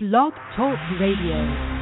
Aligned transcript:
Blog 0.00 0.32
Talk 0.54 0.78
Radio. 1.00 1.77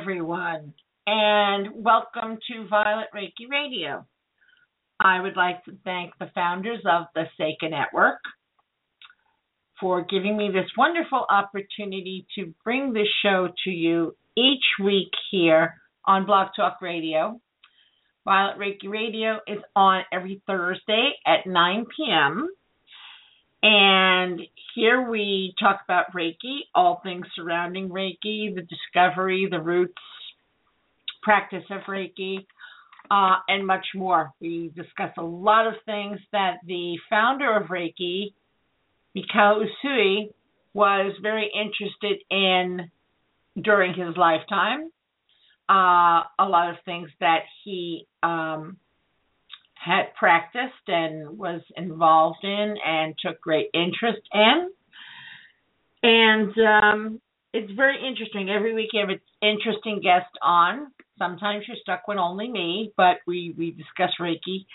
Everyone, 0.00 0.74
and 1.06 1.68
welcome 1.72 2.38
to 2.48 2.66
Violet 2.68 3.06
Reiki 3.14 3.48
Radio. 3.48 4.04
I 4.98 5.20
would 5.20 5.36
like 5.36 5.64
to 5.66 5.72
thank 5.84 6.12
the 6.18 6.30
founders 6.34 6.80
of 6.84 7.04
the 7.14 7.24
Seika 7.38 7.70
Network 7.70 8.18
for 9.80 10.04
giving 10.04 10.36
me 10.36 10.48
this 10.48 10.68
wonderful 10.76 11.26
opportunity 11.30 12.26
to 12.34 12.52
bring 12.64 12.92
this 12.92 13.06
show 13.22 13.48
to 13.62 13.70
you 13.70 14.16
each 14.36 14.64
week 14.82 15.12
here 15.30 15.74
on 16.06 16.26
Blog 16.26 16.48
Talk 16.56 16.78
Radio. 16.82 17.40
Violet 18.24 18.58
Reiki 18.58 18.90
Radio 18.90 19.38
is 19.46 19.58
on 19.76 20.02
every 20.12 20.42
Thursday 20.46 21.12
at 21.24 21.46
9 21.46 21.86
p.m. 21.96 22.48
And 23.66 24.42
here 24.74 25.08
we 25.08 25.54
talk 25.58 25.80
about 25.84 26.12
Reiki, 26.12 26.64
all 26.74 27.00
things 27.02 27.24
surrounding 27.34 27.88
Reiki, 27.88 28.54
the 28.54 28.60
discovery, 28.68 29.48
the 29.50 29.58
roots, 29.58 29.94
practice 31.22 31.64
of 31.70 31.80
Reiki, 31.88 32.44
uh, 33.10 33.36
and 33.48 33.66
much 33.66 33.86
more. 33.94 34.32
We 34.38 34.70
discuss 34.76 35.12
a 35.16 35.22
lot 35.22 35.66
of 35.66 35.76
things 35.86 36.18
that 36.32 36.56
the 36.66 36.98
founder 37.08 37.56
of 37.56 37.68
Reiki, 37.68 38.34
Mikao 39.16 39.64
Usui, 39.64 40.28
was 40.74 41.14
very 41.22 41.50
interested 41.54 42.22
in 42.30 42.90
during 43.62 43.94
his 43.94 44.14
lifetime. 44.14 44.90
Uh, 45.70 46.24
a 46.38 46.46
lot 46.46 46.68
of 46.68 46.76
things 46.84 47.08
that 47.18 47.44
he 47.64 48.06
um, 48.22 48.76
had 49.84 50.14
practiced 50.18 50.88
and 50.88 51.38
was 51.38 51.60
involved 51.76 52.42
in 52.42 52.74
and 52.84 53.14
took 53.18 53.40
great 53.40 53.68
interest 53.74 54.22
in. 54.32 54.70
And 56.02 56.52
um, 56.58 57.20
it's 57.52 57.72
very 57.72 57.96
interesting. 57.96 58.50
Every 58.50 58.74
week 58.74 58.90
you 58.92 59.00
have 59.00 59.10
an 59.10 59.20
interesting 59.42 60.00
guest 60.02 60.30
on. 60.42 60.88
Sometimes 61.18 61.64
you're 61.68 61.76
stuck 61.80 62.08
with 62.08 62.18
only 62.18 62.50
me, 62.50 62.92
but 62.96 63.18
we, 63.26 63.54
we 63.56 63.70
discuss 63.70 64.10
Reiki 64.20 64.66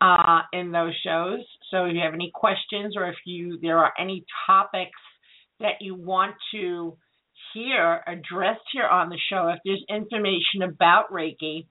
uh, 0.00 0.42
in 0.52 0.72
those 0.72 0.94
shows. 1.04 1.40
So 1.70 1.84
if 1.84 1.94
you 1.94 2.00
have 2.00 2.14
any 2.14 2.30
questions 2.34 2.94
or 2.96 3.08
if 3.08 3.16
you 3.24 3.58
there 3.60 3.78
are 3.78 3.92
any 3.98 4.24
topics 4.46 5.00
that 5.60 5.80
you 5.80 5.94
want 5.94 6.34
to 6.52 6.96
hear 7.54 8.02
addressed 8.06 8.60
here 8.72 8.86
on 8.86 9.10
the 9.10 9.18
show, 9.30 9.48
if 9.48 9.58
there's 9.64 9.84
information 9.88 10.62
about 10.62 11.12
Reiki, 11.12 11.66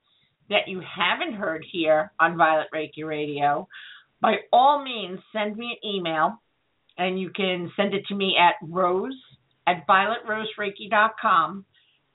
that 0.50 0.68
you 0.68 0.82
haven't 0.82 1.36
heard 1.36 1.66
here 1.72 2.12
on 2.20 2.38
Violet 2.38 2.68
Reiki 2.74 3.06
Radio, 3.06 3.68
by 4.22 4.38
all 4.52 4.84
means 4.84 5.20
send 5.32 5.56
me 5.56 5.78
an 5.82 5.90
email 5.90 6.42
and 6.98 7.20
you 7.20 7.30
can 7.30 7.72
send 7.76 7.94
it 7.94 8.06
to 8.08 8.16
me 8.16 8.36
at 8.40 8.56
rose 8.68 9.16
at 9.68 9.88
violetrosereiki.com 9.88 11.66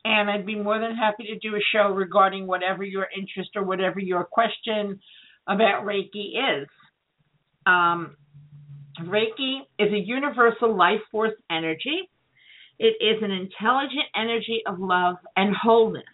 and 0.04 0.30
I'd 0.30 0.44
be 0.44 0.56
more 0.56 0.78
than 0.78 0.94
happy 0.94 1.24
to 1.24 1.38
do 1.38 1.56
a 1.56 1.60
show 1.72 1.90
regarding 1.90 2.46
whatever 2.46 2.84
your 2.84 3.08
interest 3.16 3.50
or 3.56 3.64
whatever 3.64 4.00
your 4.00 4.24
question 4.24 5.00
about 5.48 5.84
Reiki 5.86 6.32
is. 6.60 6.68
Um, 7.66 8.16
Reiki 9.00 9.60
is 9.78 9.92
a 9.92 9.98
universal 9.98 10.76
life 10.76 11.00
force 11.10 11.32
energy. 11.50 12.10
It 12.78 12.96
is 13.00 13.22
an 13.22 13.30
intelligent 13.30 14.04
energy 14.14 14.62
of 14.66 14.78
love 14.78 15.16
and 15.36 15.54
wholeness. 15.56 16.04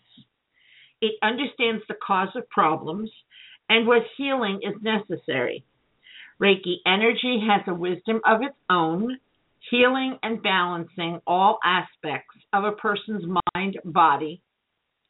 It 1.00 1.14
understands 1.22 1.82
the 1.88 1.94
cause 2.06 2.28
of 2.34 2.48
problems 2.50 3.10
and 3.68 3.86
what 3.86 4.02
healing 4.16 4.60
is 4.62 4.82
necessary. 4.82 5.64
Reiki 6.40 6.76
energy 6.86 7.46
has 7.48 7.62
a 7.66 7.74
wisdom 7.74 8.20
of 8.26 8.42
its 8.42 8.56
own, 8.68 9.18
healing 9.70 10.18
and 10.22 10.42
balancing 10.42 11.20
all 11.26 11.58
aspects 11.64 12.36
of 12.52 12.64
a 12.64 12.72
person's 12.72 13.24
mind, 13.54 13.78
body, 13.84 14.40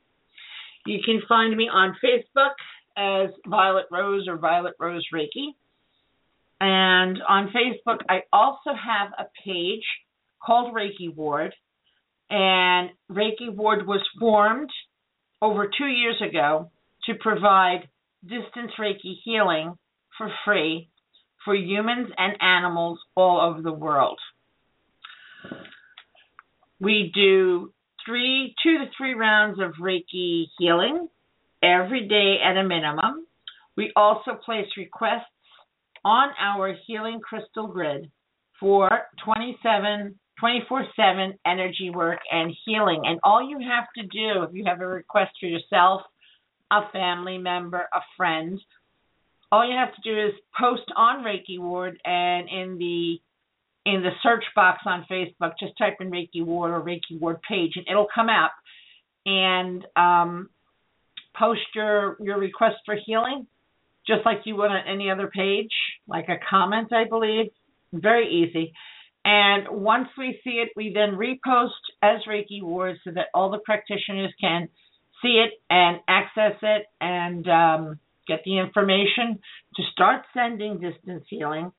You 0.86 1.00
can 1.04 1.24
find 1.28 1.58
me 1.58 1.68
on 1.74 1.98
Facebook 2.06 2.54
as 2.96 3.32
Violet 3.48 3.88
Rose 3.92 4.28
or 4.28 4.38
Violet 4.38 4.76
Rose 4.80 5.08
Reiki. 5.12 5.56
And 6.60 7.18
on 7.28 7.52
Facebook, 7.52 8.02
I 8.10 8.26
also 8.32 8.76
have 8.76 9.12
a 9.18 9.26
page 9.44 9.86
called 10.46 10.76
Reiki 10.76 11.16
Ward. 11.16 11.56
And 12.30 12.92
Reiki 13.12 13.52
Ward 13.52 13.88
was 13.88 14.08
formed 14.20 14.70
over 15.42 15.66
two 15.76 15.88
years 15.88 16.22
ago 16.22 16.70
to 17.06 17.14
provide 17.20 17.88
distance 18.24 18.72
Reiki 18.80 19.16
healing 19.24 19.78
for 20.18 20.30
free 20.46 20.90
for 21.44 21.56
humans 21.56 22.10
and 22.18 22.34
animals 22.42 23.00
all 23.16 23.42
over 23.42 23.62
the 23.62 23.74
world. 23.74 24.20
We 26.80 27.12
do 27.14 27.74
three, 28.06 28.56
two 28.64 28.80
to 28.80 28.86
three 28.98 29.14
rounds 29.14 29.60
of 29.60 29.74
Reiki 29.82 30.46
healing 30.58 31.08
every 31.64 32.08
day 32.08 32.38
at 32.44 32.58
a 32.58 32.68
minimum. 32.68 33.26
We 33.76 33.92
also 33.96 34.32
place 34.44 34.68
requests 34.78 35.26
on 36.04 36.30
our 36.40 36.76
healing 36.88 37.20
crystal 37.22 37.68
grid 37.68 38.12
for 38.60 38.90
27 39.26 40.18
24 40.40 40.86
7 40.96 41.34
energy 41.46 41.92
work 41.94 42.20
and 42.32 42.56
healing. 42.66 43.04
And 43.06 43.20
all 43.24 43.48
you 43.48 43.60
have 43.60 43.86
to 43.96 44.04
do, 44.04 44.44
if 44.44 44.50
you 44.54 44.66
have 44.66 44.82
a 44.82 44.88
request 44.88 45.32
for 45.40 45.46
yourself 45.46 46.02
a 46.72 46.90
family 46.92 47.38
member, 47.38 47.80
a 47.80 48.00
friend, 48.18 48.60
all 49.52 49.70
you 49.70 49.76
have 49.76 49.94
to 49.94 50.02
do 50.04 50.28
is 50.28 50.34
post 50.58 50.90
on 50.96 51.24
Reiki 51.24 51.60
Ward 51.60 52.00
and 52.06 52.48
in 52.50 52.78
the 52.78 53.18
in 53.84 54.04
the 54.04 54.12
search 54.22 54.44
box 54.56 54.80
on 54.86 55.06
Facebook, 55.12 55.54
just 55.60 55.78
type 55.78 55.98
in 56.00 56.12
Reiki 56.12 56.46
Ward 56.46 56.72
or 56.72 56.82
Reiki 56.82 57.20
Ward 57.20 57.40
page, 57.48 57.74
and 57.76 57.86
it'll 57.90 58.08
come 58.14 58.30
up. 58.30 58.54
And 59.26 59.86
um, 59.96 60.50
post 61.38 61.62
your 61.76 62.16
your 62.22 62.40
request 62.40 62.78
for 62.86 62.96
healing, 63.06 63.48
just 64.08 64.26
like 64.26 64.42
you 64.46 64.56
would 64.56 64.72
on 64.72 64.88
any 64.88 65.12
other 65.12 65.28
page, 65.28 65.72
like 66.08 66.30
a 66.30 66.38
comment, 66.50 66.94
I 66.94 67.04
believe. 67.10 67.48
Very 67.94 68.30
easy. 68.30 68.74
And 69.26 69.68
once 69.70 70.08
we 70.18 70.40
see 70.44 70.62
it, 70.64 70.70
we 70.76 70.94
then 70.94 71.12
repost 71.12 71.70
as 72.02 72.22
Reiki 72.28 72.64
Ward 72.64 72.98
so 73.04 73.12
that 73.12 73.28
all 73.34 73.52
the 73.52 73.60
practitioners 73.60 74.34
can 74.40 74.70
see 75.22 75.44
it 75.46 75.54
and 75.70 76.00
access 76.08 76.58
it 76.62 76.88
and 77.00 77.48
um, 77.48 78.00
get 78.28 78.42
the 78.46 78.60
information 78.60 79.40
to 79.76 79.84
start 79.92 80.24
sending 80.34 80.80
distance 80.80 81.24
healing. 81.30 81.72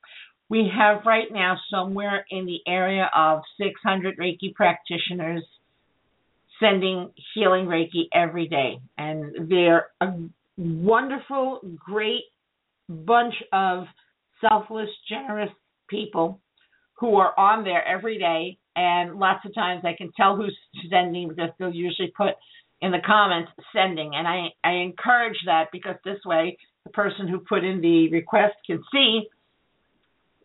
We 0.48 0.70
have 0.76 1.02
right 1.06 1.28
now 1.30 1.56
somewhere 1.70 2.26
in 2.30 2.46
the 2.46 2.60
area 2.66 3.10
of 3.16 3.40
600 3.58 4.18
Reiki 4.18 4.54
practitioners 4.54 5.44
sending 6.60 7.10
healing 7.34 7.66
Reiki 7.66 8.08
every 8.14 8.48
day. 8.48 8.78
And 8.98 9.48
they're 9.50 9.86
a 10.00 10.12
wonderful, 10.56 11.60
great 11.84 12.24
bunch 12.88 13.34
of 13.52 13.84
selfless, 14.40 14.88
generous 15.08 15.50
people 15.88 16.40
who 16.98 17.16
are 17.16 17.38
on 17.38 17.64
there 17.64 17.86
every 17.86 18.18
day. 18.18 18.58
And 18.76 19.18
lots 19.18 19.44
of 19.44 19.54
times 19.54 19.82
I 19.84 19.94
can 19.96 20.12
tell 20.16 20.36
who's 20.36 20.56
sending 20.90 21.28
because 21.28 21.50
they'll 21.58 21.74
usually 21.74 22.12
put 22.16 22.34
in 22.82 22.90
the 22.90 22.98
comments 23.06 23.50
sending. 23.72 24.14
And 24.14 24.26
I, 24.26 24.48
I 24.62 24.82
encourage 24.82 25.38
that 25.46 25.68
because 25.72 25.94
this 26.04 26.18
way 26.26 26.58
the 26.84 26.90
person 26.90 27.28
who 27.28 27.38
put 27.38 27.64
in 27.64 27.80
the 27.80 28.10
request 28.10 28.54
can 28.66 28.82
see 28.92 29.28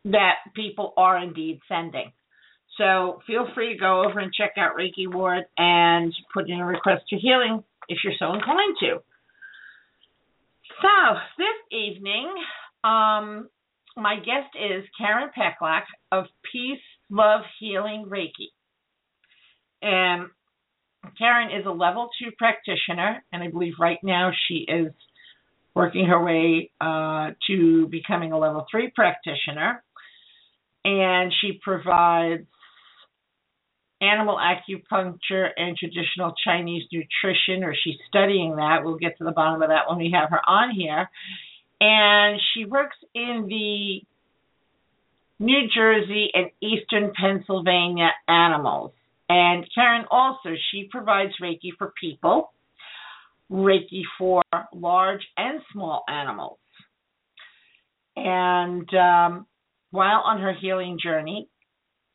that 0.06 0.36
people 0.56 0.94
are 0.96 1.18
indeed 1.18 1.60
sending. 1.68 2.12
So 2.78 3.22
feel 3.26 3.48
free 3.56 3.74
to 3.74 3.80
go 3.80 4.04
over 4.04 4.20
and 4.20 4.32
check 4.32 4.52
out 4.56 4.78
Reiki 4.78 5.12
Ward 5.12 5.46
and 5.58 6.14
put 6.32 6.48
in 6.48 6.60
a 6.60 6.66
request 6.66 7.06
for 7.10 7.18
healing 7.20 7.64
if 7.90 7.98
you're 8.04 8.14
so 8.20 8.34
inclined 8.34 8.78
to. 8.82 9.02
So 10.82 11.18
this 11.40 11.78
evening, 11.78 12.32
um, 12.84 13.50
my 13.96 14.18
guest 14.18 14.56
is 14.56 14.84
Karin 14.96 15.30
Peklak 15.36 15.86
of 16.12 16.26
Peace, 16.52 16.80
Love, 17.10 17.42
Healing 17.60 18.06
Reiki. 18.08 18.52
And 19.82 20.30
Karin 21.18 21.50
is 21.50 21.66
a 21.66 21.72
level 21.72 22.10
two 22.22 22.32
practitioner, 22.38 23.24
and 23.32 23.44
I 23.44 23.50
believe 23.50 23.74
right 23.80 24.00
now 24.04 24.32
she 24.48 24.66
is 24.68 24.94
working 25.76 26.06
her 26.06 26.24
way 26.24 26.72
uh, 26.82 27.32
to 27.48 27.88
becoming 27.88 28.32
a 28.32 28.38
level 28.38 28.66
three 28.70 28.92
practitioner. 28.94 29.84
And 30.84 31.34
she 31.42 31.60
provides 31.62 32.48
animal 34.02 34.38
acupuncture 34.38 35.50
and 35.56 35.76
traditional 35.78 36.34
Chinese 36.44 36.84
nutrition, 36.92 37.64
or 37.64 37.76
she's 37.84 37.98
studying 38.08 38.56
that. 38.56 38.84
We'll 38.84 38.98
get 38.98 39.18
to 39.18 39.24
the 39.24 39.32
bottom 39.32 39.62
of 39.62 39.70
that 39.70 39.90
when 39.90 39.98
we 39.98 40.12
have 40.14 40.30
her 40.30 40.42
on 40.48 40.74
here. 40.74 41.10
And 41.80 42.40
she 42.54 42.66
works 42.66 42.98
in 43.14 43.46
the 43.48 44.02
New 45.40 45.68
Jersey 45.76 46.30
and 46.34 46.50
Eastern 46.62 47.12
Pennsylvania 47.20 48.10
animals. 48.28 48.92
And 49.30 49.66
Karin 49.74 50.06
also, 50.10 50.52
she 50.72 50.88
provides 50.90 51.34
Reiki 51.42 51.72
for 51.78 51.94
people, 52.00 52.54
Reiki 53.52 54.04
for 54.18 54.42
large 54.74 55.22
and 55.36 55.62
small 55.74 56.04
animals. 56.08 56.60
And 58.16 58.88
um, 58.94 59.46
while 59.92 60.22
on 60.26 60.42
her 60.42 60.54
healing 60.54 60.98
journey, 61.02 61.50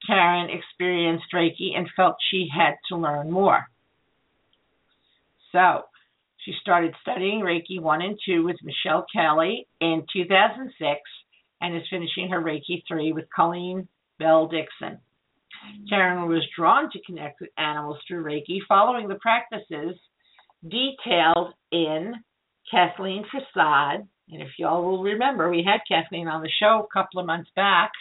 Karin 0.06 0.48
experienced 0.50 1.26
Reiki 1.32 1.76
and 1.76 1.88
felt 1.94 2.16
she 2.30 2.48
had 2.52 2.74
to 2.88 2.96
learn 2.96 3.30
more. 3.30 3.66
So 5.52 5.82
she 6.44 6.54
started 6.60 6.94
studying 7.02 7.40
Reiki 7.40 7.80
1 7.80 8.02
and 8.02 8.18
2 8.26 8.44
with 8.44 8.56
Michelle 8.62 9.04
Kelly 9.14 9.68
in 9.80 10.04
2006 10.12 11.00
and 11.60 11.76
is 11.76 11.82
finishing 11.88 12.30
her 12.30 12.40
Reiki 12.40 12.82
3 12.88 13.12
with 13.12 13.26
Colleen 13.34 13.86
Bell 14.18 14.48
Dixon. 14.48 14.98
Karin 15.88 16.28
was 16.28 16.46
drawn 16.56 16.90
to 16.90 17.02
connect 17.06 17.40
with 17.40 17.50
animals 17.58 17.98
through 18.06 18.24
Reiki 18.24 18.58
following 18.68 19.08
the 19.08 19.16
practices 19.16 19.96
detailed 20.62 21.54
in 21.70 22.14
Kathleen 22.70 23.24
Prasad. 23.30 24.06
And 24.30 24.42
if 24.42 24.48
y'all 24.58 24.84
will 24.84 25.02
remember, 25.02 25.50
we 25.50 25.64
had 25.66 25.80
Kathleen 25.86 26.28
on 26.28 26.42
the 26.42 26.50
show 26.60 26.86
a 26.86 26.92
couple 26.92 27.20
of 27.20 27.26
months 27.26 27.50
back 27.56 27.92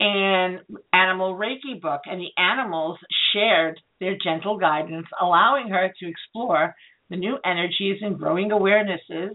and 0.00 0.60
Animal 0.92 1.36
Reiki 1.36 1.80
book, 1.80 2.02
and 2.06 2.20
the 2.20 2.30
animals 2.36 2.98
shared 3.32 3.80
their 4.00 4.16
gentle 4.22 4.58
guidance, 4.58 5.06
allowing 5.20 5.68
her 5.68 5.92
to 6.00 6.08
explore 6.08 6.74
the 7.10 7.16
new 7.16 7.38
energies 7.44 8.00
and 8.02 8.18
growing 8.18 8.50
awarenesses 8.50 9.34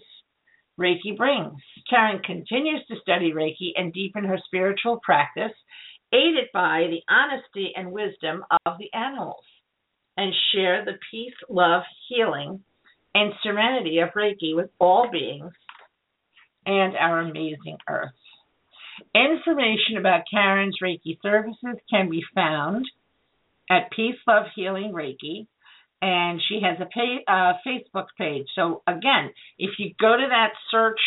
Reiki 0.79 1.15
brings. 1.17 1.61
Karin 1.89 2.21
continues 2.23 2.85
to 2.87 2.99
study 3.01 3.31
Reiki 3.31 3.71
and 3.75 3.93
deepen 3.93 4.23
her 4.25 4.37
spiritual 4.45 4.99
practice, 5.03 5.51
aided 6.13 6.50
by 6.53 6.88
the 6.89 7.01
honesty 7.09 7.71
and 7.75 7.91
wisdom 7.91 8.44
of 8.65 8.77
the 8.79 8.91
animals, 8.94 9.44
and 10.17 10.33
share 10.53 10.83
the 10.83 10.97
peace, 11.11 11.33
love, 11.50 11.83
healing, 12.07 12.61
and 13.13 13.33
serenity 13.41 14.00
of 14.00 14.09
Reiki 14.09 14.56
with 14.56 14.69
all 14.79 15.09
beings 15.11 15.53
and 16.65 16.95
our 16.95 17.19
amazing 17.21 17.77
earth. 17.88 18.11
Information 19.15 19.97
about 19.97 20.23
Karin's 20.33 20.77
Reiki 20.83 21.17
services 21.21 21.79
can 21.89 22.09
be 22.09 22.21
found 22.35 22.85
at 23.69 23.91
Peace 23.91 24.17
Love 24.27 24.45
Healing 24.55 24.91
Reiki, 24.94 25.47
and 26.01 26.41
she 26.47 26.59
has 26.62 26.77
a 26.81 26.85
pay, 26.85 27.23
uh, 27.27 27.53
Facebook 27.65 28.07
page. 28.17 28.47
So 28.55 28.81
again, 28.88 29.31
if 29.57 29.71
you 29.79 29.94
go 30.00 30.17
to 30.17 30.27
that 30.29 30.51
search 30.69 31.00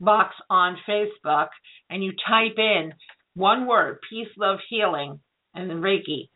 box 0.00 0.34
on 0.50 0.76
Facebook 0.88 1.48
and 1.90 2.02
you 2.02 2.12
type 2.28 2.58
in 2.58 2.92
one 3.34 3.66
word, 3.66 3.98
Peace 4.08 4.28
Love 4.36 4.58
Healing, 4.68 5.20
and 5.54 5.68
then 5.68 5.80
Reiki, 5.80 6.28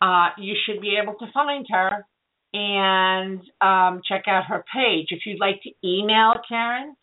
uh, 0.00 0.30
you 0.38 0.54
should 0.64 0.80
be 0.80 0.98
able 1.02 1.14
to 1.14 1.26
find 1.32 1.66
her 1.70 2.06
and 2.52 3.40
um, 3.60 4.00
check 4.08 4.24
out 4.28 4.44
her 4.48 4.64
page. 4.72 5.08
If 5.10 5.20
you'd 5.26 5.40
like 5.40 5.60
to 5.62 5.70
email 5.86 6.34
Karin, 6.48 6.96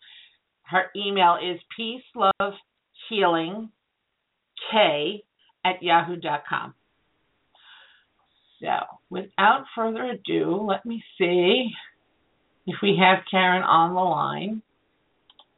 her 0.64 0.86
email 0.96 1.36
is 1.36 1.60
peace 1.76 2.02
love 2.14 2.54
healing 3.08 3.70
k 4.70 5.22
at 5.64 5.82
yahoo.com. 5.82 6.74
So, 8.60 8.68
without 9.10 9.64
further 9.74 10.04
ado, 10.04 10.66
let 10.66 10.86
me 10.86 11.02
see 11.18 11.70
if 12.66 12.76
we 12.82 12.98
have 13.00 13.24
Karin 13.30 13.62
on 13.62 13.94
the 13.94 14.00
line. 14.00 14.62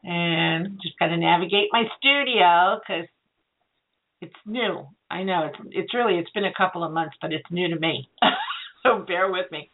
And 0.02 0.78
just 0.82 0.98
got 0.98 1.06
to 1.08 1.16
navigate 1.16 1.68
my 1.72 1.84
studio 1.98 2.78
because 2.80 3.06
it's 4.20 4.34
new. 4.44 4.86
I 5.10 5.22
know 5.22 5.48
it's 5.48 5.58
it's 5.72 5.94
really 5.94 6.18
it's 6.18 6.30
been 6.30 6.44
a 6.44 6.54
couple 6.56 6.84
of 6.84 6.92
months, 6.92 7.16
but 7.20 7.32
it's 7.32 7.44
new 7.50 7.68
to 7.68 7.78
me. 7.78 8.08
so 8.82 9.04
bear 9.06 9.30
with 9.30 9.50
me. 9.50 9.70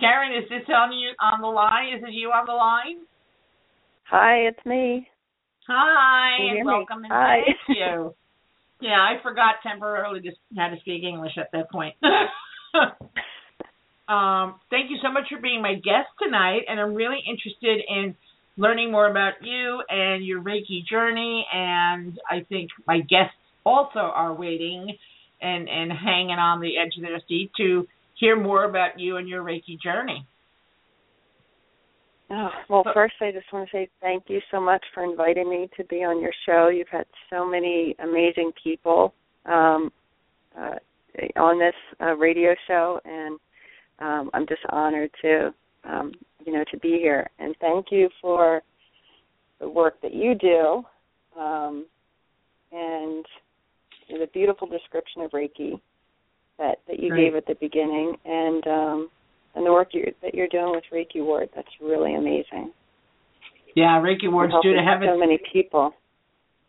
Karin, 0.00 0.32
is 0.42 0.48
this 0.48 0.68
on 0.68 0.92
you 0.92 1.10
on 1.20 1.40
the 1.40 1.48
line? 1.48 1.94
Is 1.96 2.02
it 2.02 2.12
you 2.12 2.28
on 2.28 2.46
the 2.46 2.52
line? 2.52 3.04
Hi, 4.10 4.48
it's 4.48 4.64
me. 4.64 5.08
Hi, 5.66 6.30
and 6.40 6.60
me? 6.60 6.64
welcome 6.64 7.04
and 7.04 7.12
Hi. 7.12 7.40
thank 7.44 7.78
you. 7.78 8.14
Yeah, 8.80 8.96
I 8.96 9.20
forgot 9.22 9.56
temporarily 9.62 10.20
just 10.20 10.38
how 10.56 10.68
to 10.68 10.76
speak 10.80 11.02
English 11.02 11.32
at 11.36 11.50
that 11.52 11.70
point. 11.70 11.94
um, 14.08 14.60
thank 14.70 14.88
you 14.88 14.96
so 15.02 15.12
much 15.12 15.24
for 15.30 15.40
being 15.42 15.60
my 15.60 15.74
guest 15.74 16.08
tonight, 16.22 16.62
and 16.68 16.80
I'm 16.80 16.94
really 16.94 17.18
interested 17.28 17.84
in 17.88 18.14
learning 18.56 18.92
more 18.92 19.10
about 19.10 19.34
you 19.42 19.82
and 19.88 20.24
your 20.24 20.40
Reiki 20.42 20.86
journey. 20.88 21.44
And 21.52 22.18
I 22.30 22.46
think 22.48 22.70
my 22.86 23.00
guests 23.00 23.34
also 23.64 23.98
are 24.00 24.34
waiting 24.34 24.96
and 25.40 25.68
and 25.68 25.92
hanging 25.92 26.38
on 26.38 26.60
the 26.60 26.78
edge 26.78 26.96
of 26.96 27.02
their 27.02 27.20
seat 27.28 27.50
to 27.56 27.86
hear 28.18 28.40
more 28.40 28.64
about 28.64 28.98
you 28.98 29.16
and 29.16 29.28
your 29.28 29.42
Reiki 29.42 29.80
journey. 29.82 30.26
Oh, 32.30 32.50
well, 32.68 32.84
first, 32.92 33.14
I 33.22 33.32
just 33.32 33.50
want 33.52 33.70
to 33.70 33.76
say 33.76 33.88
thank 34.02 34.24
you 34.28 34.40
so 34.50 34.60
much 34.60 34.84
for 34.92 35.02
inviting 35.02 35.48
me 35.48 35.70
to 35.78 35.84
be 35.84 36.04
on 36.04 36.20
your 36.20 36.32
show. 36.44 36.68
You've 36.68 36.88
had 36.88 37.06
so 37.30 37.48
many 37.48 37.94
amazing 38.00 38.52
people 38.62 39.14
um, 39.46 39.90
uh, 40.58 40.74
on 41.36 41.58
this 41.58 41.74
uh, 42.02 42.14
radio 42.16 42.54
show, 42.66 43.00
and 43.06 43.38
um, 43.98 44.30
I'm 44.34 44.46
just 44.46 44.60
honored 44.68 45.10
to, 45.22 45.54
um, 45.84 46.12
you 46.44 46.52
know, 46.52 46.64
to 46.70 46.78
be 46.78 46.98
here. 47.00 47.30
And 47.38 47.56
thank 47.62 47.86
you 47.90 48.10
for 48.20 48.60
the 49.58 49.68
work 49.68 49.94
that 50.02 50.12
you 50.12 50.34
do, 50.34 50.84
um, 51.40 51.86
and 52.72 53.24
the 54.08 54.28
beautiful 54.32 54.66
description 54.66 55.22
of 55.22 55.30
Reiki 55.32 55.80
that 56.58 56.78
that 56.88 56.98
you 57.00 57.12
Right. 57.12 57.24
gave 57.24 57.34
at 57.36 57.46
the 57.46 57.54
beginning, 57.54 58.16
and 58.24 58.66
um, 58.66 59.10
and 59.54 59.66
the 59.66 59.72
work 59.72 59.88
you 59.92 60.12
that 60.22 60.34
you're 60.34 60.48
doing 60.48 60.72
with 60.72 60.84
Reiki 60.92 61.22
Ward. 61.24 61.50
That's 61.54 61.68
really 61.80 62.14
amazing. 62.14 62.72
Yeah, 63.74 64.00
Reiki 64.00 64.30
Ward's 64.30 64.54
due 64.62 64.74
to 64.74 64.82
have 64.82 65.00
so 65.02 65.12
its 65.12 65.20
many 65.20 65.38
people. 65.52 65.92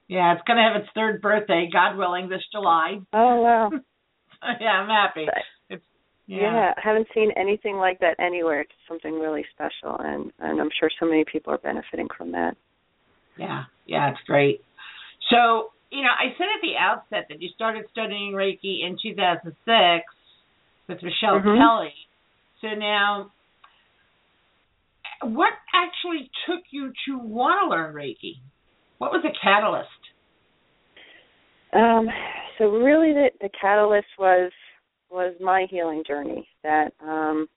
yeah, 0.07 0.33
it's 0.33 0.41
going 0.45 0.57
to 0.57 0.63
have 0.63 0.75
its 0.81 0.89
third 0.93 1.21
birthday, 1.21 1.69
God 1.71 1.97
willing, 1.97 2.29
this 2.29 2.43
July. 2.51 2.99
Oh 3.13 3.41
wow. 3.41 3.71
yeah, 4.59 4.69
I'm 4.71 4.89
happy. 4.89 5.25
It's 5.69 5.83
Yeah. 6.27 6.41
yeah. 6.41 6.73
I 6.77 6.81
haven't 6.81 7.07
seen 7.15 7.31
anything 7.37 7.77
like 7.77 7.99
that 7.99 8.15
anywhere. 8.19 8.61
It's 8.61 8.71
something 8.87 9.19
really 9.19 9.45
special, 9.53 9.97
and 9.99 10.31
and 10.39 10.59
I'm 10.61 10.69
sure 10.79 10.89
so 10.99 11.05
many 11.05 11.23
people 11.25 11.53
are 11.53 11.57
benefiting 11.57 12.07
from 12.15 12.31
that. 12.33 12.55
Yeah, 13.37 13.63
yeah, 13.87 14.11
it's 14.11 14.19
great. 14.27 14.61
So, 15.31 15.71
you 15.91 16.03
know, 16.03 16.09
I 16.09 16.35
said 16.37 16.47
at 16.55 16.61
the 16.61 16.77
outset 16.77 17.27
that 17.29 17.41
you 17.41 17.49
started 17.55 17.85
studying 17.91 18.33
Reiki 18.33 18.85
in 18.85 18.97
2006 19.01 20.05
with 20.87 21.01
Michelle 21.01 21.39
Mhm. 21.39 21.57
Kelly. 21.57 21.93
So 22.61 22.75
now, 22.75 23.31
what 25.21 25.53
actually 25.73 26.29
took 26.45 26.61
you 26.71 26.93
to 27.05 27.17
want 27.17 27.61
to 27.61 27.69
learn 27.69 27.93
Reiki? 27.93 28.37
What 28.97 29.11
was 29.11 29.21
the 29.23 29.31
catalyst? 29.31 29.89
Um, 31.73 32.09
so 32.57 32.69
really, 32.69 33.13
the 33.13 33.31
the 33.41 33.49
catalyst 33.49 34.07
was 34.17 34.51
was 35.09 35.35
my 35.39 35.65
healing 35.69 36.03
journey 36.03 36.47
that 36.63 36.93
um 36.99 37.47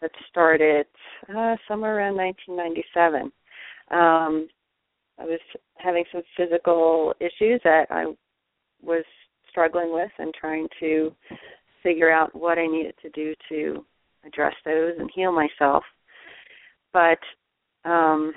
that 0.00 0.10
started 0.28 0.86
uh, 1.28 1.56
somewhere 1.66 1.98
around 1.98 2.16
1997. 2.16 3.32
Um, 3.90 4.48
I 5.18 5.24
was 5.24 5.40
having 5.76 6.04
some 6.12 6.22
physical 6.36 7.14
issues 7.20 7.60
that 7.64 7.86
I 7.90 8.06
was 8.82 9.04
struggling 9.50 9.92
with 9.92 10.10
and 10.18 10.32
trying 10.34 10.68
to 10.80 11.12
figure 11.82 12.10
out 12.10 12.34
what 12.34 12.58
I 12.58 12.66
needed 12.66 12.94
to 13.02 13.10
do 13.10 13.34
to 13.48 13.84
address 14.24 14.54
those 14.64 14.92
and 14.98 15.10
heal 15.14 15.32
myself. 15.32 15.82
But 16.92 17.18
um, 17.84 18.32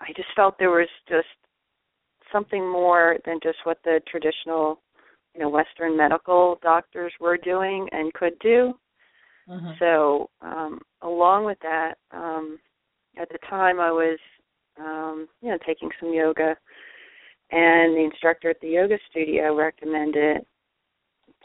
I 0.00 0.12
just 0.16 0.28
felt 0.36 0.58
there 0.58 0.70
was 0.70 0.88
just 1.08 1.26
something 2.32 2.70
more 2.70 3.16
than 3.24 3.38
just 3.42 3.58
what 3.64 3.78
the 3.84 4.00
traditional, 4.08 4.80
you 5.34 5.40
know, 5.40 5.48
Western 5.48 5.96
medical 5.96 6.58
doctors 6.62 7.12
were 7.20 7.36
doing 7.36 7.88
and 7.92 8.12
could 8.14 8.38
do. 8.40 8.74
Mm-hmm. 9.48 9.70
So, 9.78 10.30
um, 10.42 10.80
along 11.02 11.46
with 11.46 11.58
that, 11.62 11.94
um, 12.12 12.58
at 13.18 13.28
the 13.30 13.38
time 13.48 13.80
I 13.80 13.90
was, 13.90 14.18
um, 14.80 15.28
you 15.40 15.50
know, 15.50 15.58
taking 15.66 15.90
some 16.00 16.12
yoga, 16.12 16.56
and 17.50 17.96
the 17.96 18.04
instructor 18.04 18.50
at 18.50 18.60
the 18.60 18.68
yoga 18.68 18.98
studio 19.10 19.56
recommended 19.56 20.44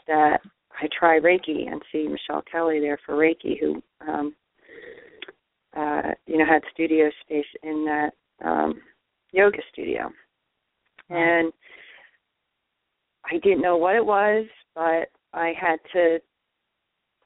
that 0.06 0.40
I 0.80 0.88
try 0.98 1.18
Reiki 1.18 1.70
and 1.70 1.80
see 1.90 2.08
Michelle 2.08 2.42
Kelly 2.50 2.80
there 2.80 2.98
for 3.06 3.14
Reiki, 3.14 3.58
who, 3.58 3.82
um, 4.06 4.34
uh, 5.76 6.12
you 6.26 6.38
know, 6.38 6.44
had 6.44 6.62
studio 6.72 7.10
space 7.24 7.46
in 7.62 7.84
that 7.86 8.10
um, 8.44 8.80
yoga 9.32 9.58
studio, 9.72 10.10
and 11.10 11.52
I 13.24 13.38
didn't 13.38 13.62
know 13.62 13.76
what 13.76 13.96
it 13.96 14.04
was, 14.04 14.46
but 14.74 15.08
I 15.32 15.52
had 15.58 15.78
to 15.92 16.18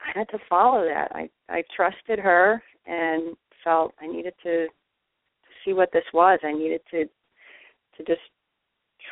I 0.01 0.19
had 0.19 0.29
to 0.31 0.39
follow 0.49 0.85
that. 0.85 1.11
I 1.15 1.29
I 1.49 1.63
trusted 1.75 2.19
her 2.19 2.63
and 2.87 3.37
felt 3.65 3.95
I 4.01 4.07
needed 4.07 4.35
to, 4.43 4.67
to 4.67 4.69
see 5.65 5.73
what 5.73 5.91
this 5.93 6.05
was. 6.13 6.39
I 6.43 6.53
needed 6.53 6.81
to 6.91 7.05
to 7.05 8.05
just 8.05 8.21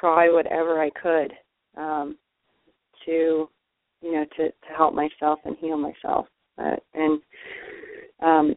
try 0.00 0.28
whatever 0.28 0.80
I 0.80 0.90
could 0.90 1.32
um, 1.76 2.16
to 3.04 3.48
you 4.02 4.12
know 4.12 4.24
to 4.36 4.48
to 4.48 4.76
help 4.76 4.94
myself 4.94 5.40
and 5.44 5.56
heal 5.58 5.76
myself. 5.76 6.26
Uh, 6.58 6.76
and 6.94 7.20
um, 8.22 8.54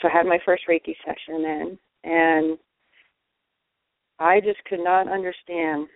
so 0.00 0.08
I 0.08 0.16
had 0.16 0.26
my 0.26 0.38
first 0.44 0.64
Reiki 0.68 0.94
session 1.04 1.42
then, 1.42 1.78
and 2.04 2.58
I 4.18 4.40
just 4.40 4.62
could 4.64 4.82
not 4.82 5.10
understand 5.10 5.86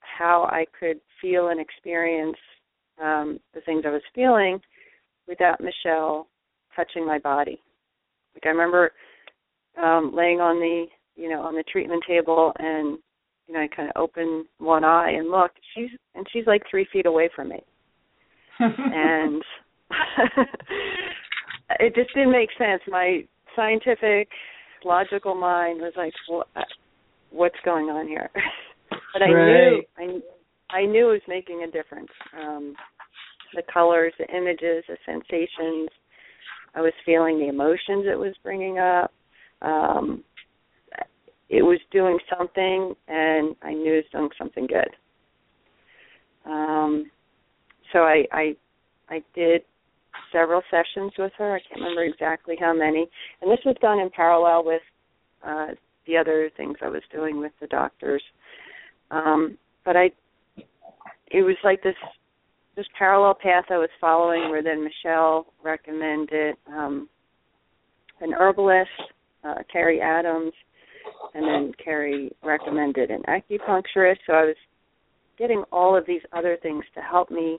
how 0.00 0.44
I 0.50 0.66
could 0.78 1.00
feel 1.20 1.48
and 1.48 1.60
experience 1.60 2.36
um, 3.02 3.40
the 3.54 3.60
things 3.62 3.84
I 3.86 3.90
was 3.90 4.02
feeling 4.14 4.60
without 5.26 5.60
Michelle 5.60 6.28
touching 6.76 7.06
my 7.06 7.18
body. 7.18 7.60
Like 8.34 8.46
I 8.46 8.48
remember 8.48 8.92
um 9.80 10.12
laying 10.14 10.40
on 10.40 10.56
the 10.60 10.86
you 11.16 11.28
know 11.28 11.42
on 11.42 11.54
the 11.54 11.64
treatment 11.70 12.02
table 12.06 12.52
and 12.58 12.98
you 13.46 13.54
know 13.54 13.60
I 13.60 13.68
kind 13.74 13.88
of 13.88 14.00
opened 14.00 14.46
one 14.58 14.84
eye 14.84 15.12
and 15.12 15.30
looked. 15.30 15.58
She's 15.74 15.90
and 16.14 16.26
she's 16.32 16.46
like 16.46 16.62
three 16.70 16.86
feet 16.92 17.06
away 17.06 17.28
from 17.34 17.50
me, 17.50 17.62
and 18.58 19.42
it 21.80 21.94
just 21.94 22.14
didn't 22.14 22.32
make 22.32 22.50
sense. 22.58 22.82
My 22.88 23.24
scientific, 23.56 24.28
logical 24.84 25.34
mind 25.34 25.80
was 25.80 25.92
like, 25.96 26.12
what, 26.28 26.48
"What's 27.30 27.58
going 27.64 27.86
on 27.86 28.06
here?" 28.06 28.30
but 29.12 29.22
I 29.22 29.26
knew 29.28 29.82
Right. 29.96 30.22
I 30.70 30.76
I 30.76 30.86
knew 30.86 31.10
it 31.10 31.12
was 31.12 31.20
making 31.28 31.62
a 31.62 31.70
difference. 31.70 32.10
Um, 32.38 32.74
the 33.54 33.62
colors, 33.72 34.12
the 34.18 34.26
images, 34.36 34.84
the 34.88 34.96
sensations. 35.06 35.88
I 36.74 36.80
was 36.80 36.92
feeling 37.06 37.38
the 37.38 37.48
emotions 37.48 38.06
it 38.06 38.18
was 38.18 38.34
bringing 38.42 38.78
up. 38.78 39.12
Um, 39.62 40.24
it 41.48 41.62
was 41.62 41.78
doing 41.90 42.18
something, 42.36 42.94
and 43.08 43.54
I 43.62 43.72
knew 43.72 43.94
it 43.94 43.96
was 43.96 44.12
doing 44.12 44.30
something 44.38 44.66
good. 44.66 44.90
Um, 46.46 47.10
so 47.92 48.00
I, 48.00 48.24
I, 48.32 48.56
I 49.08 49.22
did 49.34 49.62
several 50.32 50.62
sessions 50.70 51.12
with 51.18 51.32
her. 51.38 51.54
I 51.54 51.60
can't 51.60 51.80
remember 51.80 52.04
exactly 52.04 52.56
how 52.58 52.74
many, 52.74 53.06
and 53.40 53.50
this 53.50 53.60
was 53.64 53.76
done 53.80 53.98
in 53.98 54.10
parallel 54.10 54.64
with 54.64 54.82
uh, 55.46 55.68
the 56.06 56.16
other 56.16 56.50
things 56.56 56.76
I 56.82 56.88
was 56.88 57.02
doing 57.12 57.38
with 57.38 57.52
the 57.60 57.66
doctors. 57.66 58.22
Um, 59.10 59.56
but 59.84 59.96
I, 59.96 60.10
it 61.30 61.42
was 61.42 61.56
like 61.62 61.82
this 61.82 61.94
this 62.76 62.86
parallel 62.98 63.34
path 63.34 63.66
I 63.70 63.78
was 63.78 63.90
following 64.00 64.50
where 64.50 64.62
then 64.62 64.82
Michelle 64.82 65.46
recommended 65.62 66.56
um, 66.66 67.08
an 68.20 68.32
herbalist, 68.32 68.90
uh, 69.44 69.54
Carrie 69.72 70.00
Adams, 70.00 70.52
and 71.34 71.44
then 71.44 71.72
Carrie 71.82 72.30
recommended 72.42 73.10
an 73.10 73.22
acupuncturist. 73.28 74.18
So 74.26 74.32
I 74.32 74.44
was 74.44 74.56
getting 75.38 75.64
all 75.72 75.96
of 75.96 76.06
these 76.06 76.22
other 76.32 76.56
things 76.62 76.84
to 76.94 77.00
help 77.00 77.30
me 77.30 77.58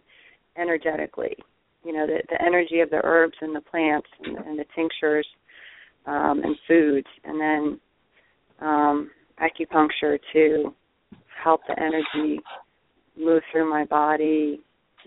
energetically. 0.57 1.35
You 1.83 1.93
know, 1.93 2.07
the, 2.07 2.21
the 2.29 2.41
energy 2.41 2.79
of 2.79 2.89
the 2.89 3.01
herbs 3.03 3.35
and 3.41 3.55
the 3.55 3.61
plants 3.61 4.07
and, 4.23 4.37
and 4.37 4.59
the 4.59 4.65
tinctures 4.75 5.27
um, 6.05 6.41
and 6.43 6.55
foods, 6.67 7.07
and 7.23 7.39
then 7.39 7.79
um, 8.61 9.11
acupuncture 9.39 10.17
to 10.33 10.73
help 11.43 11.61
the 11.67 11.79
energy 11.79 12.41
move 13.17 13.41
through 13.51 13.69
my 13.69 13.85
body, 13.85 14.59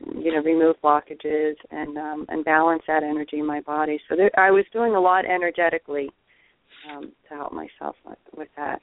you 0.06 0.32
know 0.32 0.42
remove 0.42 0.76
blockages 0.82 1.54
and 1.70 1.96
um 1.98 2.26
and 2.28 2.44
balance 2.44 2.82
that 2.86 3.02
energy 3.02 3.38
in 3.38 3.46
my 3.46 3.60
body 3.62 3.98
so 4.08 4.16
there, 4.16 4.30
i 4.38 4.50
was 4.50 4.64
doing 4.72 4.94
a 4.94 5.00
lot 5.00 5.24
energetically 5.24 6.10
um 6.90 7.12
to 7.28 7.34
help 7.34 7.52
myself 7.52 7.96
with, 8.04 8.18
with 8.36 8.48
that. 8.56 8.80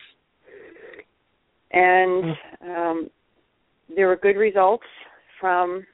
And 1.71 2.35
um 2.61 3.09
there 3.95 4.07
were 4.07 4.15
good 4.15 4.37
results 4.37 4.85
from 5.39 5.85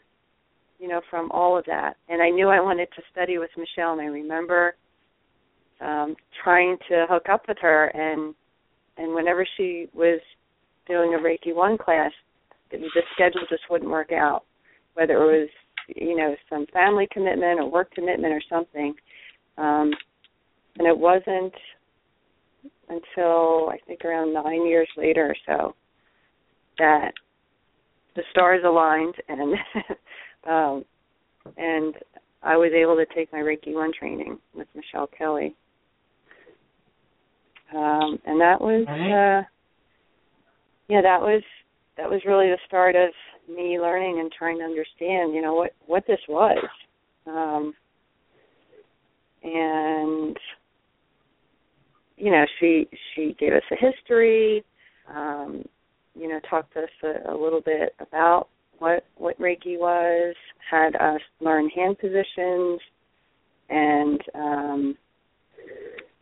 you 0.79 0.87
know 0.87 1.01
from 1.09 1.31
all 1.31 1.57
of 1.57 1.65
that. 1.65 1.97
And 2.09 2.21
i 2.21 2.29
knew 2.29 2.49
i 2.49 2.59
wanted 2.59 2.89
to 2.95 3.01
study 3.11 3.37
with 3.37 3.51
michelle 3.57 3.93
and 3.93 4.01
i 4.01 4.05
remember 4.05 4.75
um 5.79 6.15
trying 6.43 6.77
to 6.89 7.05
hook 7.09 7.27
up 7.29 7.47
with 7.47 7.57
her. 7.61 7.87
And 7.87 8.33
and 8.97 9.13
whenever 9.15 9.45
she 9.57 9.87
was 9.93 10.19
doing 10.87 11.13
a 11.13 11.17
reiki 11.17 11.55
one 11.55 11.77
class 11.77 12.11
the 12.71 13.01
schedule 13.13 13.41
just 13.49 13.63
wouldn't 13.69 13.91
work 13.91 14.13
out. 14.13 14.43
Whether 14.93 15.13
it 15.15 15.41
was 15.41 15.49
you 15.95 16.15
know 16.15 16.35
some 16.49 16.65
family 16.71 17.07
commitment 17.11 17.59
or 17.59 17.69
work 17.69 17.91
commitment 17.91 18.33
or 18.33 18.41
something 18.49 18.93
um 19.57 19.91
and 20.77 20.87
it 20.87 20.97
wasn't 20.97 21.53
until 22.91 23.69
i 23.69 23.77
think 23.87 24.03
around 24.05 24.33
nine 24.33 24.65
years 24.65 24.89
later 24.97 25.33
or 25.33 25.35
so 25.45 25.75
that 26.77 27.11
the 28.15 28.23
stars 28.31 28.61
aligned 28.65 29.15
and 29.27 29.53
um 30.49 30.85
and 31.57 31.95
i 32.43 32.55
was 32.55 32.71
able 32.73 32.95
to 32.95 33.05
take 33.15 33.31
my 33.31 33.39
reiki 33.39 33.73
one 33.73 33.91
training 33.97 34.37
with 34.53 34.67
michelle 34.75 35.07
kelly 35.17 35.55
um 37.73 38.19
and 38.25 38.39
that 38.39 38.59
was 38.59 38.85
uh 38.87 39.47
yeah 40.89 41.01
that 41.01 41.21
was 41.21 41.41
that 41.97 42.09
was 42.09 42.21
really 42.25 42.47
the 42.47 42.57
start 42.67 42.95
of 42.95 43.11
me 43.49 43.79
learning 43.79 44.19
and 44.19 44.31
trying 44.31 44.57
to 44.59 44.63
understand, 44.63 45.33
you 45.33 45.41
know, 45.41 45.53
what 45.53 45.71
what 45.85 46.03
this 46.07 46.19
was. 46.27 46.63
Um 47.27 47.73
and 49.43 50.37
you 52.21 52.31
know, 52.31 52.45
she 52.59 52.87
she 53.13 53.35
gave 53.39 53.53
us 53.53 53.63
a 53.71 53.75
history, 53.75 54.63
um, 55.13 55.63
you 56.15 56.27
know, 56.27 56.39
talked 56.49 56.73
to 56.73 56.81
us 56.81 56.89
a, 57.03 57.33
a 57.33 57.35
little 57.35 57.61
bit 57.61 57.95
about 57.99 58.47
what 58.79 59.05
what 59.17 59.39
Reiki 59.39 59.77
was, 59.77 60.35
had 60.69 60.95
us 60.95 61.21
learn 61.39 61.69
hand 61.69 61.97
positions 61.99 62.79
and 63.69 64.21
um 64.35 64.97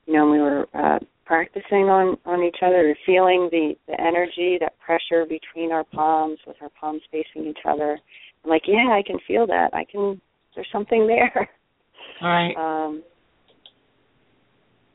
you 0.06 0.15
know, 0.15 0.29
we 0.29 0.39
were 0.39 0.68
uh, 0.74 1.00
practicing 1.25 1.89
on 1.89 2.18
on 2.25 2.44
each 2.44 2.58
other, 2.63 2.96
feeling 3.06 3.48
the 3.51 3.75
the 3.88 4.00
energy, 4.01 4.58
that 4.60 4.74
pressure 4.79 5.25
between 5.25 5.72
our 5.72 5.84
palms, 5.84 6.39
with 6.48 6.56
our 6.62 6.72
palms 6.79 7.01
facing 7.12 7.48
each 7.48 7.60
other. 7.65 8.00
I'm 8.44 8.50
like, 8.50 8.63
yeah, 8.68 8.89
I 8.89 9.03
can 9.06 9.18
feel 9.27 9.46
that. 9.48 9.70
I 9.74 9.86
can. 9.86 10.20
There's 10.56 10.68
something 10.72 11.06
there. 11.06 11.50
All 12.22 12.27
right. 12.27 12.56
Um, 12.58 13.03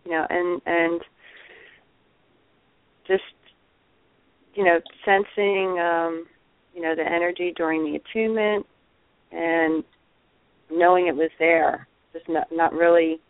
you 0.05 0.13
know, 0.13 0.27
and 0.29 0.61
and 0.67 1.01
just 3.07 3.23
you 4.55 4.65
know, 4.65 4.81
sensing 5.05 5.79
um, 5.79 6.27
you 6.75 6.83
know 6.83 6.95
the 6.95 7.05
energy 7.05 7.53
during 7.57 7.85
the 7.85 7.97
attunement 7.97 8.67
and 9.33 9.85
knowing 10.71 11.07
it 11.09 11.17
was 11.17 11.31
there, 11.39 11.87
just 12.13 12.29
not 12.29 12.49
not 12.53 12.73
really 12.73 13.21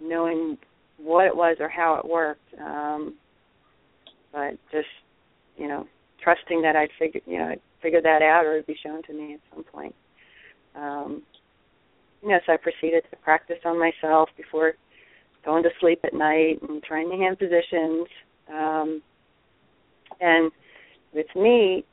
knowing 0.00 0.58
what 0.98 1.26
it 1.26 1.36
was 1.36 1.56
or 1.60 1.68
how 1.68 1.94
it 1.94 2.08
worked, 2.08 2.54
um, 2.60 3.14
but 4.32 4.52
just 4.72 4.88
you 5.56 5.68
know 5.68 5.86
trusting 6.22 6.62
that 6.62 6.76
I'd 6.76 6.90
figure 6.98 7.20
you 7.26 7.38
know 7.38 7.48
I'd 7.48 7.60
figure 7.82 8.02
that 8.02 8.22
out 8.22 8.44
or 8.44 8.54
it'd 8.54 8.66
be 8.66 8.76
shown 8.82 9.02
to 9.04 9.12
me 9.12 9.34
at 9.34 9.40
some 9.54 9.64
point. 9.64 9.94
Um, 10.76 11.22
so 12.22 12.52
I 12.52 12.56
proceeded 12.56 13.04
to 13.10 13.16
practice 13.16 13.58
on 13.64 13.78
myself 13.78 14.28
before 14.36 14.74
going 15.44 15.62
to 15.62 15.70
sleep 15.80 16.00
at 16.04 16.12
night 16.12 16.58
and 16.68 16.82
trying 16.82 17.08
the 17.08 17.16
hand 17.16 17.38
positions. 17.38 18.06
Um, 18.52 19.02
and 20.20 20.50
with 21.14 21.26
me, 21.34 21.84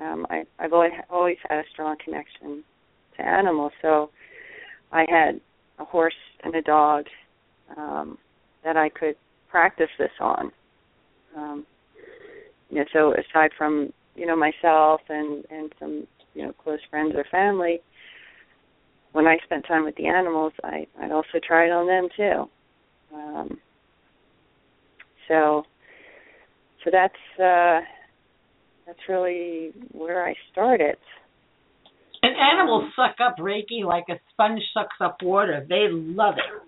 um, 0.00 0.26
I, 0.30 0.44
I've 0.58 0.72
always 0.72 0.92
always 1.10 1.36
had 1.48 1.58
a 1.58 1.68
strong 1.72 1.96
connection 2.02 2.64
to 3.16 3.22
animals. 3.26 3.72
So 3.82 4.10
I 4.92 5.04
had 5.08 5.40
a 5.78 5.84
horse 5.84 6.14
and 6.42 6.54
a 6.54 6.62
dog 6.62 7.04
um, 7.76 8.16
that 8.64 8.76
I 8.76 8.88
could 8.88 9.16
practice 9.50 9.90
this 9.98 10.10
on. 10.20 10.50
Um, 11.36 11.66
you 12.70 12.78
know, 12.78 12.84
so 12.92 13.12
aside 13.12 13.50
from 13.58 13.92
you 14.14 14.26
know 14.26 14.36
myself 14.36 15.00
and 15.08 15.44
and 15.50 15.72
some 15.78 16.06
you 16.34 16.42
know 16.42 16.52
close 16.52 16.80
friends 16.88 17.12
or 17.14 17.24
family, 17.30 17.80
when 19.12 19.26
I 19.26 19.36
spent 19.44 19.66
time 19.66 19.84
with 19.84 19.96
the 19.96 20.06
animals, 20.06 20.52
I 20.62 20.86
I 21.00 21.10
also 21.10 21.38
tried 21.46 21.70
on 21.70 21.86
them 21.86 22.08
too. 22.16 22.48
Um, 23.14 23.58
so 25.28 25.64
so 26.84 26.90
that's 26.92 27.40
uh, 27.40 27.80
that's 28.86 28.98
really 29.08 29.72
where 29.92 30.24
I 30.26 30.34
started. 30.52 30.96
And 32.22 32.34
animals 32.36 32.92
suck 32.94 33.16
up 33.24 33.36
Reiki 33.38 33.82
like 33.84 34.04
a 34.10 34.20
sponge 34.32 34.60
sucks 34.74 34.96
up 35.00 35.18
water. 35.22 35.64
They 35.68 35.86
love 35.90 36.34
it. 36.36 36.62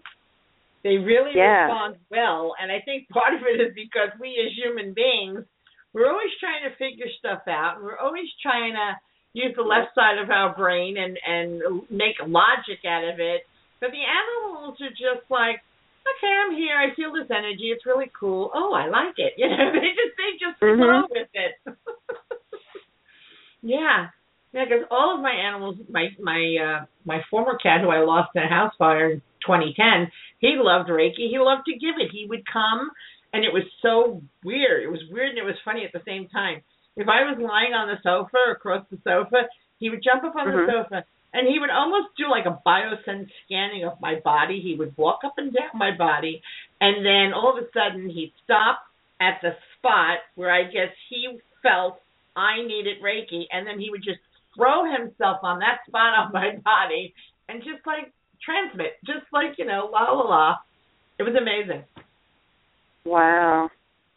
They 0.82 0.96
really 0.96 1.32
Yeah. 1.37 1.66
respond 1.66 1.96
well, 2.11 2.54
and 2.61 2.72
I 2.72 2.80
think 2.84 3.08
part 3.11 3.34
of 3.34 3.42
it 3.42 3.61
is 3.61 3.75
because 3.75 4.11
we 4.18 4.34
as 4.44 4.52
human 4.56 4.94
beings, 4.94 5.44
we're 5.92 6.11
always 6.11 6.32
trying 6.40 6.68
to 6.68 6.75
figure 6.76 7.06
stuff 7.18 7.42
out. 7.46 7.76
and 7.76 7.84
We're 7.84 7.99
always 7.99 8.26
trying 8.42 8.72
to 8.75 8.96
use 9.32 9.54
the 9.56 9.62
left 9.62 9.94
side 9.94 10.18
of 10.18 10.30
our 10.30 10.54
brain 10.56 10.96
and 10.96 11.18
and 11.26 11.82
make 11.90 12.16
logic 12.26 12.84
out 12.86 13.04
of 13.04 13.20
it. 13.20 13.42
But 13.80 13.90
the 13.90 14.04
animals 14.04 14.78
are 14.80 14.90
just 14.90 15.28
like, 15.30 15.58
okay, 16.06 16.32
I'm 16.32 16.54
here. 16.54 16.76
I 16.76 16.94
feel 16.94 17.12
this 17.12 17.30
energy. 17.30 17.72
It's 17.74 17.86
really 17.86 18.10
cool. 18.18 18.50
Oh, 18.54 18.72
I 18.74 18.88
like 18.88 19.14
it. 19.18 19.34
You 19.38 19.48
know, 19.48 19.72
they 19.72 19.90
just 19.96 20.14
they 20.16 20.30
just 20.38 20.60
Mhm. 20.60 20.78
flow 20.78 21.06
with 21.10 21.28
it. 21.34 21.52
yeah, 23.62 24.08
yeah. 24.52 24.64
Because 24.64 24.84
all 24.90 25.14
of 25.16 25.22
my 25.22 25.32
animals, 25.32 25.76
my 25.90 26.08
my 26.20 26.56
uh 26.60 26.84
my 27.04 27.20
former 27.30 27.56
cat 27.58 27.80
who 27.80 27.88
I 27.88 28.00
lost 28.04 28.30
in 28.34 28.42
a 28.42 28.48
house 28.48 28.72
fire 28.78 29.10
in 29.12 29.22
2010, 29.46 30.10
he 30.38 30.56
loved 30.58 30.88
Reiki. 30.88 31.28
He 31.30 31.38
loved 31.38 31.66
to 31.66 31.72
give 31.72 31.96
it. 31.98 32.10
He 32.12 32.26
would 32.28 32.44
come, 32.52 32.90
and 33.32 33.44
it 33.44 33.52
was 33.52 33.64
so 33.80 34.22
weird. 34.44 34.82
It 34.84 34.88
was 34.90 35.00
weird 35.10 35.30
and 35.30 35.38
it 35.38 35.44
was 35.44 35.56
funny 35.64 35.84
at 35.84 35.92
the 35.92 36.02
same 36.06 36.28
time. 36.28 36.62
If 36.96 37.08
I 37.08 37.25
was 37.25 37.38
lying 37.38 37.72
on 37.75 37.88
the 37.88 38.00
sofa 38.02 38.37
or 38.46 38.52
across 38.52 38.85
the 38.90 38.98
sofa, 39.05 39.48
he 39.78 39.90
would 39.90 40.02
jump 40.02 40.24
up 40.24 40.37
on 40.37 40.46
Mhm. 40.46 40.66
the 40.66 40.72
sofa 40.72 41.05
and 41.35 41.48
he 41.48 41.59
would 41.59 41.70
almost 41.70 42.14
do 42.16 42.28
like 42.28 42.44
a 42.46 42.61
byosen 42.64 43.31
scanning 43.44 43.85
of 43.85 44.00
my 44.00 44.16
body. 44.20 44.61
He 44.61 44.74
would 44.74 44.96
walk 44.96 45.24
up 45.24 45.38
and 45.38 45.52
down 45.52 45.70
my 45.74 45.90
body, 45.90 46.42
and 46.81 47.05
then 47.05 47.33
all 47.33 47.57
of 47.57 47.64
a 47.64 47.70
sudden 47.72 48.09
he'd 48.09 48.33
stop 48.44 48.85
at 49.20 49.40
the 49.40 49.57
spot 49.78 50.18
where 50.35 50.50
I 50.50 50.64
guess 50.64 50.92
he 51.09 51.40
felt 51.62 52.00
I 52.37 52.62
needed 52.62 53.00
Reiki, 53.02 53.46
and 53.50 53.66
then 53.66 53.78
he 53.78 53.90
would 53.90 54.02
just 54.02 54.20
throw 54.55 54.85
himself 54.85 55.38
on 55.42 55.61
that 55.61 55.85
spot 55.87 56.18
on 56.18 56.33
my 56.33 56.57
body 56.57 57.14
and 57.48 57.62
just 57.62 57.87
like 57.87 58.12
transmit, 58.42 58.98
just 59.05 59.24
like 59.33 59.57
you 59.59 59.64
know, 59.64 59.88
la 59.90 60.11
la 60.12 60.28
la. 60.28 60.57
It 61.18 61.22
was 61.22 61.35
amazing. 61.35 61.85
Wow. 63.05 63.70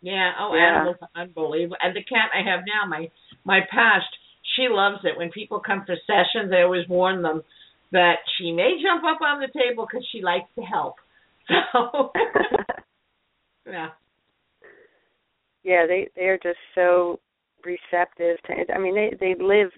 Yeah. 0.06 0.34
Oh, 0.40 0.54
Yeah. 0.54 0.76
animals 0.76 0.98
are 1.02 1.22
unbelievable. 1.22 1.78
And 1.82 1.96
the 1.96 2.04
cat 2.04 2.30
I 2.32 2.44
have 2.48 2.64
now, 2.68 2.86
my 2.88 3.10
my 3.44 3.62
past, 3.72 4.06
she 4.56 4.68
loves 4.70 5.04
it. 5.04 5.18
When 5.18 5.32
people 5.32 5.60
come 5.60 5.84
for 5.84 5.96
sessions, 6.06 6.54
I 6.54 6.62
always 6.62 6.88
warn 6.88 7.24
them 7.24 7.42
that 7.92 8.18
she 8.38 8.52
may 8.52 8.80
jump 8.84 9.04
up 9.04 9.22
on 9.22 9.40
the 9.40 9.48
table 9.48 9.88
because 9.90 10.08
she 10.12 10.22
likes 10.22 10.50
to 10.56 10.62
help. 10.62 10.96
So, 13.66 13.72
yeah. 13.72 13.90
yeah, 15.64 15.86
they 15.88 16.10
they 16.16 16.26
are 16.26 16.38
just 16.38 16.60
so 16.76 17.20
receptive 17.64 18.38
to. 18.46 18.74
I 18.74 18.78
mean, 18.78 18.94
they 18.96 19.12
they 19.20 19.34
live 19.44 19.72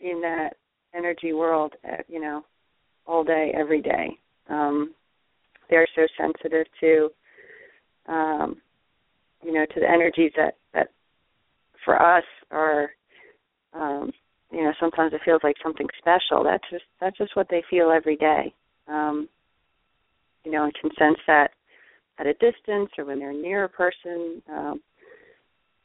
in 0.00 0.22
that 0.22 0.56
energy 0.94 1.32
world, 1.34 1.74
uh, 1.86 2.02
you 2.08 2.20
know, 2.20 2.44
all 3.06 3.24
day, 3.24 3.52
every 3.54 3.82
day. 3.82 4.16
Um, 4.48 4.94
they're 5.68 5.86
so 5.94 6.06
sensitive 6.18 6.66
to, 6.80 7.10
um, 8.08 8.56
you 9.44 9.52
know, 9.52 9.66
to 9.66 9.80
the 9.80 9.88
energies 9.88 10.32
that 10.36 10.54
that 10.72 10.88
for 11.84 12.00
us 12.00 12.24
are, 12.50 12.90
um, 13.74 14.10
you 14.50 14.62
know, 14.62 14.72
sometimes 14.80 15.12
it 15.12 15.20
feels 15.24 15.40
like 15.44 15.56
something 15.62 15.86
special. 15.98 16.42
That's 16.44 16.64
just 16.70 16.84
that's 17.00 17.18
just 17.18 17.36
what 17.36 17.48
they 17.50 17.62
feel 17.68 17.90
every 17.90 18.16
day. 18.16 18.52
Um, 18.88 19.28
you 20.44 20.50
know, 20.50 20.64
and 20.64 20.74
can 20.74 20.90
sense 20.98 21.18
that 21.26 21.50
at 22.18 22.26
a 22.26 22.34
distance 22.34 22.90
or 22.98 23.04
when 23.04 23.18
they're 23.18 23.32
near 23.32 23.64
a 23.64 23.68
person. 23.68 24.42
Um, 24.50 24.80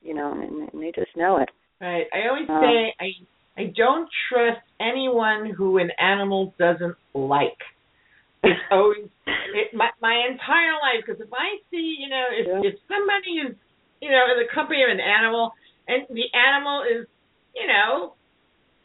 you 0.01 0.13
know, 0.13 0.31
and, 0.31 0.69
and 0.71 0.81
they 0.81 0.91
just 0.95 1.15
know 1.17 1.37
it. 1.37 1.49
Right. 1.81 2.05
I 2.13 2.29
always 2.29 2.49
Um, 2.49 2.61
say 2.61 2.95
I 2.99 3.61
I 3.61 3.73
don't 3.75 4.09
trust 4.31 4.61
anyone 4.79 5.51
who 5.51 5.77
an 5.77 5.91
animal 5.99 6.53
doesn't 6.57 6.95
like. 7.13 7.57
It's 8.43 8.59
always 8.71 9.09
it, 9.27 9.73
my 9.73 9.89
my 10.01 10.15
entire 10.29 10.73
life 10.79 11.03
because 11.05 11.19
if 11.21 11.31
I 11.33 11.57
see 11.71 11.97
you 11.99 12.09
know 12.09 12.25
if 12.31 12.45
Yeah. 12.47 12.61
if 12.71 12.75
somebody 12.87 13.43
is 13.43 13.55
you 14.01 14.09
know 14.11 14.23
in 14.31 14.37
the 14.39 14.49
company 14.53 14.83
of 14.83 14.89
an 14.89 14.99
animal 14.99 15.51
and 15.87 16.03
the 16.09 16.27
animal 16.33 16.83
is 16.83 17.07
you 17.55 17.67
know 17.67 18.15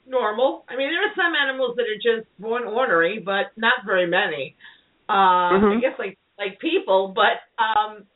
normal. 0.07 0.65
I 0.69 0.77
mean 0.77 0.89
there 0.91 1.07
are 1.07 1.15
some 1.17 1.35
animals 1.35 1.77
that 1.77 1.87
are 1.87 2.01
just 2.03 2.29
born 2.39 2.65
ornery, 2.65 3.21
but 3.25 3.53
not 3.57 3.85
very 3.87 4.07
many. 4.07 4.57
Uh, 5.09 5.13
I 5.13 5.59
Mhm. 5.61 5.81
guess 5.81 5.99
like 5.99 6.19
like 6.39 6.59
people, 6.59 7.09
but 7.15 7.41
um 7.63 8.07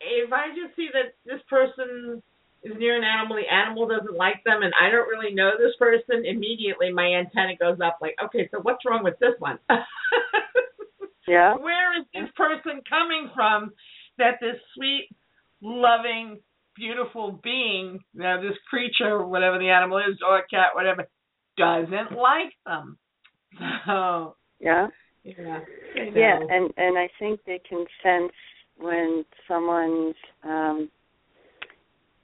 if 0.00 0.32
I 0.32 0.48
just 0.54 0.74
see 0.76 0.88
that 0.92 1.14
this 1.24 1.42
person 1.48 2.22
is 2.62 2.76
near 2.76 2.96
an 2.96 3.04
animal, 3.04 3.36
the 3.36 3.46
animal 3.52 3.86
doesn't 3.86 4.16
like 4.16 4.42
them, 4.44 4.62
and 4.62 4.72
I 4.80 4.90
don't 4.90 5.08
really 5.08 5.32
know 5.34 5.52
this 5.58 5.76
person, 5.78 6.24
immediately 6.26 6.90
my 6.92 7.06
antenna 7.14 7.56
goes 7.56 7.78
up 7.80 7.98
like, 8.00 8.16
okay, 8.24 8.48
so 8.50 8.60
what's 8.60 8.84
wrong 8.84 9.04
with 9.04 9.18
this 9.20 9.34
one? 9.38 9.58
Yeah. 11.28 11.54
Where 11.56 11.98
is 11.98 12.06
this 12.14 12.30
person 12.36 12.80
coming 12.88 13.30
from 13.34 13.70
that 14.18 14.38
this 14.40 14.56
sweet, 14.74 15.08
loving, 15.62 16.40
beautiful 16.76 17.40
being, 17.42 18.00
you 18.14 18.22
know, 18.22 18.40
this 18.40 18.56
creature, 18.68 19.24
whatever 19.26 19.58
the 19.58 19.68
animal 19.68 19.98
is, 19.98 20.18
or 20.26 20.38
a 20.38 20.46
cat, 20.48 20.68
whatever, 20.74 21.06
doesn't 21.56 22.12
like 22.16 22.52
them? 22.66 22.98
So, 23.86 24.36
Yeah. 24.60 24.88
yeah. 25.24 25.60
Yeah, 25.94 26.38
and 26.50 26.72
and 26.76 26.98
I 26.98 27.08
think 27.18 27.40
they 27.44 27.60
can 27.68 27.84
sense 28.02 28.32
when 28.76 29.24
someone's 29.46 30.14
um 30.44 30.90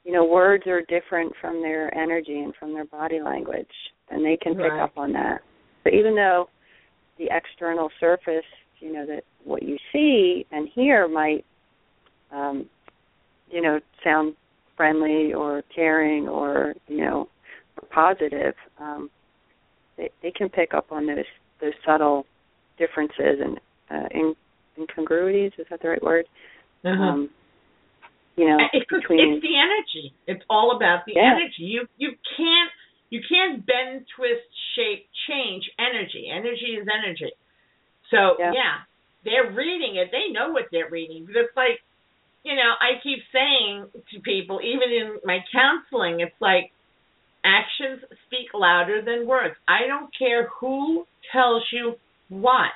you 0.04 0.12
know, 0.12 0.24
words 0.26 0.66
are 0.66 0.82
different 0.82 1.32
from 1.40 1.62
their 1.62 1.92
energy 1.96 2.38
and 2.40 2.54
from 2.56 2.74
their 2.74 2.84
body 2.84 3.20
language 3.22 3.66
and 4.10 4.24
they 4.24 4.36
can 4.36 4.54
pick 4.54 4.70
Right. 4.70 4.82
up 4.82 4.98
on 4.98 5.12
that. 5.14 5.40
But 5.82 5.94
even 5.94 6.14
though 6.14 6.50
the 7.16 7.28
external 7.30 7.90
surface, 7.98 8.44
you 8.84 8.92
know, 8.92 9.06
that 9.06 9.22
what 9.44 9.62
you 9.62 9.76
see 9.92 10.46
and 10.52 10.68
hear 10.74 11.08
might 11.08 11.44
um 12.32 12.56
you 13.50 13.60
know, 13.62 13.78
sound 14.02 14.34
friendly 14.76 15.32
or 15.32 15.62
caring 15.74 16.28
or, 16.28 16.74
you 16.88 16.98
know, 16.98 17.28
or 17.80 17.88
positive, 17.92 18.54
um 18.78 19.02
they 19.96 20.10
they 20.22 20.30
can 20.30 20.48
pick 20.48 20.74
up 20.74 20.86
on 20.90 21.06
those 21.06 21.30
those 21.60 21.76
subtle 21.86 22.26
differences 22.78 23.36
and 23.44 23.54
uh, 23.90 24.08
in, 24.10 24.34
incongruities. 24.78 25.52
Is 25.58 25.66
that 25.70 25.80
the 25.82 25.88
right 25.88 26.02
word? 26.02 26.26
Uh-huh. 26.84 27.02
Um, 27.02 27.30
you 28.36 28.48
know, 28.48 28.58
it's, 28.72 28.86
between 28.90 29.20
it's 29.20 29.42
the 29.42 29.54
energy. 29.56 30.12
It's 30.26 30.44
all 30.50 30.74
about 30.76 31.06
the 31.06 31.12
Yeah. 31.14 31.36
energy. 31.36 31.62
You 31.74 31.86
you 31.96 32.10
can't 32.36 32.70
you 33.10 33.20
can't 33.28 33.64
bend, 33.64 34.06
twist, 34.16 34.48
shape, 34.74 35.06
change 35.28 35.70
energy. 35.78 36.28
Energy 36.32 36.74
is 36.80 36.86
energy. 36.90 37.30
So 38.10 38.36
Yeah. 38.38 38.52
yeah, 38.52 38.76
they're 39.24 39.50
reading 39.52 39.96
it. 39.96 40.10
They 40.12 40.28
know 40.30 40.50
what 40.50 40.66
they're 40.70 40.90
reading. 40.90 41.26
But 41.26 41.36
it's 41.36 41.56
like, 41.56 41.82
you 42.44 42.54
know, 42.54 42.74
I 42.80 43.00
keep 43.02 43.20
saying 43.32 43.90
to 44.10 44.20
people, 44.20 44.60
even 44.62 44.90
in 44.90 45.20
my 45.24 45.38
counseling, 45.50 46.20
it's 46.20 46.40
like 46.40 46.72
actions 47.44 48.02
speak 48.26 48.48
louder 48.54 49.02
than 49.02 49.26
words. 49.26 49.54
I 49.68 49.86
don't 49.86 50.10
care 50.16 50.48
who 50.60 51.06
tells 51.32 51.62
you 51.72 51.94
what. 52.28 52.70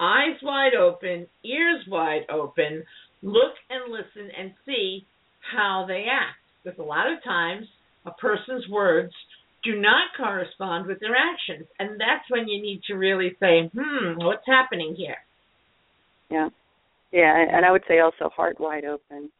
Eyes 0.00 0.36
wide 0.42 0.74
open, 0.74 1.26
ears 1.44 1.84
wide 1.86 2.26
open, 2.30 2.84
look 3.22 3.54
and 3.70 3.92
listen 3.92 4.30
and 4.36 4.52
see 4.66 5.06
how 5.54 5.84
they 5.86 6.06
act. 6.10 6.38
Because 6.64 6.78
a 6.78 6.82
lot 6.82 7.10
of 7.10 7.22
times 7.22 7.66
a 8.06 8.10
person's 8.12 8.68
words 8.68 9.12
do 9.62 9.80
not 9.80 10.10
correspond 10.16 10.86
with 10.86 11.00
their 11.00 11.14
actions. 11.14 11.66
And 11.78 12.00
that's 12.00 12.28
when 12.28 12.48
you 12.48 12.60
need 12.60 12.82
to 12.88 12.94
really 12.94 13.36
say, 13.40 13.70
hmm, 13.74 14.16
what's 14.16 14.46
happening 14.46 14.94
here? 14.96 15.16
Yeah. 16.30 16.48
Yeah, 17.12 17.44
and 17.52 17.64
I 17.66 17.70
would 17.70 17.82
say 17.86 17.98
also 17.98 18.30
heart 18.34 18.58
wide 18.58 18.84
open. 18.84 19.30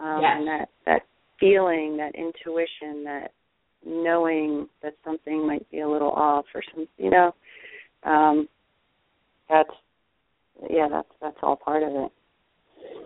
Um 0.00 0.20
yes. 0.22 0.36
and 0.36 0.46
that 0.48 0.68
that 0.86 1.02
feeling, 1.38 1.98
that 1.98 2.14
intuition, 2.14 3.04
that 3.04 3.32
knowing 3.84 4.68
that 4.82 4.94
something 5.04 5.46
might 5.46 5.70
be 5.70 5.80
a 5.80 5.88
little 5.88 6.10
off 6.10 6.46
or 6.54 6.62
some 6.74 6.88
you 6.96 7.10
know. 7.10 7.34
Um 8.02 8.48
that's 9.48 9.70
yeah, 10.70 10.88
that's 10.90 11.08
that's 11.20 11.36
all 11.42 11.56
part 11.56 11.82
of 11.82 11.90
it. 11.90 12.12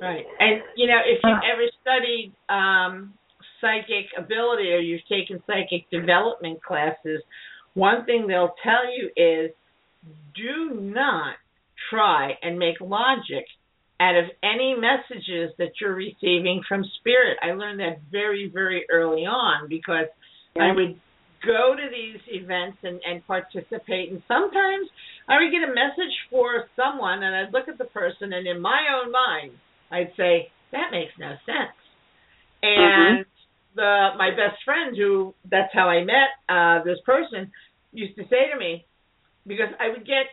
Right. 0.00 0.24
And 0.38 0.62
you 0.76 0.86
know, 0.86 1.00
if 1.04 1.18
you've 1.24 1.42
ever 1.52 1.66
studied 1.82 2.32
um 2.48 3.14
psychic 3.64 4.12
ability 4.18 4.68
or 4.72 4.78
you've 4.78 5.06
taken 5.08 5.42
psychic 5.46 5.88
development 5.90 6.62
classes, 6.62 7.22
one 7.72 8.04
thing 8.04 8.26
they'll 8.26 8.54
tell 8.62 8.84
you 8.92 9.08
is 9.16 9.50
do 10.36 10.78
not 10.80 11.36
try 11.90 12.32
and 12.42 12.58
make 12.58 12.76
logic 12.80 13.46
out 14.00 14.16
of 14.16 14.24
any 14.42 14.74
messages 14.74 15.50
that 15.58 15.70
you're 15.80 15.94
receiving 15.94 16.62
from 16.68 16.84
spirit. 17.00 17.38
I 17.42 17.52
learned 17.54 17.80
that 17.80 18.00
very, 18.12 18.50
very 18.52 18.84
early 18.90 19.24
on 19.24 19.68
because 19.68 20.08
Yeah. 20.54 20.64
I 20.64 20.72
would 20.72 21.00
go 21.42 21.74
to 21.74 21.88
these 21.90 22.20
events 22.28 22.78
and, 22.82 23.00
and 23.06 23.26
participate 23.26 24.10
and 24.10 24.22
sometimes 24.28 24.88
I 25.28 25.38
would 25.38 25.50
get 25.52 25.62
a 25.62 25.72
message 25.72 26.14
for 26.30 26.68
someone 26.76 27.22
and 27.22 27.34
I'd 27.34 27.52
look 27.52 27.68
at 27.68 27.78
the 27.78 27.84
person 27.84 28.32
and 28.32 28.46
in 28.46 28.60
my 28.60 28.80
own 28.96 29.12
mind 29.12 29.52
I'd 29.90 30.12
say, 30.16 30.50
That 30.72 30.90
makes 30.90 31.12
no 31.18 31.30
sense. 31.46 31.76
Mm-hmm. 32.64 33.16
And 33.16 33.26
the 33.74 34.10
my 34.16 34.30
best 34.30 34.62
friend 34.64 34.96
who 34.96 35.34
that's 35.50 35.72
how 35.72 35.88
I 35.88 36.04
met 36.04 36.30
uh 36.48 36.82
this 36.84 36.98
person 37.04 37.50
used 37.92 38.16
to 38.16 38.22
say 38.24 38.50
to 38.52 38.58
me 38.58 38.86
because 39.46 39.68
I 39.78 39.88
would 39.88 40.06
get 40.06 40.26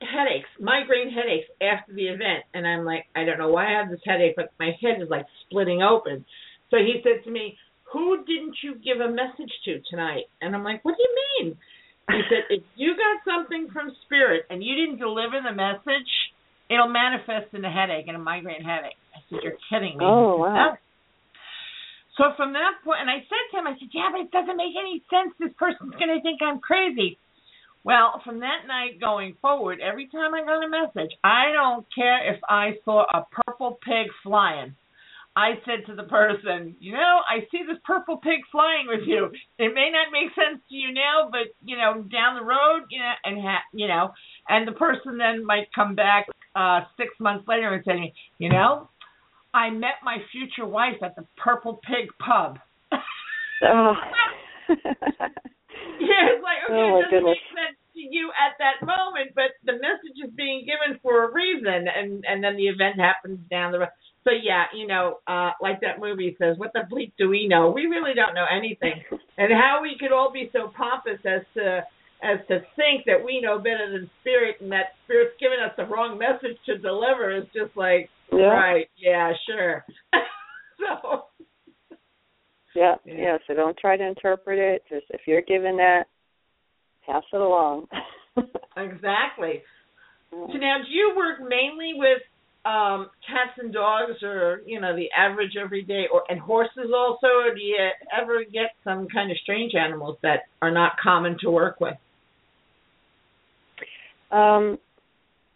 headaches, 0.00 0.48
migraine 0.60 1.10
headaches 1.10 1.48
after 1.60 1.92
the 1.92 2.08
event 2.08 2.44
and 2.52 2.66
I'm 2.66 2.84
like, 2.84 3.06
I 3.14 3.24
don't 3.24 3.38
know 3.38 3.48
why 3.48 3.66
I 3.66 3.78
have 3.80 3.90
this 3.90 4.00
headache, 4.04 4.34
but 4.36 4.52
my 4.58 4.72
head 4.80 5.00
is 5.00 5.08
like 5.08 5.26
splitting 5.46 5.82
open. 5.82 6.24
So 6.70 6.76
he 6.78 7.00
said 7.02 7.24
to 7.24 7.30
me, 7.30 7.56
Who 7.92 8.24
didn't 8.24 8.56
you 8.62 8.74
give 8.74 9.00
a 9.00 9.10
message 9.10 9.52
to 9.64 9.80
tonight? 9.90 10.24
And 10.40 10.54
I'm 10.54 10.64
like, 10.64 10.84
What 10.84 10.96
do 10.96 11.02
you 11.02 11.14
mean? 11.38 11.56
He 12.10 12.20
said, 12.28 12.44
If 12.50 12.62
you 12.74 12.94
got 12.96 13.24
something 13.24 13.68
from 13.72 13.92
spirit 14.04 14.44
and 14.50 14.62
you 14.62 14.74
didn't 14.74 14.98
deliver 14.98 15.40
the 15.42 15.54
message, 15.54 16.10
it'll 16.68 16.88
manifest 16.88 17.54
in 17.54 17.64
a 17.64 17.70
headache 17.70 18.06
and 18.08 18.16
a 18.16 18.20
migraine 18.20 18.64
headache. 18.64 18.98
I 19.14 19.20
said, 19.30 19.40
You're 19.42 19.58
kidding 19.70 19.98
me. 19.98 20.04
Oh, 20.04 20.36
wow. 20.38 20.76
So 22.16 22.32
from 22.36 22.52
that 22.54 22.80
point, 22.84 23.00
and 23.00 23.10
I 23.10 23.20
said 23.28 23.44
to 23.52 23.58
him, 23.60 23.66
I 23.66 23.78
said, 23.78 23.88
yeah, 23.92 24.08
but 24.10 24.20
it 24.22 24.30
doesn't 24.32 24.56
make 24.56 24.72
any 24.78 25.04
sense. 25.12 25.34
This 25.38 25.52
person's 25.58 25.94
going 26.00 26.14
to 26.14 26.22
think 26.22 26.40
I'm 26.40 26.60
crazy. 26.60 27.18
Well, 27.84 28.20
from 28.24 28.40
that 28.40 28.66
night 28.66 28.98
going 29.00 29.36
forward, 29.40 29.78
every 29.80 30.08
time 30.08 30.34
I 30.34 30.42
got 30.42 30.64
a 30.64 30.68
message, 30.68 31.14
I 31.22 31.52
don't 31.52 31.86
care 31.94 32.34
if 32.34 32.40
I 32.48 32.78
saw 32.84 33.04
a 33.04 33.26
purple 33.30 33.78
pig 33.84 34.08
flying. 34.24 34.74
I 35.36 35.60
said 35.66 35.84
to 35.86 35.94
the 35.94 36.04
person, 36.04 36.76
you 36.80 36.92
know, 36.94 37.20
I 37.28 37.40
see 37.52 37.60
this 37.68 37.76
purple 37.84 38.16
pig 38.16 38.40
flying 38.50 38.86
with 38.88 39.06
you. 39.06 39.26
It 39.58 39.74
may 39.74 39.90
not 39.92 40.08
make 40.10 40.34
sense 40.34 40.62
to 40.70 40.74
you 40.74 40.94
now, 40.94 41.28
but 41.30 41.52
you 41.62 41.76
know, 41.76 42.02
down 42.10 42.36
the 42.36 42.42
road, 42.42 42.88
you 42.90 42.98
know, 42.98 43.12
and 43.22 43.42
ha- 43.42 43.68
you 43.74 43.86
know, 43.86 44.12
and 44.48 44.66
the 44.66 44.72
person 44.72 45.18
then 45.18 45.44
might 45.44 45.68
come 45.74 45.94
back 45.94 46.26
uh 46.56 46.80
six 46.96 47.10
months 47.20 47.46
later 47.46 47.74
and 47.74 47.84
say 47.84 48.14
you 48.38 48.48
know, 48.48 48.88
I 49.56 49.70
met 49.70 50.04
my 50.04 50.18
future 50.30 50.66
wife 50.68 51.02
at 51.02 51.16
the 51.16 51.24
Purple 51.42 51.80
Pig 51.88 52.08
pub. 52.24 52.58
Oh. 53.64 53.94
Yeah, 56.00 56.36
it's 56.36 56.42
like 56.44 56.60
okay, 56.68 56.74
Oh, 56.76 57.00
it 57.00 57.08
doesn't 57.08 57.24
goodness. 57.24 57.36
make 57.36 57.56
sense 57.56 57.78
to 57.94 58.00
you 58.00 58.30
at 58.36 58.56
that 58.60 58.84
moment, 58.84 59.32
but 59.34 59.56
the 59.64 59.72
message 59.80 60.16
is 60.24 60.30
being 60.36 60.66
given 60.66 60.98
for 61.02 61.24
a 61.24 61.32
reason, 61.32 61.88
and 61.88 62.24
and 62.28 62.42
then 62.44 62.56
the 62.56 62.68
event 62.68 63.00
happens 63.00 63.38
down 63.50 63.72
the 63.72 63.80
road. 63.80 63.94
So 64.24 64.30
yeah, 64.30 64.64
you 64.74 64.86
know, 64.86 65.20
uh, 65.26 65.52
like 65.60 65.80
that 65.80 66.00
movie 66.00 66.36
says, 66.40 66.58
what 66.58 66.72
the 66.72 66.84
bleep 66.90 67.12
do 67.18 67.28
we 67.28 67.46
know? 67.48 67.70
We 67.70 67.86
really 67.86 68.12
don't 68.14 68.34
know 68.34 68.44
anything, 68.50 69.04
and 69.38 69.52
how 69.52 69.80
we 69.82 69.96
could 69.98 70.12
all 70.12 70.32
be 70.32 70.50
so 70.52 70.72
pompous 70.76 71.20
as 71.24 71.42
to 71.54 71.84
as 72.22 72.38
to 72.48 72.60
think 72.76 73.04
that 73.06 73.22
we 73.24 73.40
know 73.40 73.58
better 73.58 73.90
than 73.92 74.10
spirit, 74.20 74.56
and 74.60 74.72
that 74.72 74.96
spirit's 75.04 75.34
giving 75.38 75.58
us 75.64 75.72
the 75.76 75.84
wrong 75.84 76.18
message 76.18 76.56
to 76.66 76.78
deliver 76.78 77.36
is 77.36 77.44
just 77.54 77.76
like, 77.76 78.08
yeah. 78.32 78.46
right, 78.46 78.86
yeah, 78.96 79.32
sure. 79.46 79.84
so 80.80 81.24
Yeah, 82.74 82.94
Yeah. 83.04 83.14
yeah. 83.16 83.38
So 83.46 83.54
don't 83.54 83.76
try 83.78 83.96
to 83.96 84.06
interpret 84.06 84.58
it. 84.58 84.82
Just 84.88 85.06
if 85.10 85.22
you're 85.26 85.42
given 85.42 85.76
that, 85.76 86.04
pass 87.06 87.22
it 87.32 87.40
along. 87.40 87.86
exactly. 88.76 89.62
So 90.30 90.58
now, 90.58 90.78
do 90.84 90.90
you 90.92 91.14
work 91.16 91.38
mainly 91.40 91.92
with 91.96 92.22
um 92.66 93.10
cats 93.26 93.56
and 93.58 93.72
dogs, 93.72 94.22
or 94.22 94.60
you 94.66 94.80
know, 94.80 94.96
the 94.96 95.06
average 95.16 95.52
everyday, 95.62 96.06
or 96.12 96.24
and 96.28 96.40
horses 96.40 96.90
also? 96.94 97.26
Or 97.28 97.54
do 97.54 97.60
you 97.60 97.78
ever 98.12 98.40
get 98.44 98.72
some 98.84 99.06
kind 99.08 99.30
of 99.30 99.36
strange 99.42 99.74
animals 99.74 100.18
that 100.22 100.40
are 100.60 100.72
not 100.72 100.92
common 101.02 101.36
to 101.42 101.50
work 101.50 101.80
with? 101.80 101.94
Um, 104.36 104.78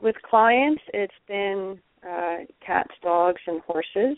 with 0.00 0.16
clients, 0.28 0.82
it's 0.94 1.12
been 1.28 1.78
uh, 2.08 2.38
cats, 2.64 2.92
dogs, 3.02 3.40
and 3.46 3.60
horses. 3.62 4.16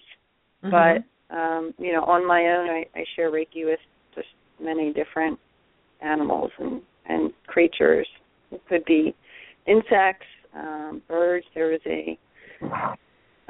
Mm-hmm. 0.64 0.70
But 0.70 1.36
um, 1.36 1.74
you 1.78 1.92
know, 1.92 2.04
on 2.04 2.26
my 2.26 2.40
own, 2.46 2.68
I, 2.68 2.84
I 2.94 3.04
share 3.16 3.30
Reiki 3.30 3.64
with 3.64 3.80
just 4.14 4.28
many 4.62 4.92
different 4.92 5.38
animals 6.00 6.50
and 6.58 6.80
and 7.08 7.32
creatures. 7.46 8.06
It 8.52 8.62
could 8.68 8.84
be 8.84 9.14
insects, 9.66 10.26
um, 10.54 11.02
birds. 11.08 11.46
There 11.54 11.68
was 11.68 11.80
a 11.86 12.18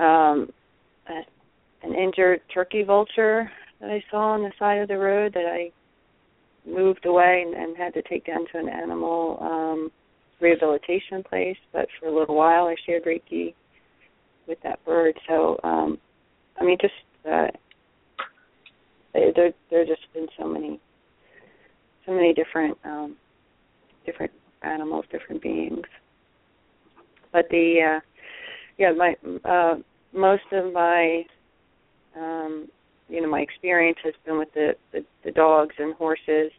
um, 0.02 0.48
a, 1.08 1.86
an 1.86 1.94
injured 1.94 2.40
turkey 2.54 2.84
vulture 2.84 3.50
that 3.80 3.90
I 3.90 4.02
saw 4.10 4.32
on 4.32 4.42
the 4.42 4.52
side 4.58 4.78
of 4.78 4.88
the 4.88 4.96
road 4.96 5.34
that 5.34 5.46
I 5.46 5.70
moved 6.64 7.04
away 7.04 7.44
and, 7.44 7.54
and 7.54 7.76
had 7.76 7.92
to 7.94 8.02
take 8.02 8.24
down 8.24 8.46
to 8.52 8.58
an 8.58 8.68
animal 8.68 9.38
um, 9.40 9.90
rehabilitation 10.42 11.22
place. 11.22 11.56
But 11.72 11.88
for 11.98 12.08
a 12.08 12.14
little 12.14 12.34
while, 12.34 12.66
I 12.66 12.74
shared 12.84 13.04
Reiki 13.04 13.54
with 14.46 14.58
that 14.62 14.84
bird. 14.84 15.18
So, 15.28 15.58
um, 15.62 15.98
I 16.60 16.64
mean, 16.64 16.78
just 16.80 16.94
uh, 17.30 17.48
there 19.14 19.52
there 19.70 19.84
just 19.84 20.02
been 20.12 20.26
so 20.38 20.46
many 20.46 20.80
so 22.06 22.12
many 22.12 22.34
different 22.34 22.76
um, 22.84 23.16
different 24.04 24.32
animals, 24.62 25.04
different 25.10 25.42
beings. 25.42 25.86
But 27.32 27.46
the 27.50 27.96
uh, 27.96 28.00
yeah, 28.78 28.92
my 28.92 29.14
uh, 29.44 29.76
most 30.12 30.42
of 30.52 30.72
my 30.72 31.24
um, 32.16 32.68
you 33.08 33.20
know 33.20 33.28
my 33.28 33.40
experience 33.40 33.98
has 34.04 34.14
been 34.26 34.38
with 34.38 34.52
the 34.54 34.74
the, 34.92 35.04
the 35.24 35.30
dogs 35.30 35.74
and 35.78 35.94
horses 35.94 36.50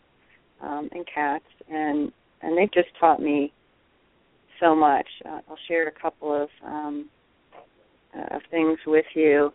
um, 0.62 0.90
and 0.92 1.06
cats, 1.14 1.46
and 1.70 2.12
and 2.42 2.58
they've 2.58 2.72
just 2.72 2.90
taught 3.00 3.22
me 3.22 3.52
so 4.64 4.76
much. 4.76 5.08
Uh, 5.26 5.40
I'll 5.50 5.58
share 5.68 5.88
a 5.88 5.92
couple 5.92 6.44
of 6.44 6.50
um, 6.66 7.10
uh, 8.16 8.36
of 8.36 8.42
things 8.50 8.78
with 8.86 9.06
you 9.16 9.52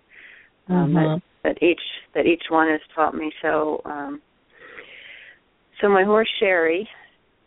um, 0.68 0.92
that, 0.94 1.23
that 1.44 1.62
each 1.62 1.81
that 2.14 2.27
each 2.27 2.44
one 2.51 2.68
has 2.68 2.81
taught 2.94 3.14
me. 3.14 3.33
So 3.42 3.81
um, 3.85 4.21
so 5.81 5.88
my 5.88 6.05
horse 6.05 6.29
Sherry. 6.40 6.88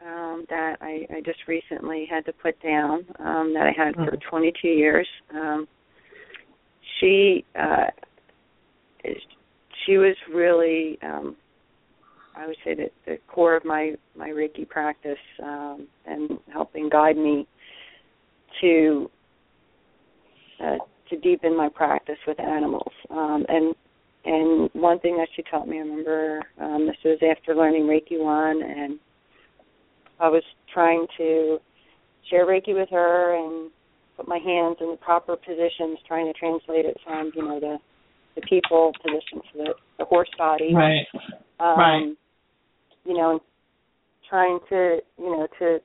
Um, 0.03 0.45
that 0.49 0.77
I, 0.81 1.05
I 1.15 1.21
just 1.23 1.37
recently 1.47 2.07
had 2.09 2.25
to 2.25 2.33
put 2.33 2.59
down 2.63 3.05
um, 3.19 3.53
that 3.53 3.67
I 3.67 3.71
had 3.77 3.93
for 3.93 4.17
22 4.31 4.67
years. 4.67 5.07
Um, 5.31 5.67
she 6.99 7.45
uh, 7.53 7.91
she 9.85 9.97
was 9.97 10.15
really 10.33 10.97
um, 11.03 11.35
I 12.35 12.47
would 12.47 12.57
say 12.63 12.75
that 12.75 12.91
the 13.05 13.17
core 13.27 13.55
of 13.55 13.65
my 13.65 13.93
my 14.15 14.29
Reiki 14.29 14.67
practice 14.67 15.17
um, 15.43 15.87
and 16.05 16.39
helping 16.51 16.89
guide 16.89 17.17
me 17.17 17.47
to 18.61 19.09
uh, 20.63 20.77
to 21.09 21.17
deepen 21.17 21.55
my 21.55 21.69
practice 21.69 22.17
with 22.27 22.39
animals. 22.39 22.91
Um, 23.09 23.45
and 23.49 23.75
and 24.23 24.69
one 24.73 24.99
thing 24.99 25.17
that 25.17 25.27
she 25.35 25.43
taught 25.43 25.67
me, 25.67 25.77
I 25.77 25.81
remember 25.81 26.41
um, 26.59 26.85
this 26.87 26.95
was 27.03 27.19
after 27.29 27.55
learning 27.55 27.83
Reiki 27.83 28.19
one, 28.19 28.61
and 28.61 28.99
I 30.19 30.29
was 30.29 30.43
trying 30.73 31.07
to 31.17 31.57
share 32.29 32.45
Reiki 32.45 32.73
with 32.73 32.89
her 32.89 33.35
and 33.35 33.71
put 34.15 34.27
my 34.27 34.37
hands 34.37 34.77
in 34.79 34.91
the 34.91 34.97
proper 35.01 35.35
positions, 35.35 35.97
trying 36.07 36.31
to 36.31 36.33
translate 36.33 36.85
it 36.85 36.97
from 37.03 37.31
you 37.35 37.43
know 37.43 37.59
the 37.59 37.77
the 38.35 38.41
people 38.41 38.93
position 39.03 39.41
to 39.51 39.57
the, 39.57 39.73
the 39.99 40.05
horse 40.05 40.29
body. 40.37 40.73
Right. 40.73 41.05
Um, 41.59 41.77
Right. 41.77 42.17
You 43.05 43.17
know, 43.17 43.31
and 43.31 43.41
trying 44.29 44.59
to 44.69 44.99
you 45.17 45.37
know 45.37 45.47
to 45.59 45.79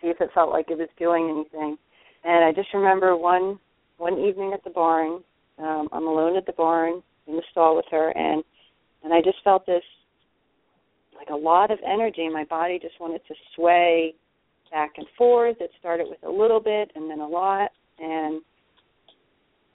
see 0.00 0.08
if 0.08 0.20
it 0.20 0.30
felt 0.34 0.50
like 0.50 0.70
it 0.70 0.78
was 0.78 0.88
doing 0.98 1.30
anything. 1.30 1.76
And 2.24 2.44
I 2.44 2.52
just 2.52 2.72
remember 2.74 3.16
one 3.16 3.58
one 3.98 4.18
evening 4.18 4.52
at 4.52 4.64
the 4.64 4.70
barn. 4.70 5.22
Um, 5.58 5.88
I'm 5.92 6.06
alone 6.06 6.36
at 6.36 6.46
the 6.46 6.52
barn 6.52 7.02
in 7.26 7.36
the 7.36 7.42
stall 7.50 7.76
with 7.76 7.86
her, 7.90 8.10
and 8.10 8.42
and 9.02 9.12
I 9.12 9.20
just 9.20 9.38
felt 9.44 9.66
this 9.66 9.82
like 11.14 11.28
a 11.30 11.36
lot 11.36 11.70
of 11.70 11.78
energy. 11.86 12.24
in 12.24 12.32
My 12.32 12.44
body 12.44 12.78
just 12.80 13.00
wanted 13.00 13.20
to 13.28 13.34
sway 13.54 14.14
back 14.70 14.92
and 14.96 15.06
forth. 15.16 15.56
It 15.60 15.70
started 15.78 16.06
with 16.08 16.22
a 16.24 16.30
little 16.30 16.60
bit 16.60 16.90
and 16.94 17.10
then 17.10 17.20
a 17.20 17.28
lot, 17.28 17.70
and 17.98 18.42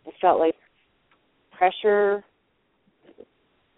it 0.06 0.14
felt 0.20 0.40
like 0.40 0.56
pressure 1.58 2.24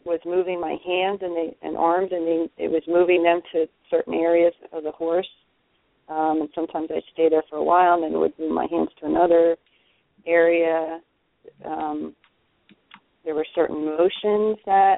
was 0.06 0.20
moving 0.26 0.60
my 0.60 0.78
hands 0.86 1.20
and 1.22 1.36
the 1.36 1.52
and 1.62 1.78
arms, 1.78 2.10
and 2.12 2.26
the, 2.26 2.50
it 2.58 2.70
was 2.70 2.84
moving 2.88 3.24
them 3.24 3.42
to 3.54 3.66
certain 3.90 4.14
areas 4.14 4.54
of 4.74 4.84
the 4.84 4.92
horse. 4.92 5.28
Um, 6.10 6.42
and 6.42 6.50
sometimes 6.54 6.90
I'd 6.92 7.04
stay 7.14 7.30
there 7.30 7.44
for 7.50 7.58
a 7.58 7.64
while, 7.64 7.96
and 7.96 8.04
then 8.04 8.20
would 8.20 8.38
move 8.38 8.52
my 8.52 8.68
hands 8.70 8.90
to 9.00 9.06
another 9.06 9.56
area. 10.26 11.00
Um, 11.66 12.16
there 13.24 13.36
were 13.36 13.46
certain 13.56 13.86
motions 13.86 14.58
that 14.66 14.98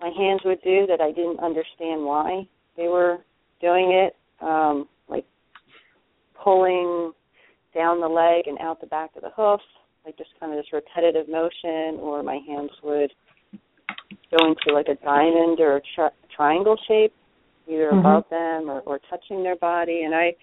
my 0.00 0.10
hands 0.16 0.40
would 0.44 0.60
do 0.62 0.86
that 0.86 1.00
I 1.00 1.12
didn't 1.12 1.40
understand 1.40 2.04
why 2.04 2.48
they 2.76 2.88
were 2.88 3.18
doing 3.60 3.92
it, 3.92 4.16
um, 4.44 4.88
like 5.08 5.26
pulling 6.42 7.12
down 7.74 8.00
the 8.00 8.08
leg 8.08 8.46
and 8.46 8.58
out 8.58 8.80
the 8.80 8.86
back 8.86 9.10
of 9.16 9.22
the 9.22 9.30
hoof, 9.36 9.60
like 10.04 10.16
just 10.16 10.30
kind 10.40 10.52
of 10.52 10.58
this 10.58 10.72
repetitive 10.72 11.28
motion, 11.28 12.00
or 12.00 12.22
my 12.22 12.40
hands 12.46 12.70
would 12.82 13.12
go 14.30 14.46
into 14.46 14.74
like 14.74 14.88
a 14.88 14.96
diamond 15.04 15.60
or 15.60 15.76
a 15.76 15.80
tri- 15.94 16.10
triangle 16.34 16.76
shape, 16.88 17.12
either 17.68 17.90
Mhm. 17.92 18.00
above 18.00 18.28
them 18.30 18.70
or, 18.70 18.80
or 18.80 18.98
touching 19.10 19.42
their 19.42 19.56
body, 19.56 20.02
and 20.04 20.14
I 20.14 20.34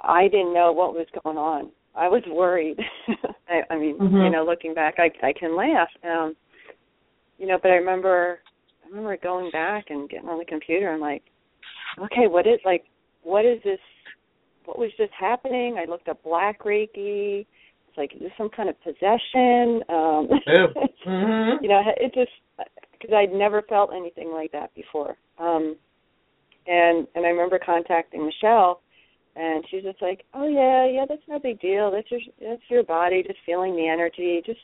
I 0.00 0.28
didn't 0.28 0.52
know 0.54 0.72
what 0.72 0.94
was 0.94 1.06
going 1.24 1.38
on. 1.38 1.70
I 1.94 2.08
was 2.08 2.22
worried. 2.28 2.78
I, 3.48 3.62
I 3.70 3.76
mean, 3.76 3.98
Mhm. 3.98 4.24
you 4.24 4.30
know, 4.30 4.44
looking 4.44 4.74
back, 4.74 4.98
I 4.98 5.10
I 5.22 5.32
can 5.32 5.56
laugh. 5.56 5.88
Um, 6.04 6.36
you 7.38 7.46
know, 7.46 7.58
but 7.60 7.70
I 7.70 7.76
remember 7.76 8.40
I 8.84 8.88
remember 8.88 9.16
going 9.16 9.50
back 9.50 9.90
and 9.90 10.08
getting 10.08 10.28
on 10.28 10.38
the 10.38 10.44
computer 10.44 10.92
and 10.92 11.00
like, 11.00 11.22
okay, 11.98 12.26
what 12.28 12.46
is 12.46 12.60
like, 12.64 12.84
what 13.22 13.44
is 13.44 13.60
this? 13.62 13.80
What 14.64 14.78
was 14.78 14.90
just 14.96 15.12
happening? 15.12 15.78
I 15.78 15.84
looked 15.86 16.08
up 16.08 16.22
Black 16.22 16.62
Reiki. 16.62 17.46
Like, 17.96 18.14
is 18.14 18.20
this 18.20 18.32
some 18.36 18.50
kind 18.50 18.68
of 18.68 18.80
possession? 18.82 19.82
Um, 19.88 20.28
Mhm. 21.06 21.62
you 21.62 21.68
know, 21.68 21.82
it 21.96 22.12
just 22.14 22.30
because 22.92 23.14
I'd 23.14 23.32
never 23.32 23.62
felt 23.62 23.90
anything 23.94 24.32
like 24.32 24.52
that 24.52 24.74
before. 24.74 25.16
Um, 25.38 25.76
and 26.66 27.06
and 27.14 27.24
I 27.24 27.28
remember 27.28 27.58
contacting 27.64 28.24
Michelle, 28.26 28.80
and 29.36 29.64
she's 29.70 29.82
just 29.84 30.02
like, 30.02 30.24
"Oh 30.34 30.48
yeah, 30.48 30.86
yeah, 30.86 31.04
that's 31.08 31.26
no 31.28 31.38
big 31.38 31.60
deal. 31.60 31.90
That's 31.90 32.10
your 32.10 32.20
that's 32.40 32.62
your 32.68 32.82
body 32.82 33.22
just 33.22 33.38
feeling 33.46 33.76
the 33.76 33.88
energy. 33.88 34.42
Just 34.44 34.60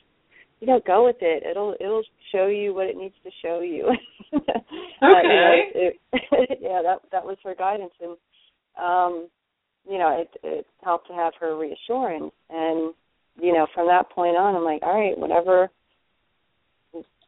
you 0.60 0.66
know, 0.66 0.80
go 0.86 1.04
with 1.04 1.16
it. 1.20 1.44
It'll 1.44 1.74
it'll 1.80 2.02
show 2.32 2.46
you 2.46 2.74
what 2.74 2.86
it 2.88 2.96
needs 2.96 3.14
to 3.24 3.30
show 3.42 3.60
you." 3.60 3.90
Uh, 5.02 5.20
you 5.20 5.28
know, 5.28 5.50
Okay. 5.50 5.72
it, 5.74 6.00
yeah, 6.60 6.80
that 6.80 7.00
that 7.10 7.24
was 7.24 7.36
her 7.42 7.56
guidance, 7.56 7.92
and 8.00 8.16
um, 8.80 9.28
you 9.88 9.98
know, 9.98 10.10
it 10.20 10.30
it 10.44 10.66
helped 10.84 11.08
to 11.08 11.12
have 11.12 11.32
her 11.40 11.58
reassurance. 11.58 12.32
And 12.48 12.94
you 13.40 13.52
know, 13.52 13.66
from 13.74 13.86
that 13.88 14.10
point 14.10 14.36
on, 14.36 14.54
I'm 14.54 14.64
like, 14.64 14.82
all 14.82 14.98
right, 14.98 15.18
whatever 15.18 15.70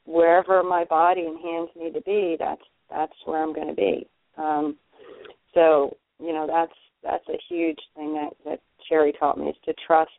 wherever 0.06 0.62
my 0.62 0.84
body 0.84 1.22
and 1.22 1.40
hands 1.40 1.70
need 1.76 1.94
to 1.94 2.00
be, 2.02 2.36
that's 2.38 2.62
that's 2.90 3.12
where 3.24 3.42
I'm 3.42 3.54
going 3.54 3.68
to 3.68 3.74
be. 3.74 4.06
Um, 4.36 4.76
so 5.54 5.96
you 6.20 6.32
know 6.32 6.46
that's 6.46 6.72
that's 7.02 7.28
a 7.28 7.38
huge 7.48 7.78
thing 7.96 8.14
that 8.14 8.30
that 8.44 8.60
Sherry 8.88 9.12
taught 9.18 9.38
me 9.38 9.46
is 9.46 9.56
to 9.64 9.74
trust 9.86 10.10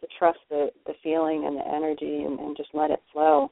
to 0.00 0.06
trust 0.18 0.38
the 0.50 0.70
the 0.86 0.94
feeling 1.02 1.44
and 1.46 1.56
the 1.56 1.66
energy 1.66 2.22
and, 2.24 2.38
and 2.38 2.56
just 2.56 2.70
let 2.74 2.90
it 2.90 3.00
flow. 3.12 3.50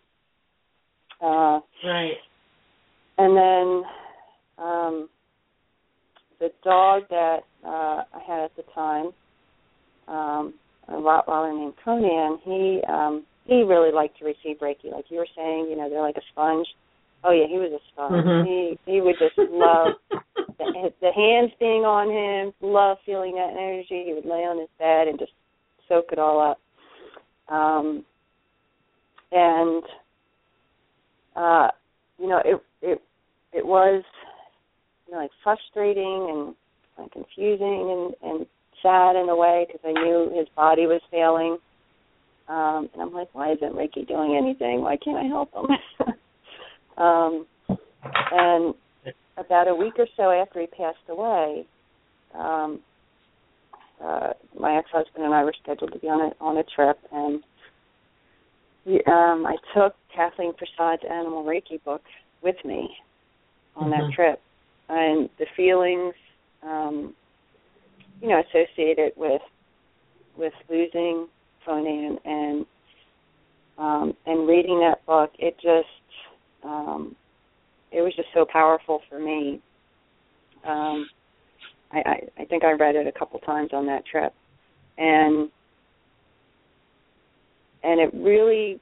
Uh, 1.20 1.60
Right. 1.84 2.16
and 3.18 3.36
then 3.36 3.82
um, 4.56 5.08
the 6.38 6.50
dog 6.64 7.02
that 7.10 7.40
uh, 7.64 7.68
I 8.14 8.20
had 8.26 8.44
at 8.44 8.56
the 8.56 8.62
time, 8.74 9.10
um, 10.08 10.54
a 10.90 10.94
Rottweiler 10.94 11.56
named 11.56 11.74
Conan, 11.84 12.38
he 12.44 12.82
um, 12.88 13.24
he 13.46 13.62
really 13.62 13.92
liked 13.92 14.18
to 14.18 14.24
receive 14.24 14.58
Reiki. 14.60 14.92
Like 14.92 15.06
you 15.08 15.18
were 15.18 15.26
saying, 15.36 15.68
you 15.70 15.76
know, 15.76 15.88
they're 15.88 16.02
like 16.02 16.16
a 16.16 16.22
sponge. 16.32 16.66
Oh 17.24 17.32
yeah, 17.32 17.46
he 17.48 17.58
was 17.58 17.72
a 17.72 17.80
sponge. 17.92 18.24
Mhm. 18.24 18.46
He 18.46 18.78
he 18.86 19.00
would 19.00 19.16
just 19.18 19.36
love 19.38 19.94
the, 20.58 20.92
the 21.00 21.12
hands 21.12 21.52
being 21.58 21.84
on 21.84 22.10
him, 22.10 22.52
love 22.60 22.98
feeling 23.06 23.34
that 23.34 23.50
energy. 23.50 24.04
He 24.06 24.12
would 24.14 24.24
lay 24.24 24.44
on 24.44 24.58
his 24.58 24.68
bed 24.78 25.08
and 25.08 25.18
just 25.18 25.32
soak 25.88 26.06
it 26.12 26.18
all 26.18 26.40
up. 26.40 26.58
Um, 27.54 28.04
and 29.32 29.82
uh, 31.36 31.68
you 32.18 32.28
know, 32.28 32.42
it 32.44 32.62
it 32.82 33.02
it 33.52 33.66
was 33.66 34.02
you 35.06 35.14
know 35.14 35.20
like 35.20 35.30
frustrating 35.42 36.28
and 36.30 36.54
like 36.98 37.12
confusing 37.12 38.14
and 38.22 38.32
and 38.32 38.46
sad 38.82 39.16
in 39.16 39.28
a 39.28 39.36
way 39.36 39.66
because 39.66 39.80
I 39.84 39.92
knew 39.92 40.32
his 40.36 40.48
body 40.56 40.86
was 40.86 41.00
failing. 41.10 41.58
Um, 42.48 42.88
and 42.92 43.02
I'm 43.02 43.12
like, 43.12 43.28
why 43.32 43.52
isn't 43.52 43.74
Reiki 43.74 44.06
doing 44.06 44.36
anything? 44.36 44.80
Why 44.80 44.96
can't 44.96 45.18
I 45.18 45.28
help 45.28 45.52
him? 45.54 46.06
um, 46.96 47.46
and 48.32 48.74
about 49.36 49.68
a 49.68 49.74
week 49.74 49.94
or 49.98 50.06
so 50.16 50.30
after 50.30 50.60
he 50.60 50.66
passed 50.66 50.98
away, 51.08 51.64
um, 52.34 52.80
uh, 54.02 54.32
my 54.58 54.76
ex-husband 54.78 55.24
and 55.24 55.34
I 55.34 55.44
were 55.44 55.54
scheduled 55.62 55.92
to 55.92 55.98
be 55.98 56.08
on 56.08 56.32
a 56.32 56.44
on 56.44 56.56
a 56.56 56.62
trip, 56.74 56.98
and 57.12 57.42
we, 58.86 58.94
um, 59.06 59.46
I 59.46 59.56
took 59.74 59.94
Kathleen 60.14 60.52
Prasad's 60.54 61.04
Animal 61.08 61.44
Reiki 61.44 61.82
book 61.84 62.02
with 62.42 62.56
me 62.64 62.96
on 63.76 63.90
Mhm. 63.90 63.90
that 63.90 64.12
trip, 64.14 64.40
and 64.88 65.28
the 65.38 65.46
feelings, 65.56 66.14
um, 66.62 67.14
you 68.20 68.28
know, 68.28 68.42
associated 68.48 69.12
with 69.16 69.42
with 70.36 70.52
losing 70.68 71.26
Conan 71.64 72.18
and 72.24 72.66
um, 73.78 74.14
and 74.26 74.46
reading 74.46 74.80
that 74.80 75.04
book, 75.06 75.30
it 75.38 75.54
just 75.56 75.86
um, 76.64 77.16
it 77.92 78.02
was 78.02 78.14
just 78.14 78.28
so 78.34 78.44
powerful 78.50 79.00
for 79.08 79.18
me. 79.18 79.60
Um, 80.66 81.08
I, 81.92 81.98
I, 81.98 82.42
I 82.42 82.44
think 82.44 82.62
I 82.62 82.72
read 82.72 82.94
it 82.94 83.06
a 83.06 83.18
couple 83.18 83.40
times 83.40 83.70
on 83.72 83.86
that 83.86 84.04
trip, 84.06 84.34
and 84.98 85.50
and 87.82 88.00
it 88.00 88.12
really 88.14 88.80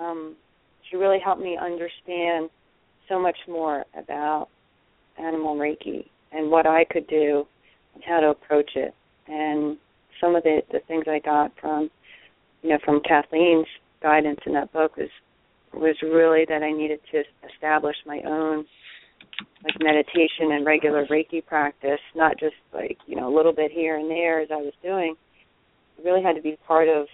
um, 0.00 0.34
she 0.90 0.96
really 0.96 1.18
helped 1.22 1.42
me 1.42 1.58
understand 1.60 2.50
so 3.08 3.20
much 3.20 3.36
more 3.48 3.84
about 3.96 4.48
animal 5.18 5.56
reiki 5.56 6.06
and 6.32 6.50
what 6.50 6.66
I 6.66 6.84
could 6.84 7.06
do 7.06 7.46
how 8.04 8.20
to 8.20 8.28
approach 8.28 8.70
it 8.74 8.94
and 9.28 9.76
some 10.20 10.34
of 10.34 10.42
the 10.42 10.62
the 10.72 10.80
things 10.88 11.04
I 11.08 11.18
got 11.18 11.52
from 11.60 11.90
you 12.62 12.70
know 12.70 12.78
from 12.84 13.00
Kathleen's 13.00 13.66
guidance 14.02 14.40
in 14.46 14.52
that 14.54 14.72
book 14.72 14.96
was 14.96 15.08
was 15.74 15.96
really 16.02 16.44
that 16.48 16.62
I 16.62 16.72
needed 16.72 17.00
to 17.12 17.22
establish 17.52 17.96
my 18.06 18.20
own 18.26 18.64
like 19.64 19.74
meditation 19.80 20.52
and 20.52 20.64
regular 20.64 21.06
Reiki 21.06 21.44
practice, 21.44 22.00
not 22.14 22.38
just 22.38 22.54
like, 22.72 22.96
you 23.06 23.16
know, 23.16 23.32
a 23.32 23.34
little 23.34 23.52
bit 23.52 23.70
here 23.70 23.96
and 23.96 24.10
there 24.10 24.40
as 24.40 24.48
I 24.50 24.56
was 24.56 24.72
doing. 24.82 25.14
It 25.98 26.04
really 26.04 26.22
had 26.22 26.36
to 26.36 26.42
be 26.42 26.56
part 26.66 26.88
of 26.88 27.06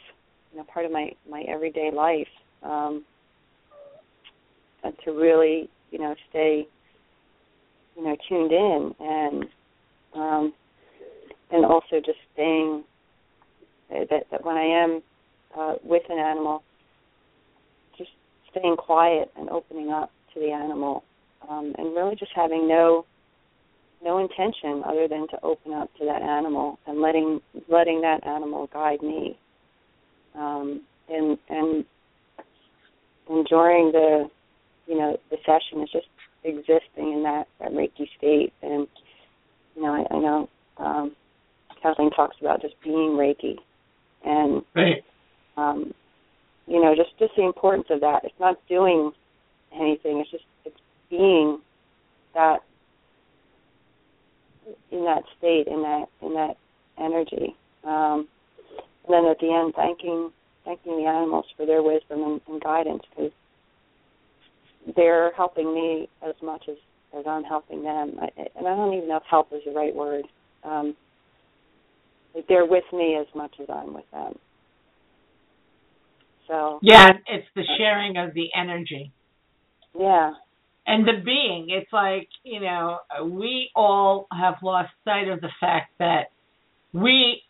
you 0.53 0.59
know, 0.59 0.65
part 0.73 0.85
of 0.85 0.93
my, 0.93 1.11
my 1.29 1.43
everyday 1.49 1.91
life. 1.95 2.29
Um 2.63 3.05
and 4.85 4.95
to 5.05 5.13
really, 5.13 5.69
you 5.91 5.99
know, 5.99 6.15
stay 6.31 6.67
you 7.97 8.05
know, 8.05 8.17
tuned 8.29 8.53
in 8.53 8.95
and 9.01 9.45
um 10.15 10.53
and 11.53 11.65
also 11.65 12.01
just 12.05 12.19
staying 12.35 12.85
that 13.91 14.27
that 14.31 14.45
when 14.45 14.57
I 14.57 14.65
am 14.65 15.03
uh 15.57 15.75
with 15.85 16.03
an 16.09 16.19
animal 16.19 16.63
just 17.97 18.11
staying 18.51 18.77
quiet 18.77 19.31
and 19.37 19.49
opening 19.51 19.91
up 19.91 20.11
to 20.35 20.41
the 20.41 20.51
animal 20.51 21.05
um, 21.49 21.75
and 21.79 21.95
really 21.95 22.17
just 22.17 22.33
having 22.35 22.69
no 22.69 23.05
no 24.05 24.19
intention 24.19 24.83
other 24.85 25.07
than 25.07 25.29
to 25.29 25.39
open 25.43 25.73
up 25.73 25.89
to 25.99 26.05
that 26.05 26.23
animal 26.23 26.79
and 26.87 27.01
letting 27.01 27.41
letting 27.69 28.01
that 28.01 28.27
animal 28.27 28.69
guide 28.73 29.03
me. 29.03 29.39
Um, 30.35 30.83
and 31.09 31.39
and 31.49 31.85
enjoying 33.29 33.93
the 33.93 34.29
you 34.87 34.99
know 34.99 35.19
the 35.31 35.37
session 35.45 35.83
is 35.83 35.91
just 35.91 36.07
existing 36.45 37.13
in 37.13 37.23
that, 37.23 37.47
that 37.61 37.73
Reiki 37.73 38.09
state. 38.19 38.53
And 38.63 38.89
you 39.77 39.83
know 39.83 39.93
I, 39.95 40.15
I 40.15 40.19
know 40.19 40.49
um, 40.79 41.13
Kathleen 41.83 42.11
talks 42.11 42.37
about 42.41 42.63
just 42.63 42.75
being 42.83 43.17
Reiki, 43.17 43.59
and 44.25 44.63
Right. 44.75 45.05
um, 45.57 45.93
you 46.67 46.81
know, 46.81 46.95
just 46.95 47.17
just 47.19 47.35
the 47.37 47.43
importance 47.43 47.89
of 47.91 48.01
that. 48.01 48.25
It's 48.25 48.39
not 48.39 48.57
doing 48.69 49.13
anything. 49.73 50.19
It's 50.19 50.31
just 50.31 50.45
it's 50.65 50.79
being 51.11 51.61
that 52.35 52.63
in 54.91 55.05
that 55.05 55.25
state, 55.39 55.67
in 55.67 55.83
that 55.83 56.07
in 56.21 56.35
that 56.35 56.57
energy. 56.99 57.57
Um, 57.85 58.29
and 59.07 59.15
then 59.15 59.27
at 59.27 59.41
the 59.41 59.53
end, 59.53 59.75
thanking 59.75 60.31
thanking 60.65 60.97
the 60.97 61.07
animals 61.09 61.47
for 61.57 61.67
their 61.67 61.83
wisdom 61.83 62.23
and, 62.23 62.41
and 62.49 62.63
guidance 62.63 63.03
because 63.11 63.33
they're 64.97 65.33
helping 65.35 65.75
me 65.75 66.09
as 66.27 66.35
much 66.43 66.69
as 66.69 66.77
as 67.19 67.25
I'm 67.27 67.45
helping 67.45 67.83
them. 67.83 68.19
I, 68.21 68.29
and 68.57 68.67
I 68.67 68.77
don't 68.77 68.95
even 68.95 69.09
know 69.09 69.17
if 69.17 69.25
help 69.29 69.53
is 69.53 69.63
the 69.67 69.73
right 69.73 69.95
word. 69.95 70.25
Um, 70.65 70.95
like 72.35 72.47
they're 72.49 72.67
with 72.67 72.85
me 72.93 73.17
as 73.21 73.27
much 73.35 73.55
as 73.61 73.67
I'm 73.69 73.95
with 73.95 74.11
them. 74.13 74.35
So. 76.49 76.81
Yeah, 76.83 77.11
it's 77.27 77.47
the 77.55 77.65
sharing 77.79 78.17
of 78.17 78.35
the 78.35 78.49
energy. 78.55 79.13
yeah, 79.99 80.33
and 80.87 81.07
the 81.07 81.23
being 81.25 81.69
it's 81.71 81.93
like 81.93 82.29
you 82.43 82.61
know 82.61 82.99
we 83.25 83.71
all 83.77 84.27
have 84.33 84.55
lost 84.63 84.91
sight 85.05 85.29
of 85.29 85.41
the 85.41 85.51
fact 85.61 85.93
that 85.99 86.31
we 86.93 87.43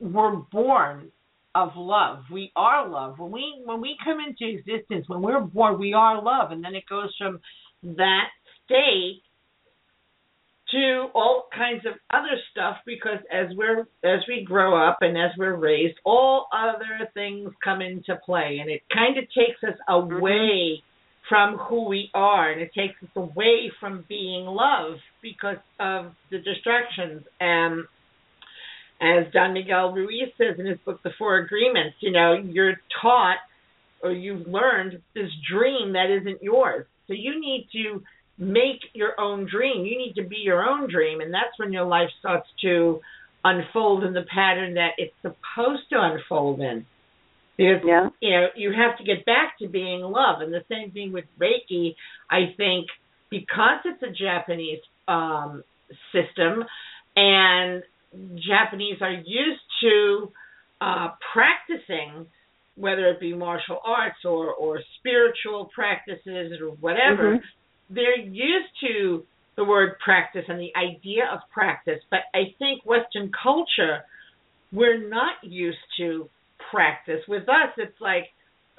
were 0.00 0.36
born 0.36 1.10
of 1.54 1.70
love. 1.76 2.24
We 2.32 2.52
are 2.56 2.88
love. 2.88 3.18
When 3.18 3.30
we 3.30 3.62
when 3.64 3.80
we 3.80 3.96
come 4.04 4.18
into 4.20 4.52
existence 4.54 5.08
when 5.08 5.22
we're 5.22 5.40
born 5.40 5.78
we 5.78 5.92
are 5.92 6.22
love. 6.22 6.50
And 6.50 6.62
then 6.64 6.74
it 6.74 6.84
goes 6.88 7.14
from 7.18 7.40
that 7.82 8.28
state 8.64 9.22
to 10.70 11.06
all 11.14 11.44
kinds 11.54 11.86
of 11.86 11.94
other 12.10 12.36
stuff 12.50 12.76
because 12.84 13.18
as 13.32 13.46
we're 13.56 13.80
as 14.04 14.20
we 14.28 14.44
grow 14.44 14.76
up 14.76 14.98
and 15.00 15.16
as 15.16 15.30
we're 15.38 15.56
raised 15.56 15.96
all 16.04 16.46
other 16.52 17.08
things 17.14 17.50
come 17.62 17.80
into 17.80 18.16
play. 18.24 18.58
And 18.60 18.70
it 18.70 18.82
kind 18.92 19.16
of 19.16 19.24
takes 19.24 19.62
us 19.66 19.78
away 19.88 20.20
mm-hmm. 20.20 21.28
from 21.28 21.56
who 21.56 21.88
we 21.88 22.10
are. 22.14 22.50
And 22.52 22.60
it 22.60 22.70
takes 22.74 23.02
us 23.02 23.08
away 23.16 23.72
from 23.80 24.04
being 24.08 24.44
love 24.44 24.96
because 25.22 25.56
of 25.80 26.12
the 26.30 26.38
distractions. 26.38 27.22
And 27.40 27.84
as 29.00 29.32
Don 29.32 29.54
Miguel 29.54 29.92
Ruiz 29.92 30.32
says 30.36 30.58
in 30.58 30.66
his 30.66 30.78
book 30.84 31.00
The 31.02 31.10
Four 31.18 31.38
Agreements, 31.38 31.96
you 32.00 32.12
know, 32.12 32.34
you're 32.34 32.74
taught 33.00 33.38
or 34.02 34.12
you've 34.12 34.46
learned 34.46 35.00
this 35.14 35.30
dream 35.50 35.94
that 35.94 36.06
isn't 36.10 36.42
yours. 36.42 36.86
So 37.06 37.14
you 37.14 37.40
need 37.40 37.68
to 37.72 38.02
make 38.38 38.80
your 38.94 39.20
own 39.20 39.48
dream. 39.50 39.84
You 39.84 39.98
need 39.98 40.14
to 40.16 40.22
be 40.26 40.36
your 40.36 40.62
own 40.64 40.90
dream 40.90 41.20
and 41.20 41.32
that's 41.32 41.58
when 41.58 41.72
your 41.72 41.84
life 41.84 42.08
starts 42.20 42.48
to 42.62 43.00
unfold 43.44 44.04
in 44.04 44.12
the 44.12 44.24
pattern 44.32 44.74
that 44.74 44.90
it's 44.98 45.14
supposed 45.22 45.82
to 45.90 45.96
unfold 46.00 46.60
in. 46.60 46.86
Because 47.56 47.82
yeah, 47.84 48.08
you 48.20 48.30
know, 48.30 48.46
you 48.56 48.72
have 48.72 48.96
to 48.98 49.04
get 49.04 49.24
back 49.26 49.58
to 49.60 49.68
being 49.68 50.00
love. 50.02 50.40
And 50.40 50.52
the 50.52 50.64
same 50.70 50.92
thing 50.92 51.12
with 51.12 51.24
Reiki, 51.40 51.94
I 52.30 52.54
think 52.56 52.86
because 53.30 53.80
it's 53.84 54.02
a 54.02 54.12
Japanese 54.12 54.80
um 55.08 55.62
system 56.12 56.64
and 57.16 57.82
Japanese 58.36 58.98
are 59.00 59.12
used 59.12 59.60
to 59.82 60.32
uh 60.80 61.08
practicing 61.32 62.26
whether 62.76 63.06
it 63.08 63.18
be 63.18 63.34
martial 63.34 63.80
arts 63.84 64.24
or 64.24 64.52
or 64.54 64.80
spiritual 64.98 65.68
practices 65.74 66.52
or 66.60 66.68
whatever, 66.80 67.36
Mhm. 67.36 67.42
They're 67.90 68.18
used 68.18 68.72
to 68.82 69.24
the 69.56 69.64
word 69.64 69.98
practice 70.04 70.44
and 70.48 70.60
the 70.60 70.72
idea 70.76 71.24
of 71.32 71.40
practice, 71.52 72.00
but 72.10 72.20
I 72.34 72.54
think 72.58 72.84
Western 72.84 73.30
culture 73.42 74.04
we're 74.72 75.08
not 75.08 75.36
used 75.42 75.78
to 75.98 76.28
practice. 76.70 77.20
With 77.26 77.44
us, 77.44 77.72
it's 77.76 78.00
like, 78.00 78.24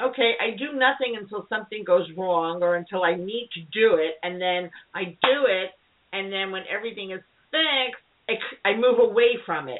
okay, 0.01 0.33
I 0.39 0.55
do 0.55 0.77
nothing 0.77 1.17
until 1.19 1.47
something 1.49 1.83
goes 1.83 2.07
wrong 2.17 2.61
or 2.61 2.75
until 2.75 3.03
I 3.03 3.15
need 3.15 3.49
to 3.55 3.61
do 3.61 3.95
it, 3.95 4.15
and 4.23 4.39
then 4.39 4.69
I 4.93 5.05
do 5.05 5.45
it, 5.47 5.71
and 6.13 6.31
then 6.31 6.51
when 6.51 6.63
everything 6.73 7.11
is 7.11 7.21
fixed, 7.51 8.03
I, 8.29 8.69
I 8.69 8.75
move 8.75 8.99
away 8.99 9.37
from 9.45 9.67
it. 9.67 9.79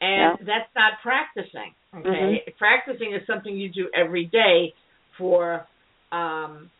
And 0.00 0.38
that's 0.40 0.68
not 0.74 0.94
practicing. 1.02 1.72
Okay, 1.94 2.42
practicing 2.58 3.14
is 3.14 3.26
something 3.26 3.54
you 3.56 3.70
do 3.70 3.88
every 3.94 4.24
day 4.26 4.74
for, 5.18 5.66
um, 6.10 6.70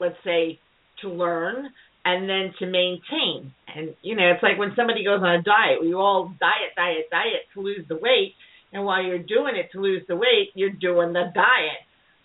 let's 0.00 0.16
say, 0.24 0.58
to 1.02 1.08
learn 1.08 1.70
and 2.04 2.28
then 2.28 2.54
to 2.58 2.66
maintain. 2.66 3.52
And 3.74 3.94
you 4.02 4.16
know, 4.16 4.30
it's 4.32 4.42
like 4.42 4.58
when 4.58 4.72
somebody 4.76 5.04
goes 5.04 5.20
on 5.22 5.34
a 5.36 5.42
diet, 5.42 5.80
we 5.80 5.94
all 5.94 6.32
diet, 6.40 6.74
diet, 6.76 7.10
diet 7.10 7.44
to 7.54 7.60
lose 7.60 7.86
the 7.88 7.96
weight. 7.96 8.34
And 8.72 8.84
while 8.84 9.02
you're 9.02 9.18
doing 9.18 9.56
it 9.56 9.70
to 9.72 9.80
lose 9.80 10.02
the 10.08 10.16
weight, 10.16 10.50
you're 10.54 10.70
doing 10.70 11.12
the 11.12 11.30
diet. 11.34 11.82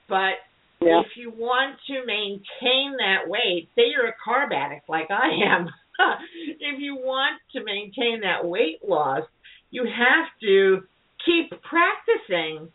But 0.10 0.44
yeah, 0.82 1.02
if 1.02 1.16
you 1.16 1.32
want 1.32 1.78
to 1.88 2.06
maintain 2.06 2.98
that 2.98 3.28
weight, 3.30 3.70
say 3.76 3.84
you're 3.92 4.08
a 4.08 4.16
carb 4.28 4.54
addict 4.54 4.90
like 4.90 5.10
I 5.10 5.30
am, 5.46 5.70
if 6.60 6.80
you 6.80 6.96
want 6.96 7.40
to 7.56 7.64
maintain 7.64 8.22
that 8.22 8.46
weight 8.46 8.80
loss, 8.88 9.24
you 9.72 9.86
have 9.86 10.28
to 10.42 10.82
keep 11.26 11.50
practicing, 11.62 12.70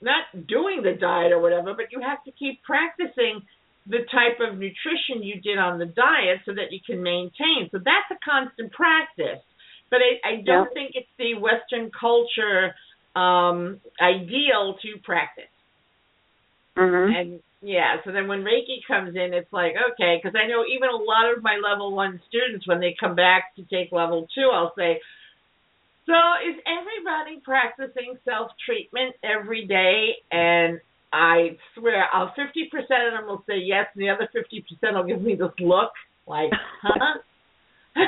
not 0.00 0.24
doing 0.48 0.82
the 0.82 0.92
diet 0.98 1.32
or 1.32 1.40
whatever, 1.40 1.74
but 1.74 1.86
you 1.92 2.00
have 2.00 2.22
to 2.24 2.32
keep 2.32 2.62
practicing 2.62 3.42
the 3.86 4.04
type 4.12 4.40
of 4.40 4.54
nutrition 4.58 5.22
you 5.22 5.40
did 5.40 5.58
on 5.58 5.78
the 5.78 5.86
diet 5.86 6.40
so 6.46 6.54
that 6.54 6.72
you 6.72 6.80
can 6.84 7.02
maintain. 7.02 7.68
So 7.70 7.78
that's 7.78 8.10
a 8.10 8.18
constant 8.24 8.72
practice. 8.72 9.42
But 9.90 10.00
I, 10.00 10.28
I 10.28 10.42
don't 10.44 10.68
Yeah. 10.68 10.74
think 10.74 10.92
it's 10.94 11.08
the 11.18 11.34
Western 11.34 11.90
culture 11.98 12.74
um, 13.16 13.80
ideal 14.00 14.76
to 14.82 14.88
practice. 15.04 15.44
mhm, 16.76 17.16
And 17.16 17.40
yeah, 17.62 17.96
so 18.04 18.12
then 18.12 18.28
when 18.28 18.44
Reiki 18.44 18.80
comes 18.86 19.16
in, 19.16 19.34
it's 19.34 19.52
like, 19.52 19.74
okay, 19.92 20.20
because 20.22 20.36
I 20.36 20.48
know 20.48 20.64
even 20.64 20.88
a 20.88 20.96
lot 20.96 21.32
of 21.36 21.42
my 21.42 21.60
level 21.62 21.94
one 21.94 22.20
students, 22.28 22.66
when 22.66 22.80
they 22.80 22.94
come 22.98 23.14
back 23.14 23.54
to 23.56 23.64
take 23.64 23.92
level 23.92 24.26
two, 24.34 24.50
I'll 24.52 24.72
say, 24.76 25.00
so 26.06 26.14
is 26.46 26.56
everybody 26.66 27.40
practicing 27.44 28.18
self 28.24 28.50
treatment 28.64 29.16
every 29.24 29.66
day? 29.66 30.16
And 30.30 30.80
I 31.14 31.56
swear, 31.78 32.06
I'll 32.12 32.34
50% 32.36 32.76
of 32.80 32.88
them 32.88 33.26
will 33.26 33.44
say 33.46 33.58
yes, 33.62 33.86
and 33.94 34.02
the 34.02 34.10
other 34.10 34.28
50% 34.34 34.94
will 34.94 35.04
give 35.04 35.22
me 35.22 35.36
this 35.36 35.48
look 35.60 35.92
like, 36.26 36.50
huh? 36.82 37.18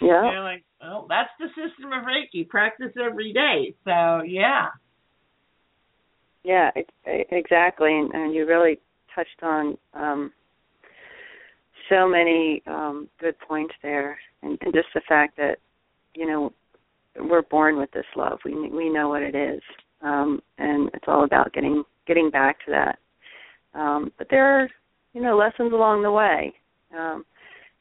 yeah. 0.00 0.22
They're 0.22 0.42
like, 0.42 0.62
oh, 0.82 1.06
that's 1.08 1.30
the 1.40 1.48
system 1.48 1.92
of 1.92 2.04
Reiki. 2.04 2.48
Practice 2.48 2.92
every 3.04 3.32
day. 3.32 3.74
So, 3.84 4.22
yeah. 4.22 4.68
Yeah, 6.44 6.70
ex- 6.76 7.26
exactly, 7.32 7.90
and, 7.90 8.14
and 8.14 8.32
you 8.32 8.46
really 8.46 8.78
touched 9.14 9.42
on 9.42 9.76
um, 9.94 10.32
so 11.88 12.08
many 12.08 12.62
um, 12.68 13.08
good 13.20 13.34
points 13.40 13.74
there, 13.82 14.16
and, 14.42 14.56
and 14.62 14.72
just 14.72 14.88
the 14.94 15.02
fact 15.08 15.36
that 15.38 15.58
you 16.14 16.26
know 16.26 16.52
we're 17.18 17.42
born 17.42 17.76
with 17.76 17.90
this 17.90 18.06
love. 18.16 18.38
We 18.44 18.54
we 18.70 18.88
know 18.88 19.08
what 19.08 19.22
it 19.22 19.34
is, 19.34 19.60
um, 20.02 20.40
and 20.58 20.90
it's 20.94 21.04
all 21.06 21.24
about 21.24 21.52
getting 21.52 21.84
getting 22.06 22.30
back 22.30 22.64
to 22.64 22.70
that. 22.70 22.98
Um, 23.78 24.12
but 24.18 24.28
there 24.30 24.62
are 24.62 24.68
you 25.12 25.22
know 25.22 25.36
lessons 25.36 25.72
along 25.72 26.02
the 26.02 26.12
way, 26.12 26.52
um, 26.96 27.24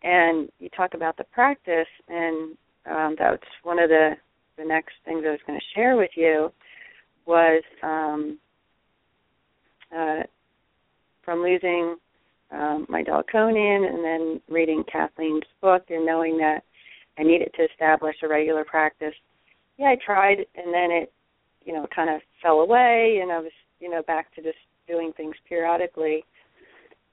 and 0.03 0.49
you 0.59 0.69
talk 0.69 0.93
about 0.93 1.17
the 1.17 1.23
practice, 1.25 1.87
and 2.07 2.57
um, 2.85 3.15
that's 3.17 3.43
one 3.63 3.79
of 3.79 3.89
the 3.89 4.11
the 4.57 4.65
next 4.65 4.93
things 5.05 5.23
I 5.25 5.31
was 5.31 5.39
going 5.45 5.59
to 5.59 5.65
share 5.75 5.95
with 5.95 6.11
you 6.15 6.51
was. 7.25 7.63
Um, 7.83 8.39
uh, 9.95 10.23
from 11.27 11.41
losing 11.41 11.97
um, 12.51 12.85
my 12.87 13.03
dog 13.03 13.25
Conan 13.29 13.83
and 13.83 14.03
then 14.03 14.41
reading 14.49 14.83
Kathleen's 14.89 15.43
book 15.61 15.83
and 15.89 16.05
knowing 16.05 16.37
that 16.37 16.63
I 17.19 17.23
needed 17.23 17.51
to 17.57 17.65
establish 17.65 18.15
a 18.23 18.27
regular 18.29 18.63
practice. 18.63 19.13
Yeah, 19.77 19.87
I 19.87 19.97
tried 20.03 20.37
and 20.55 20.73
then 20.73 20.89
it, 20.91 21.13
you 21.67 21.73
know, 21.73 21.85
kind 21.93 22.09
of 22.09 22.21
fell 22.41 22.61
away 22.61 23.19
and 23.21 23.31
I 23.31 23.39
was, 23.39 23.51
you 23.79 23.89
know, 23.89 24.01
back 24.01 24.33
to 24.35 24.41
just 24.41 24.57
doing 24.87 25.11
things 25.15 25.35
periodically. 25.47 26.23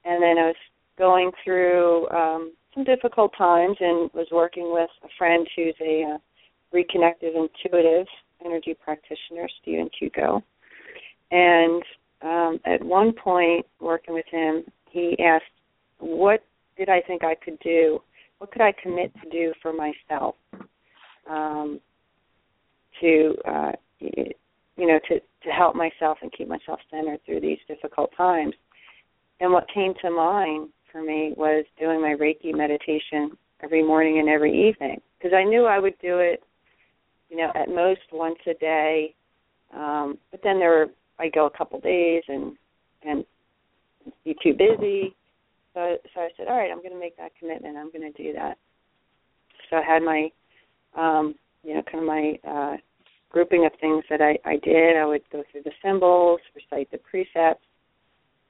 And 0.05 0.23
then 0.23 0.37
I 0.37 0.47
was 0.47 0.55
going 0.97 1.31
through 1.43 2.09
um, 2.09 2.53
some 2.73 2.85
difficult 2.85 3.33
times 3.37 3.75
and 3.81 4.09
was 4.13 4.27
working 4.31 4.71
with 4.71 4.89
a 5.03 5.09
friend 5.17 5.45
who's 5.55 5.75
a 5.81 6.15
uh, 6.15 6.17
reconnective 6.73 7.35
intuitive 7.35 8.07
energy 8.43 8.75
practitioner, 8.81 9.47
Stephen 9.61 9.89
Hugo. 9.99 10.41
And 11.31 11.83
um, 12.21 12.59
at 12.65 12.81
one 12.83 13.11
point, 13.11 13.65
working 13.81 14.13
with 14.13 14.25
him, 14.31 14.63
he 14.89 15.17
asked, 15.19 15.43
"What 15.99 16.43
did 16.77 16.87
I 16.87 17.01
think 17.01 17.23
I 17.23 17.35
could 17.35 17.59
do? 17.59 18.01
What 18.37 18.51
could 18.51 18.61
I 18.61 18.73
commit 18.81 19.11
to 19.23 19.29
do 19.29 19.53
for 19.61 19.73
myself 19.73 20.35
um, 21.29 21.79
to, 23.01 23.35
uh, 23.45 23.71
you 24.77 24.87
know, 24.87 24.99
to 25.07 25.19
to 25.19 25.49
help 25.51 25.75
myself 25.75 26.17
and 26.21 26.31
keep 26.31 26.47
myself 26.47 26.79
centered 26.89 27.19
through 27.25 27.41
these 27.41 27.59
difficult 27.67 28.11
times?" 28.15 28.55
And 29.39 29.51
what 29.51 29.67
came 29.73 29.93
to 30.01 30.09
mind 30.09 30.69
for 30.91 31.01
me 31.01 31.33
was 31.35 31.65
doing 31.77 32.01
my 32.01 32.15
Reiki 32.15 32.53
meditation 32.55 33.37
every 33.61 33.83
morning 33.83 34.19
and 34.19 34.29
every 34.29 34.69
evening. 34.69 35.01
because 35.17 35.35
I 35.35 35.43
knew 35.43 35.65
I 35.65 35.79
would 35.79 35.97
do 36.01 36.19
it, 36.19 36.43
you 37.29 37.37
know, 37.37 37.51
at 37.55 37.67
most 37.69 38.01
once 38.11 38.37
a 38.47 38.53
day. 38.55 39.15
Um, 39.73 40.17
but 40.31 40.41
then 40.43 40.59
there 40.59 40.69
were 40.69 40.87
I 41.17 41.29
go 41.29 41.45
a 41.45 41.57
couple 41.57 41.79
days 41.79 42.23
and 42.27 42.55
and 43.03 43.25
be 44.23 44.35
too 44.43 44.53
busy. 44.53 45.15
So 45.73 45.97
so 46.13 46.21
I 46.21 46.29
said, 46.37 46.47
all 46.47 46.57
right, 46.57 46.71
I'm 46.71 46.79
going 46.81 46.93
to 46.93 46.99
make 46.99 47.17
that 47.17 47.31
commitment. 47.39 47.77
I'm 47.77 47.91
going 47.91 48.11
to 48.11 48.23
do 48.23 48.33
that. 48.33 48.57
So 49.69 49.77
I 49.77 49.81
had 49.81 50.03
my, 50.03 50.29
um, 50.95 51.35
you 51.63 51.73
know, 51.73 51.81
kind 51.91 51.99
of 51.99 52.07
my 52.07 52.39
uh, 52.47 52.77
grouping 53.35 53.65
of 53.65 53.73
things 53.81 54.05
that 54.09 54.21
I, 54.21 54.39
I 54.49 54.55
did. 54.63 54.95
I 54.95 55.05
would 55.05 55.21
go 55.29 55.43
through 55.51 55.63
the 55.63 55.71
symbols, 55.83 56.39
recite 56.55 56.89
the 56.89 56.97
precepts, 56.99 57.65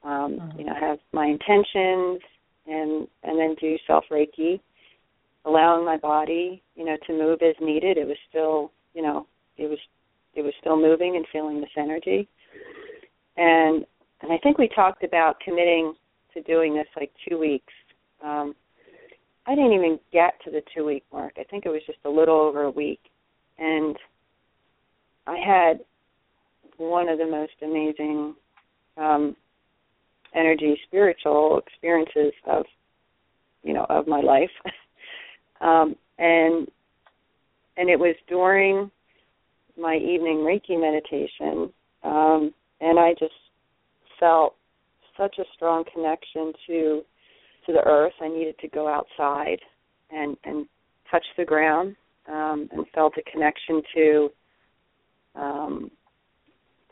um, 0.03 0.37
mm-hmm. 0.37 0.59
you 0.59 0.65
know, 0.65 0.75
have 0.79 0.99
my 1.11 1.25
intentions, 1.25 2.21
and 2.67 3.07
and 3.23 3.39
then 3.39 3.55
do 3.59 3.77
self 3.87 4.03
reiki, 4.11 4.59
allowing 5.43 5.83
my 5.83 5.97
body, 5.97 6.61
you 6.75 6.85
know, 6.85 6.97
to 7.07 7.13
move 7.13 7.39
as 7.41 7.55
needed. 7.59 7.97
It 7.97 8.05
was 8.05 8.17
still, 8.29 8.71
you 8.93 9.01
know, 9.01 9.25
it 9.57 9.67
was 9.67 9.79
it 10.35 10.43
was 10.43 10.53
still 10.61 10.77
moving 10.77 11.15
and 11.15 11.25
feeling 11.33 11.61
this 11.61 11.75
energy. 11.75 12.27
And 13.37 13.85
and 14.21 14.31
I 14.31 14.37
think 14.43 14.59
we 14.59 14.69
talked 14.75 15.03
about 15.03 15.39
committing 15.39 15.95
to 16.35 16.43
doing 16.43 16.75
this 16.75 16.87
like 16.95 17.11
two 17.27 17.39
weeks. 17.39 17.73
Um, 18.23 18.53
I 19.47 19.55
didn't 19.55 19.73
even 19.73 19.99
get 20.13 20.35
to 20.45 20.51
the 20.51 20.61
two 20.75 20.85
week 20.85 21.05
mark. 21.11 21.33
I 21.39 21.43
think 21.43 21.65
it 21.65 21.69
was 21.69 21.81
just 21.87 22.05
a 22.05 22.09
little 22.09 22.39
over 22.39 22.65
a 22.65 22.71
week. 22.71 23.01
And 23.57 23.97
I 25.27 25.37
had 25.37 25.79
one 26.77 27.09
of 27.09 27.17
the 27.17 27.25
most 27.25 27.53
amazing 27.63 28.35
um 28.97 29.35
energy 30.33 30.77
spiritual 30.87 31.59
experiences 31.65 32.33
of 32.45 32.65
you 33.63 33.73
know 33.73 33.85
of 33.89 34.07
my 34.07 34.21
life. 34.21 34.51
Um 35.61 35.95
and 36.19 36.67
and 37.77 37.89
it 37.89 37.97
was 37.97 38.15
during 38.27 38.91
my 39.79 39.95
evening 39.95 40.39
reiki 40.39 40.77
meditation 40.79 41.71
um 42.03 42.53
and 42.81 42.99
i 42.99 43.13
just 43.17 43.33
felt 44.19 44.55
such 45.17 45.37
a 45.39 45.43
strong 45.55 45.83
connection 45.93 46.51
to 46.67 47.01
to 47.65 47.73
the 47.73 47.81
earth. 47.85 48.13
I 48.21 48.27
needed 48.27 48.57
to 48.59 48.67
go 48.67 48.87
outside 48.87 49.59
and 50.11 50.37
and 50.43 50.67
touch 51.09 51.25
the 51.37 51.45
ground 51.45 51.95
um 52.27 52.69
and 52.71 52.85
felt 52.93 53.13
a 53.17 53.31
connection 53.31 53.81
to 53.95 54.29
um 55.35 55.91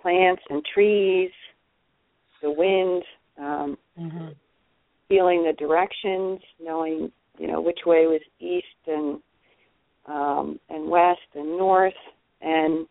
plants 0.01 0.41
and 0.49 0.63
trees 0.73 1.31
the 2.43 2.51
wind 2.51 3.03
um, 3.39 3.77
mm-hmm. 3.99 4.27
feeling 5.07 5.43
the 5.43 5.53
directions, 5.57 6.39
knowing 6.61 7.11
you 7.39 7.47
know 7.47 7.61
which 7.61 7.79
way 7.85 8.05
was 8.05 8.21
east 8.39 8.65
and 8.85 9.19
um, 10.05 10.59
and 10.69 10.87
west 10.87 11.21
and 11.33 11.57
north, 11.57 11.93
and 12.41 12.85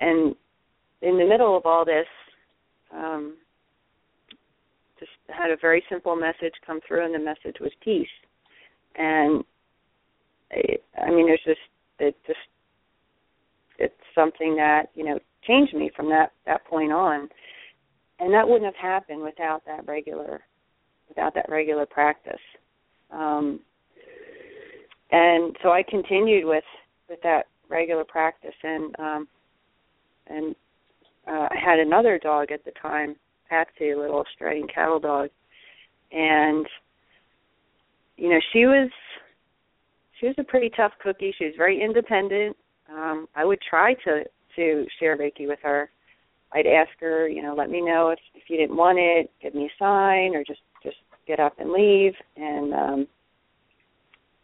and 0.00 0.34
in 1.00 1.18
the 1.18 1.24
middle 1.24 1.56
of 1.56 1.64
all 1.64 1.84
this, 1.84 2.06
um, 2.92 3.36
just 4.98 5.12
had 5.28 5.50
a 5.50 5.56
very 5.60 5.82
simple 5.88 6.16
message 6.16 6.54
come 6.66 6.80
through, 6.86 7.04
and 7.04 7.14
the 7.14 7.18
message 7.18 7.60
was 7.60 7.72
peace. 7.82 8.06
And 8.96 9.44
it, 10.50 10.84
I 11.00 11.10
mean, 11.10 11.26
there's 11.26 11.40
just 11.46 11.60
it 12.00 12.16
just 12.26 12.38
it's 13.78 13.94
something 14.14 14.56
that 14.56 14.86
you 14.94 15.04
know 15.04 15.18
changed 15.46 15.74
me 15.74 15.90
from 15.94 16.08
that 16.10 16.32
that 16.46 16.64
point 16.66 16.92
on. 16.92 17.28
And 18.20 18.32
that 18.32 18.48
wouldn't 18.48 18.64
have 18.64 18.80
happened 18.80 19.22
without 19.22 19.64
that 19.66 19.86
regular 19.86 20.42
without 21.08 21.34
that 21.34 21.46
regular 21.48 21.86
practice. 21.86 22.40
Um, 23.10 23.60
and 25.10 25.56
so 25.62 25.70
i 25.70 25.82
continued 25.88 26.44
with 26.44 26.64
with 27.08 27.20
that 27.22 27.46
regular 27.68 28.04
practice 28.04 28.54
and 28.62 28.94
um 28.98 29.28
and 30.26 30.54
uh, 31.28 31.48
i 31.50 31.56
had 31.62 31.78
another 31.78 32.18
dog 32.18 32.50
at 32.50 32.64
the 32.64 32.72
time 32.82 33.14
patsy 33.48 33.90
a 33.90 33.98
little 33.98 34.18
australian 34.20 34.66
cattle 34.72 34.98
dog. 34.98 35.28
And 36.12 36.66
you 38.16 38.28
know 38.28 38.40
she 38.52 38.66
was 38.66 38.90
she 40.20 40.26
was 40.26 40.36
a 40.38 40.44
pretty 40.44 40.70
tough 40.76 40.92
cookie. 41.02 41.34
She 41.36 41.44
was 41.44 41.54
very 41.56 41.82
independent 41.82 42.56
um 42.90 43.26
i 43.34 43.44
would 43.44 43.60
try 43.60 43.94
to 43.94 44.24
to 44.56 44.86
share 44.98 45.16
reiki 45.16 45.48
with 45.48 45.58
her 45.62 45.90
I'd 46.54 46.66
ask 46.68 46.90
her, 47.00 47.28
you 47.28 47.42
know, 47.42 47.54
let 47.54 47.68
me 47.68 47.80
know 47.80 48.10
if 48.10 48.18
if 48.34 48.44
you 48.48 48.56
didn't 48.56 48.76
want 48.76 48.98
it, 48.98 49.30
give 49.42 49.54
me 49.54 49.64
a 49.64 49.82
sign, 49.82 50.36
or 50.36 50.44
just 50.44 50.60
just 50.82 50.96
get 51.26 51.40
up 51.40 51.58
and 51.58 51.72
leave. 51.72 52.14
And 52.36 52.72
um, 52.72 53.06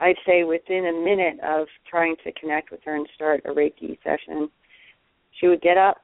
I'd 0.01 0.17
say 0.27 0.43
within 0.43 0.87
a 0.87 1.05
minute 1.05 1.39
of 1.45 1.69
trying 1.89 2.17
to 2.25 2.33
connect 2.33 2.73
with 2.73 2.81
her 2.85 2.97
and 2.97 3.09
start 3.15 3.43
a 3.45 3.51
Reiki 3.51 3.97
session, 4.03 4.51
she 5.39 5.47
would 5.47 5.63
get 5.63 5.79
up, 5.79 5.99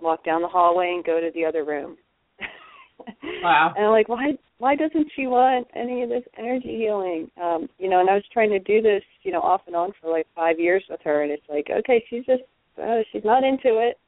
walk 0.00 0.24
down 0.24 0.42
the 0.42 0.48
hallway, 0.48 0.92
and 0.94 1.04
go 1.04 1.20
to 1.20 1.30
the 1.34 1.44
other 1.44 1.64
room. 1.64 1.96
Wow. 3.42 3.72
and 3.76 3.86
I'm 3.86 3.92
like, 3.92 4.08
why 4.08 4.32
why 4.58 4.74
doesn't 4.74 5.08
she 5.14 5.26
want 5.26 5.68
any 5.76 6.02
of 6.02 6.08
this 6.08 6.24
energy 6.36 6.76
healing? 6.78 7.30
Um, 7.40 7.68
you 7.78 7.88
know, 7.88 8.00
and 8.00 8.10
I 8.10 8.14
was 8.14 8.24
trying 8.32 8.50
to 8.50 8.58
do 8.58 8.82
this, 8.82 9.02
you 9.22 9.30
know, 9.30 9.40
off 9.40 9.62
and 9.66 9.76
on 9.76 9.92
for 10.00 10.10
like 10.10 10.26
five 10.34 10.58
years 10.58 10.82
with 10.90 11.00
her 11.04 11.22
and 11.22 11.30
it's 11.30 11.48
like, 11.48 11.68
okay, 11.70 12.04
she's 12.10 12.24
just 12.26 12.42
uh, 12.82 12.98
she's 13.12 13.24
not 13.24 13.44
into 13.44 13.78
it 13.78 13.98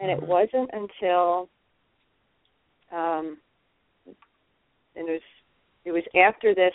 and 0.00 0.10
it 0.10 0.22
wasn't 0.22 0.70
until 0.72 1.48
um 2.92 3.36
and 4.96 5.08
it 5.08 5.12
was 5.12 5.20
it 5.84 5.92
was 5.92 6.02
after 6.14 6.54
this 6.54 6.72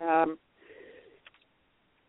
um 0.00 0.38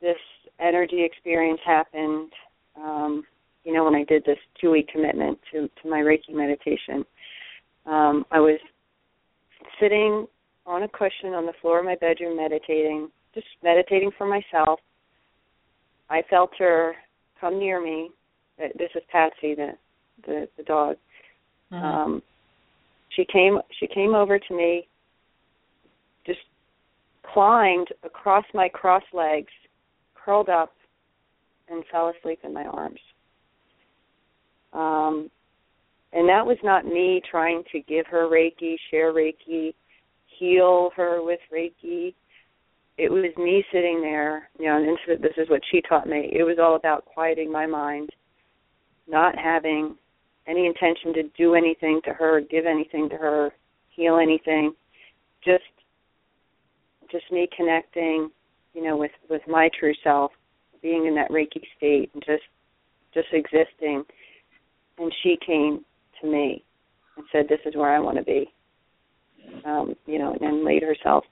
this 0.02 0.18
energy 0.60 1.04
experience 1.04 1.60
happened 1.66 2.32
um 2.78 3.24
you 3.64 3.74
know 3.74 3.84
when 3.84 3.96
I 3.96 4.04
did 4.04 4.24
this 4.26 4.38
two 4.60 4.72
week 4.72 4.88
commitment 4.88 5.38
to 5.52 5.70
to 5.82 5.90
my 5.90 6.00
Reiki 6.00 6.32
meditation 6.32 7.06
um 7.86 8.26
I 8.32 8.40
was 8.40 8.60
sitting 9.80 10.28
on 10.66 10.84
a 10.84 10.88
cushion 10.88 11.34
on 11.34 11.46
the 11.46 11.54
floor 11.62 11.80
of 11.80 11.86
my 11.86 11.96
bedroom 11.96 12.38
meditating 12.38 13.10
just 13.34 13.48
meditating 13.64 14.12
for 14.18 14.28
myself 14.28 14.80
I 16.10 16.22
felt 16.30 16.52
her 16.60 16.96
come 17.40 17.60
near 17.60 17.82
me 17.82 18.12
this 18.58 18.90
is 18.96 19.04
Patsy 19.12 19.56
the 19.56 19.72
the 20.26 20.48
the 20.58 20.64
dog. 20.64 20.98
Mm-hmm. 21.72 21.84
Um, 21.84 22.24
she 23.10 23.26
came 23.26 23.60
she 23.80 23.88
came 23.88 24.14
over 24.14 24.40
to 24.40 24.56
me, 24.56 24.88
just 26.26 26.40
climbed 27.34 27.88
across 28.04 28.46
my 28.54 28.70
cross 28.70 29.04
legs, 29.14 29.52
curled 30.16 30.50
up, 30.50 30.74
and 31.70 31.84
fell 31.92 32.14
asleep 32.18 32.40
in 32.44 32.54
my 32.54 32.66
arms. 32.66 33.00
Um, 34.74 35.30
and 36.16 36.30
that 36.30 36.46
was 36.46 36.58
not 36.64 36.86
me 36.86 37.22
trying 37.30 37.62
to 37.74 37.82
give 37.82 38.08
her 38.08 38.30
Reiki, 38.30 38.76
share 38.90 39.14
Reiki, 39.14 39.74
heal 40.40 40.90
her 40.96 41.22
with 41.22 41.42
Reiki. 41.54 42.16
It 42.98 43.12
was 43.12 43.32
me 43.38 43.66
sitting 43.72 44.02
there, 44.02 44.50
you 44.58 44.68
know, 44.68 44.78
and 44.78 45.22
this 45.22 45.34
is 45.36 45.50
what 45.50 45.62
she 45.70 45.82
taught 45.82 46.08
me. 46.08 46.30
It 46.32 46.44
was 46.44 46.58
all 46.58 46.78
about 46.78 47.04
quieting 47.04 47.52
my 47.52 47.66
mind, 47.66 48.12
not 49.10 49.38
having 49.38 49.96
any 50.48 50.66
intention 50.66 51.14
to 51.16 51.24
do 51.38 51.54
anything 51.54 52.00
to 52.06 52.14
her, 52.14 52.40
give 52.40 52.66
anything 52.66 53.10
to 53.10 53.18
her, 53.18 53.52
heal 53.90 54.18
anything. 54.18 54.74
Just 55.44 55.64
just 57.12 57.30
me 57.30 57.48
connecting, 57.56 58.30
you 58.74 58.82
know, 58.82 58.96
with 58.96 59.12
with 59.30 59.42
my 59.50 59.70
true 59.78 59.94
self, 60.02 60.32
being 60.82 61.08
in 61.08 61.16
that 61.16 61.30
Reiki 61.30 61.62
state 61.76 62.10
and 62.14 62.24
just 62.26 62.44
just 63.14 63.28
existing. 63.34 64.06
And 64.98 65.14
she 65.22 65.38
came 65.46 65.84
to 66.22 66.28
me 66.28 66.64
and 67.18 67.26
said, 67.32 67.48
"This 67.48 67.60
is 67.66 67.76
where 67.76 67.94
I 67.94 68.00
want 68.00 68.18
to 68.18 68.24
be." 68.24 68.52
Um, 69.64 69.96
you 70.06 70.20
know, 70.20 70.34
and 70.34 70.42
then 70.42 70.66
laid 70.66 70.84
herself, 70.84 71.24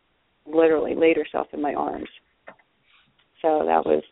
literally 0.46 0.96
laid 0.96 1.18
herself 1.18 1.48
in 1.54 1.62
my 1.62 1.74
arms. 1.74 2.10
So 3.42 3.64
that 3.66 3.86
was 3.86 4.04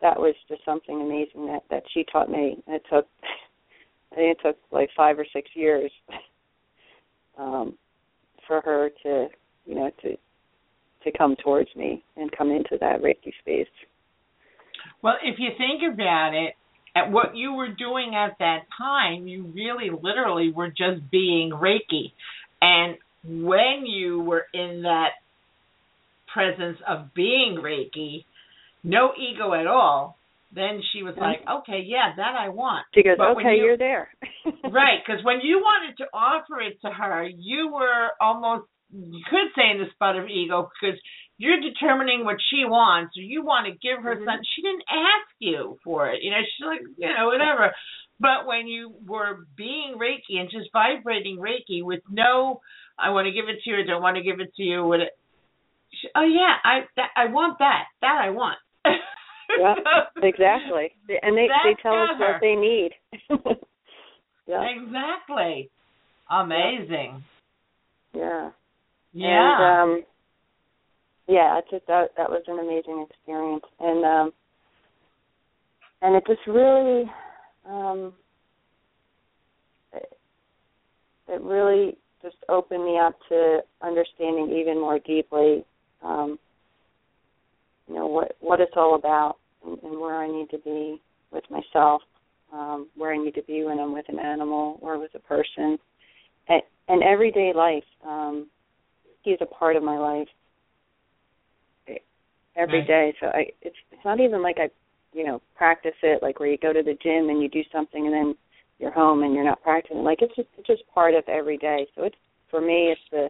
that 0.00 0.18
was 0.18 0.34
just 0.48 0.64
something 0.64 1.00
amazing 1.00 1.46
that 1.46 1.62
that 1.70 1.82
she 1.92 2.04
taught 2.04 2.30
me. 2.30 2.62
It 2.66 2.82
took 2.90 3.06
I 4.12 4.14
think 4.14 4.38
it 4.38 4.42
took 4.46 4.56
like 4.70 4.90
five 4.96 5.18
or 5.18 5.26
six 5.32 5.50
years 5.54 5.90
um, 7.38 7.76
for 8.46 8.60
her 8.62 8.90
to, 9.02 9.28
you 9.66 9.74
know, 9.74 9.90
to 10.02 10.16
to 11.04 11.16
come 11.16 11.36
towards 11.42 11.70
me 11.76 12.04
and 12.16 12.30
come 12.36 12.50
into 12.50 12.76
that 12.80 13.00
Reiki 13.00 13.32
space. 13.40 13.68
Well, 15.02 15.14
if 15.22 15.38
you 15.38 15.50
think 15.56 15.82
about 15.92 16.34
it, 16.34 16.54
at 16.98 17.10
what 17.12 17.36
you 17.36 17.52
were 17.52 17.68
doing 17.68 18.14
at 18.14 18.36
that 18.38 18.60
time, 18.76 19.26
you 19.26 19.52
really 19.54 19.90
literally 19.90 20.50
were 20.50 20.68
just 20.68 21.10
being 21.10 21.50
Reiki. 21.50 22.12
And 22.60 22.96
when 23.24 23.86
you 23.86 24.20
were 24.20 24.44
in 24.52 24.82
that 24.82 25.10
presence 26.32 26.78
of 26.86 27.14
being 27.14 27.58
Reiki, 27.62 28.24
no 28.84 29.12
ego 29.16 29.54
at 29.54 29.66
all, 29.66 30.16
then 30.54 30.80
she 30.92 31.02
was 31.02 31.14
like, 31.20 31.40
okay, 31.60 31.84
yeah, 31.86 32.14
that 32.16 32.34
I 32.38 32.48
want. 32.48 32.86
She 32.94 33.02
goes, 33.02 33.16
but 33.18 33.36
okay, 33.36 33.56
you, 33.56 33.72
are 33.72 33.76
there. 33.76 34.08
right, 34.64 34.98
because 35.04 35.22
when 35.22 35.40
you 35.42 35.58
wanted 35.58 35.98
to 35.98 36.04
offer 36.14 36.60
it 36.62 36.80
to 36.82 36.90
her, 36.90 37.28
you 37.28 37.70
were 37.72 38.08
almost, 38.20 38.64
you 38.90 39.22
could 39.28 39.52
say 39.54 39.70
in 39.72 39.78
the 39.78 39.90
spot 39.94 40.16
of 40.16 40.26
ego, 40.26 40.70
because 40.80 40.98
you're 41.38 41.60
determining 41.60 42.24
what 42.24 42.36
she 42.50 42.64
wants, 42.64 43.16
or 43.16 43.22
you 43.22 43.42
want 43.42 43.66
to 43.66 43.72
give 43.72 44.02
her 44.02 44.16
Mhm. 44.16 44.24
something. 44.24 44.44
She 44.54 44.62
didn't 44.62 44.84
ask 44.88 45.28
you 45.38 45.78
for 45.84 46.08
it. 46.10 46.22
You 46.22 46.32
know, 46.32 46.42
she's 46.42 46.66
like, 46.66 46.82
you 46.98 47.14
know, 47.14 47.26
whatever. 47.26 47.72
But 48.20 48.46
when 48.46 48.66
you 48.66 48.94
were 49.06 49.46
being 49.56 49.94
Reiki 49.94 50.40
and 50.40 50.50
just 50.50 50.72
vibrating 50.72 51.38
Reiki 51.38 51.84
with 51.84 52.02
no, 52.10 52.60
I 52.98 53.10
want 53.10 53.26
to 53.26 53.32
give 53.32 53.48
it 53.48 53.62
to 53.62 53.70
you, 53.70 53.76
or 53.76 53.84
don't 53.84 54.02
want 54.02 54.16
to 54.16 54.22
give 54.22 54.40
it 54.40 54.52
to 54.56 54.62
you, 54.62 54.84
what 54.84 55.00
it, 55.00 55.12
she, 55.92 56.08
oh 56.16 56.24
yeah, 56.24 56.56
I 56.64 56.88
that, 56.96 57.10
I 57.16 57.26
want 57.26 57.60
that. 57.60 57.84
That 58.00 58.20
I 58.20 58.30
want. 58.30 58.58
Yeah, 58.84 59.74
exactly. 60.22 60.92
And 61.22 61.36
they 61.36 61.48
they 61.64 61.74
tell 61.80 61.94
us 61.94 62.18
what 62.18 62.40
they 62.40 62.54
need. 62.54 62.90
yeah. 64.46 64.62
Exactly. 64.62 65.70
Amazing. 66.28 67.22
Yeah. 68.12 68.50
Yeah. 69.12 69.28
And 69.28 69.80
um 69.80 70.04
yeah, 71.28 71.58
it 71.58 71.66
just 71.70 71.86
that 71.86 72.10
that 72.16 72.30
was 72.30 72.42
an 72.48 72.58
amazing 72.58 73.06
experience. 73.08 73.64
And 73.78 74.04
um 74.04 74.32
and 76.00 76.16
it 76.16 76.24
just 76.26 76.40
really 76.46 77.04
um 77.68 78.14
it, 79.92 80.18
it 81.28 81.40
really 81.42 81.98
just 82.22 82.36
opened 82.48 82.84
me 82.84 82.98
up 82.98 83.14
to 83.28 83.60
understanding 83.82 84.56
even 84.58 84.80
more 84.80 84.98
deeply 84.98 85.64
um 86.02 86.38
you 87.86 87.94
know 87.94 88.06
what 88.06 88.34
what 88.40 88.60
it's 88.60 88.72
all 88.74 88.94
about 88.94 89.36
and, 89.66 89.78
and 89.82 90.00
where 90.00 90.16
I 90.16 90.26
need 90.26 90.48
to 90.50 90.58
be 90.58 91.00
with 91.30 91.44
myself, 91.50 92.00
um, 92.54 92.88
where 92.96 93.12
I 93.12 93.18
need 93.18 93.34
to 93.34 93.42
be 93.42 93.64
when 93.64 93.78
I'm 93.78 93.92
with 93.92 94.08
an 94.08 94.18
animal 94.18 94.78
or 94.80 94.98
with 94.98 95.14
a 95.14 95.18
person. 95.18 95.78
And, 96.48 96.62
and 96.88 97.02
everyday 97.02 97.52
life. 97.54 97.84
Um 98.06 98.46
he's 99.22 99.36
a 99.42 99.46
part 99.46 99.76
of 99.76 99.82
my 99.82 99.98
life 99.98 100.28
every 102.58 102.80
Right. 102.80 102.88
day. 102.88 103.16
So 103.20 103.26
I 103.28 103.46
it's 103.62 103.76
it's 103.92 104.04
not 104.04 104.20
even 104.20 104.42
like 104.42 104.58
I 104.58 104.68
you 105.12 105.24
know 105.24 105.40
practice 105.56 105.94
it 106.02 106.22
like 106.22 106.40
where 106.40 106.48
you 106.50 106.58
go 106.58 106.72
to 106.72 106.82
the 106.82 106.98
gym 107.02 107.30
and 107.30 107.42
you 107.42 107.48
do 107.48 107.62
something 107.72 108.06
and 108.06 108.14
then 108.14 108.34
you're 108.78 108.92
home 108.92 109.22
and 109.22 109.34
you're 109.34 109.44
not 109.44 109.62
practicing. 109.62 110.02
Like 110.04 110.22
it's 110.22 110.34
just 110.36 110.48
it's 110.58 110.66
just 110.66 110.82
part 110.92 111.14
of 111.14 111.24
every 111.28 111.56
day. 111.56 111.86
So 111.94 112.04
it's 112.04 112.16
for 112.50 112.60
me 112.60 112.92
it's 112.92 113.00
the 113.10 113.28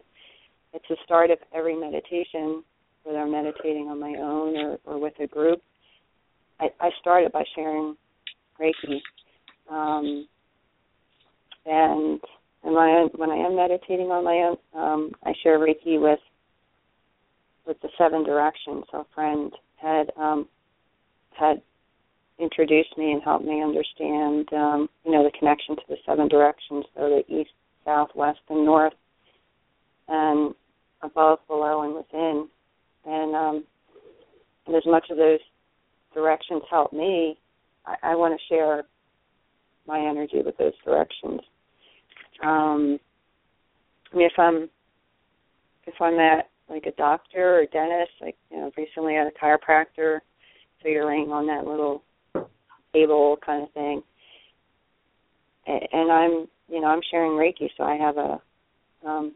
it's 0.73 0.85
the 0.89 0.97
start 1.05 1.31
of 1.31 1.39
every 1.53 1.75
meditation, 1.75 2.63
whether 3.03 3.19
I'm 3.19 3.31
meditating 3.31 3.87
on 3.87 3.99
my 3.99 4.15
own 4.19 4.57
or, 4.57 4.77
or 4.85 4.99
with 4.99 5.13
a 5.19 5.27
group. 5.27 5.61
I, 6.59 6.69
I 6.79 6.89
started 6.99 7.31
by 7.31 7.43
sharing 7.55 7.95
Reiki. 8.59 8.99
Um 9.69 10.27
and 11.65 12.19
and 12.63 12.73
when 12.73 12.83
I 12.83 13.07
when 13.15 13.29
I 13.29 13.37
am 13.37 13.55
meditating 13.55 14.11
on 14.11 14.23
my 14.23 14.49
own, 14.49 14.57
um, 14.73 15.11
I 15.23 15.33
share 15.43 15.59
Reiki 15.59 15.99
with 16.01 16.19
with 17.69 17.79
the 17.81 17.89
seven 17.97 18.23
directions. 18.23 18.83
A 18.93 19.03
friend 19.13 19.53
had 19.77 20.11
um, 20.17 20.49
had 21.39 21.61
introduced 22.39 22.97
me 22.97 23.11
and 23.11 23.21
helped 23.21 23.45
me 23.45 23.61
understand, 23.61 24.51
um, 24.53 24.89
you 25.05 25.11
know, 25.11 25.23
the 25.23 25.37
connection 25.37 25.75
to 25.75 25.81
the 25.87 25.97
seven 26.05 26.27
directions. 26.27 26.85
So 26.95 27.21
the 27.27 27.33
east, 27.33 27.51
south, 27.85 28.09
west, 28.15 28.39
and 28.49 28.65
north, 28.65 28.93
and 30.07 30.55
above, 31.03 31.39
below, 31.47 31.83
and 31.83 31.93
within. 31.93 32.47
And 33.05 33.35
um, 33.35 33.63
and 34.65 34.75
as 34.75 34.85
much 34.85 35.05
of 35.11 35.17
those 35.17 35.39
directions 36.13 36.63
help 36.69 36.91
me, 36.91 37.37
I, 37.85 37.95
I 38.01 38.15
want 38.15 38.37
to 38.37 38.53
share 38.53 38.83
my 39.87 39.99
energy 39.99 40.41
with 40.43 40.57
those 40.57 40.73
directions. 40.83 41.41
Um, 42.43 42.99
I 44.11 44.17
mean, 44.17 44.25
if 44.25 44.39
I'm 44.39 44.69
if 45.85 45.93
I'm 46.01 46.19
at 46.19 46.49
like 46.69 46.85
a 46.85 46.91
doctor 46.91 47.59
or 47.59 47.65
dentist, 47.65 48.11
like 48.21 48.35
you 48.51 48.57
know, 48.57 48.71
recently 48.77 49.15
had 49.15 49.27
a 49.27 49.31
chiropractor, 49.31 50.19
so 50.81 50.87
you're 50.87 51.05
laying 51.05 51.31
on 51.31 51.47
that 51.47 51.65
little 51.65 52.03
table 52.93 53.37
kind 53.45 53.63
of 53.63 53.71
thing, 53.71 54.01
and, 55.67 55.81
and 55.91 56.11
I'm 56.11 56.47
you 56.69 56.81
know 56.81 56.87
I'm 56.87 57.01
sharing 57.09 57.31
Reiki, 57.31 57.69
so 57.77 57.83
I 57.83 57.95
have 57.95 58.17
a 58.17 58.41
um, 59.05 59.33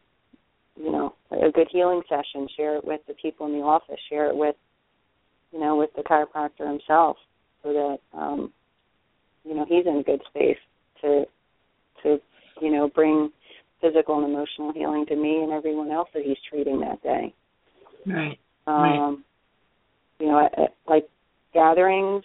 you 0.75 0.91
know 0.91 1.15
a 1.31 1.51
good 1.51 1.67
healing 1.71 2.01
session. 2.07 2.47
Share 2.55 2.77
it 2.77 2.85
with 2.85 3.01
the 3.07 3.15
people 3.15 3.47
in 3.47 3.53
the 3.53 3.65
office. 3.65 3.99
Share 4.09 4.27
it 4.27 4.35
with 4.35 4.55
you 5.51 5.59
know 5.59 5.75
with 5.75 5.89
the 5.95 6.03
chiropractor 6.03 6.67
himself, 6.67 7.17
so 7.63 7.73
that 7.73 8.17
um, 8.17 8.53
you 9.43 9.55
know 9.55 9.65
he's 9.67 9.85
in 9.85 9.97
a 9.97 10.03
good 10.03 10.21
space 10.29 10.57
to 11.01 11.25
to 12.03 12.17
you 12.61 12.71
know 12.71 12.89
bring 12.89 13.31
physical 13.83 14.23
and 14.23 14.33
emotional 14.33 14.71
healing 14.73 15.05
to 15.07 15.15
me 15.15 15.43
and 15.43 15.51
everyone 15.51 15.91
else 15.91 16.09
that 16.13 16.23
he's 16.23 16.37
treating 16.49 16.79
that 16.79 17.03
day. 17.03 17.33
right. 18.07 18.39
Um, 18.65 18.81
Right. 18.81 19.17
You 20.19 20.27
know, 20.27 20.45
at, 20.45 20.57
at, 20.57 20.75
like 20.87 21.09
gatherings. 21.53 22.23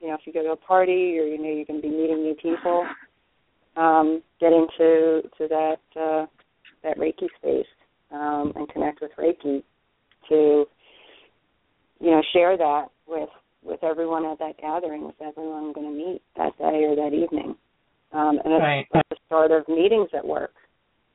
You 0.00 0.08
know, 0.08 0.14
if 0.14 0.20
you 0.24 0.32
go 0.32 0.42
to 0.42 0.52
a 0.52 0.56
party 0.56 1.18
or 1.18 1.24
you 1.24 1.36
know 1.38 1.50
you're 1.50 1.64
going 1.66 1.82
to 1.82 1.88
be 1.88 1.94
meeting 1.94 2.22
new 2.22 2.34
people, 2.40 2.86
um, 3.76 4.22
get 4.40 4.52
into 4.52 5.22
to 5.38 5.48
that 5.48 5.76
uh, 5.96 6.26
that 6.82 6.98
Reiki 6.98 7.28
space 7.38 7.66
um, 8.10 8.52
and 8.56 8.68
connect 8.68 9.00
with 9.00 9.10
Reiki 9.18 9.62
to 10.28 10.64
you 12.00 12.10
know 12.10 12.22
share 12.32 12.56
that 12.56 12.86
with 13.06 13.28
with 13.62 13.82
everyone 13.82 14.24
at 14.26 14.38
that 14.38 14.58
gathering, 14.58 15.06
with 15.06 15.20
everyone 15.20 15.64
I'm 15.64 15.72
going 15.72 15.90
to 15.90 16.04
meet 16.06 16.22
that 16.36 16.56
day 16.58 16.84
or 16.84 16.94
that 16.96 17.14
evening. 17.14 17.56
Um, 18.12 18.38
and 18.44 18.54
it's 18.54 18.62
Right. 18.62 18.86
the 18.92 19.16
start 19.26 19.50
of 19.50 19.66
meetings 19.68 20.10
at 20.16 20.24
work, 20.24 20.52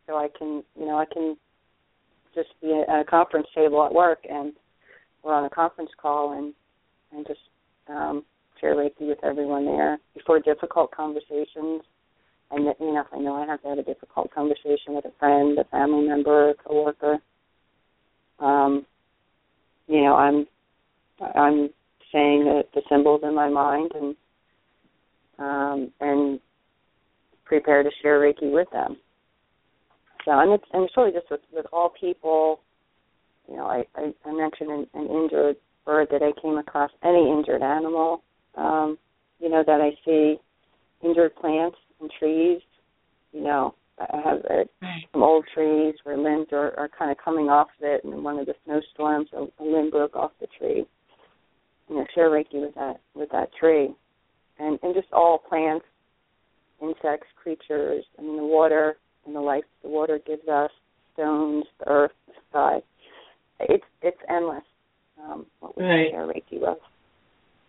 so 0.09 0.17
I 0.17 0.27
can 0.37 0.63
you 0.77 0.85
know 0.85 0.97
I 0.97 1.05
can 1.05 1.37
just 2.33 2.49
be 2.61 2.83
at 2.87 2.99
a 3.01 3.03
conference 3.03 3.47
table 3.53 3.85
at 3.85 3.93
work 3.93 4.19
and 4.29 4.53
we're 5.23 5.33
on 5.33 5.45
a 5.45 5.49
conference 5.49 5.91
call 6.01 6.33
and 6.37 6.53
and 7.11 7.25
just 7.27 7.39
um, 7.87 8.23
share 8.59 8.75
Reiki 8.75 9.07
with 9.07 9.17
everyone 9.23 9.65
there 9.65 9.97
before 10.13 10.39
difficult 10.39 10.91
conversations. 10.91 11.81
And 12.51 12.65
that, 12.65 12.77
you 12.79 12.93
know, 12.93 13.01
if 13.01 13.07
I 13.13 13.19
know 13.19 13.35
I 13.35 13.45
have 13.45 13.61
to 13.61 13.67
have 13.69 13.77
a 13.77 13.83
difficult 13.83 14.33
conversation 14.33 14.95
with 14.95 15.05
a 15.05 15.11
friend, 15.19 15.57
a 15.59 15.63
family 15.65 16.07
member, 16.07 16.49
a 16.49 16.53
coworker, 16.55 17.19
um, 18.39 18.85
you 19.87 20.01
know, 20.03 20.15
I'm 20.15 20.47
I'm 21.35 21.69
saying 22.11 22.45
the, 22.45 22.63
the 22.73 22.81
symbols 22.89 23.21
in 23.23 23.35
my 23.35 23.49
mind 23.49 23.91
and 23.93 24.15
um, 25.37 25.91
and 25.99 26.39
prepare 27.45 27.83
to 27.83 27.89
share 28.01 28.19
Reiki 28.19 28.51
with 28.51 28.69
them. 28.71 28.97
So 30.25 30.31
and 30.31 30.51
it's 30.51 30.63
and 30.73 30.83
it's 30.83 30.97
really 30.97 31.11
just 31.11 31.29
with, 31.29 31.41
with 31.51 31.65
all 31.71 31.91
people. 31.99 32.61
You 33.49 33.57
know, 33.57 33.65
I, 33.65 33.83
I, 33.95 34.13
I 34.25 34.31
mentioned 34.31 34.69
an, 34.69 34.87
an 34.93 35.07
injured 35.07 35.55
bird 35.85 36.09
that 36.11 36.21
I 36.21 36.39
came 36.39 36.57
across, 36.57 36.91
any 37.03 37.31
injured 37.31 37.63
animal, 37.63 38.21
um, 38.55 38.97
you 39.39 39.49
know, 39.49 39.63
that 39.65 39.81
I 39.81 39.89
see 40.05 40.35
injured 41.03 41.35
plants 41.35 41.77
and 41.99 42.11
trees, 42.19 42.61
you 43.31 43.41
know, 43.41 43.73
I 43.99 44.21
have 44.23 44.39
uh, 44.45 44.63
Right. 44.81 45.03
some 45.11 45.23
old 45.23 45.45
trees 45.53 45.95
where 46.03 46.17
limbs 46.17 46.47
are, 46.51 46.77
are 46.79 46.89
kind 46.89 47.11
of 47.11 47.17
coming 47.23 47.49
off 47.49 47.67
of 47.79 47.85
it, 47.85 48.03
and 48.03 48.13
in 48.13 48.23
one 48.23 48.39
of 48.39 48.45
the 48.45 48.53
snowstorms, 48.65 49.29
a, 49.33 49.47
a 49.61 49.63
limb 49.63 49.89
broke 49.89 50.15
off 50.15 50.31
the 50.39 50.47
tree. 50.57 50.85
You 51.89 51.95
know, 51.95 52.05
share 52.13 52.29
Reiki 52.29 52.61
with 52.61 52.75
that 52.75 53.01
with 53.15 53.29
that 53.31 53.49
tree, 53.59 53.93
and 54.59 54.79
and 54.83 54.93
just 54.93 55.11
all 55.11 55.39
plants, 55.39 55.85
insects, 56.81 57.27
creatures. 57.41 58.05
I 58.17 58.21
mean, 58.21 58.37
the 58.37 58.45
water 58.45 58.97
and 59.29 59.35
the 59.35 59.41
life 59.41 59.63
the 59.83 59.89
water 59.89 60.19
gives 60.25 60.47
us, 60.47 60.71
stones, 61.13 61.63
the 61.79 61.87
earth, 61.87 62.11
the 62.25 62.33
sky. 62.49 62.79
It's 63.59 63.85
it's 64.01 64.17
endless. 64.27 64.63
Um, 65.21 65.45
what 65.59 65.77
we 65.77 65.83
Right. 65.83 66.09
share 66.11 66.25
Reiki 66.25 66.59
with. 66.59 66.79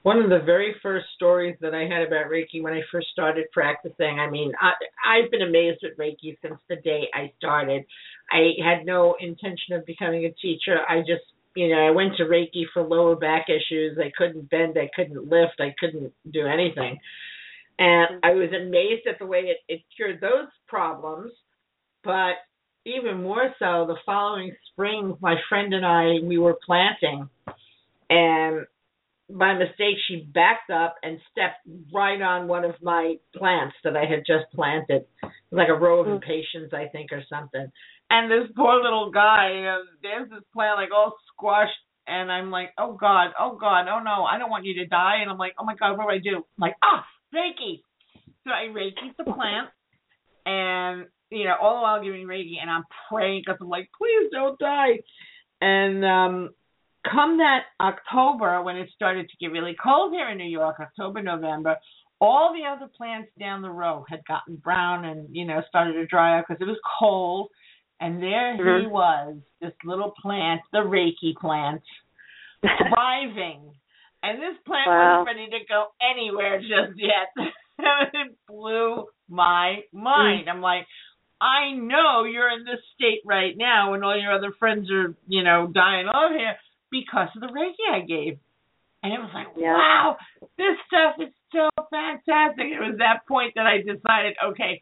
One 0.02 0.22
of 0.22 0.30
the 0.30 0.38
very 0.38 0.74
first 0.82 1.04
stories 1.16 1.56
that 1.60 1.74
I 1.74 1.82
had 1.82 2.06
about 2.06 2.30
Reiki 2.30 2.62
when 2.62 2.72
I 2.72 2.80
first 2.90 3.08
started 3.12 3.44
practicing, 3.52 4.18
I 4.18 4.30
mean, 4.30 4.52
I, 4.58 4.72
I've 5.04 5.30
been 5.30 5.42
amazed 5.42 5.80
with 5.82 5.98
Reiki 5.98 6.38
since 6.40 6.58
the 6.70 6.76
day 6.76 7.10
I 7.12 7.30
started. 7.36 7.84
I 8.32 8.52
had 8.64 8.86
no 8.86 9.16
intention 9.20 9.74
of 9.74 9.84
becoming 9.84 10.24
a 10.24 10.32
teacher. 10.40 10.78
I 10.88 11.00
just, 11.00 11.26
you 11.54 11.68
know, 11.68 11.86
I 11.86 11.90
went 11.90 12.16
to 12.16 12.22
Reiki 12.22 12.64
for 12.72 12.82
lower 12.82 13.14
back 13.16 13.48
issues. 13.50 13.98
I 13.98 14.10
couldn't 14.16 14.48
bend, 14.48 14.78
I 14.78 14.88
couldn't 14.96 15.28
lift, 15.28 15.60
I 15.60 15.74
couldn't 15.78 16.14
do 16.32 16.46
anything. 16.46 16.98
And 17.78 18.20
I 18.22 18.30
was 18.32 18.50
amazed 18.52 19.06
at 19.06 19.18
the 19.18 19.26
way 19.26 19.40
it, 19.40 19.58
it 19.68 19.82
cured 19.96 20.20
those 20.20 20.48
problems. 20.66 21.32
But 22.04 22.34
even 22.86 23.22
more 23.22 23.54
so, 23.58 23.86
the 23.86 23.96
following 24.06 24.54
spring, 24.72 25.16
my 25.20 25.36
friend 25.48 25.74
and 25.74 25.84
I, 25.84 26.14
we 26.24 26.38
were 26.38 26.58
planting. 26.64 27.28
And 28.08 28.66
by 29.28 29.54
mistake 29.54 29.96
she 30.08 30.28
backed 30.34 30.70
up 30.70 30.96
and 31.02 31.20
stepped 31.30 31.66
right 31.92 32.20
on 32.20 32.48
one 32.48 32.64
of 32.64 32.74
my 32.82 33.14
plants 33.36 33.76
that 33.84 33.96
I 33.96 34.04
had 34.04 34.24
just 34.26 34.50
planted. 34.54 35.04
Like 35.52 35.68
a 35.68 35.74
row 35.74 36.00
of 36.00 36.06
Mm. 36.06 36.14
impatiens, 36.16 36.72
I 36.72 36.86
think, 36.88 37.12
or 37.12 37.22
something. 37.28 37.70
And 38.10 38.30
this 38.30 38.50
poor 38.56 38.82
little 38.82 39.10
guy, 39.10 39.52
you 39.54 39.62
know, 39.62 39.82
there's 40.02 40.30
this 40.30 40.42
plant 40.52 40.78
like 40.78 40.90
all 40.92 41.16
squashed 41.32 41.78
and 42.06 42.30
I'm 42.32 42.50
like, 42.50 42.72
Oh 42.78 42.94
God, 42.94 43.32
oh 43.38 43.56
God, 43.56 43.86
oh 43.88 44.00
no, 44.00 44.24
I 44.24 44.38
don't 44.38 44.50
want 44.50 44.64
you 44.64 44.74
to 44.74 44.86
die 44.86 45.18
and 45.20 45.30
I'm 45.30 45.38
like, 45.38 45.54
Oh 45.58 45.64
my 45.64 45.76
God, 45.76 45.96
what 45.96 46.04
do 46.04 46.10
I 46.10 46.18
do? 46.18 46.36
I'm 46.38 46.42
like, 46.58 46.74
Ah, 46.82 47.04
Reiki. 47.34 47.82
So 48.44 48.50
I 48.50 48.66
Reiki 48.72 49.14
the 49.16 49.24
plant 49.24 49.68
and 50.46 51.06
you 51.30 51.44
know, 51.44 51.54
all 51.60 51.76
the 51.76 51.82
while 51.82 52.02
giving 52.02 52.26
Reiki 52.26 52.54
and 52.60 52.70
I'm 52.70 52.84
praying 53.08 53.42
because 53.44 53.58
I'm 53.60 53.68
like, 53.68 53.88
please 53.96 54.30
don't 54.32 54.58
die. 54.58 55.00
And 55.60 56.04
um 56.04 56.50
come 57.10 57.38
that 57.38 57.62
October 57.80 58.62
when 58.62 58.76
it 58.76 58.88
started 58.94 59.28
to 59.28 59.36
get 59.40 59.52
really 59.52 59.74
cold 59.82 60.12
here 60.12 60.28
in 60.28 60.38
New 60.38 60.44
York, 60.44 60.76
October, 60.80 61.22
November, 61.22 61.76
all 62.20 62.52
the 62.52 62.68
other 62.68 62.90
plants 62.94 63.30
down 63.38 63.62
the 63.62 63.70
row 63.70 64.04
had 64.08 64.20
gotten 64.26 64.56
brown 64.56 65.04
and 65.06 65.28
you 65.34 65.44
know 65.44 65.62
started 65.68 65.94
to 65.94 66.06
dry 66.06 66.38
out 66.38 66.44
because 66.46 66.60
it 66.60 66.66
was 66.68 66.80
cold. 66.98 67.48
And 68.02 68.22
there 68.22 68.56
Mhm. 68.56 68.80
he 68.80 68.86
was, 68.86 69.36
this 69.60 69.74
little 69.84 70.12
plant, 70.22 70.62
the 70.72 70.78
Reiki 70.78 71.36
plant, 71.36 71.82
thriving. 72.62 73.72
And 74.22 74.38
this 74.38 74.56
plant 74.66 74.86
Wow. 74.86 75.24
wasn't 75.24 75.38
ready 75.38 75.50
to 75.58 75.64
go 75.66 75.86
anywhere 76.02 76.60
just 76.60 76.92
yet. 76.98 77.32
it 77.78 78.36
blew 78.46 79.06
my 79.30 79.82
mind. 79.94 80.50
I'm 80.50 80.60
like, 80.60 80.86
I 81.40 81.72
know 81.72 82.24
you're 82.24 82.50
in 82.50 82.64
this 82.64 82.80
state 82.94 83.22
right 83.24 83.54
now 83.56 83.94
and 83.94 84.04
all 84.04 84.18
your 84.18 84.32
other 84.32 84.52
friends 84.58 84.90
are, 84.90 85.14
you 85.26 85.42
know, 85.42 85.66
dying 85.72 86.06
off 86.06 86.32
here 86.36 86.56
because 86.90 87.28
of 87.34 87.40
the 87.40 87.48
Reiki 87.48 87.90
I 87.90 88.00
gave. 88.00 88.38
And 89.02 89.12
it 89.12 89.18
was 89.18 89.30
like, 89.32 89.48
Yeah. 89.56 89.72
wow, 89.72 90.16
this 90.58 90.76
stuff 90.86 91.16
is 91.18 91.32
so 91.52 91.68
fantastic. 91.90 92.66
It 92.66 92.80
was 92.80 92.98
that 92.98 93.26
point 93.26 93.54
that 93.56 93.66
I 93.66 93.78
decided, 93.78 94.36
okay, 94.44 94.80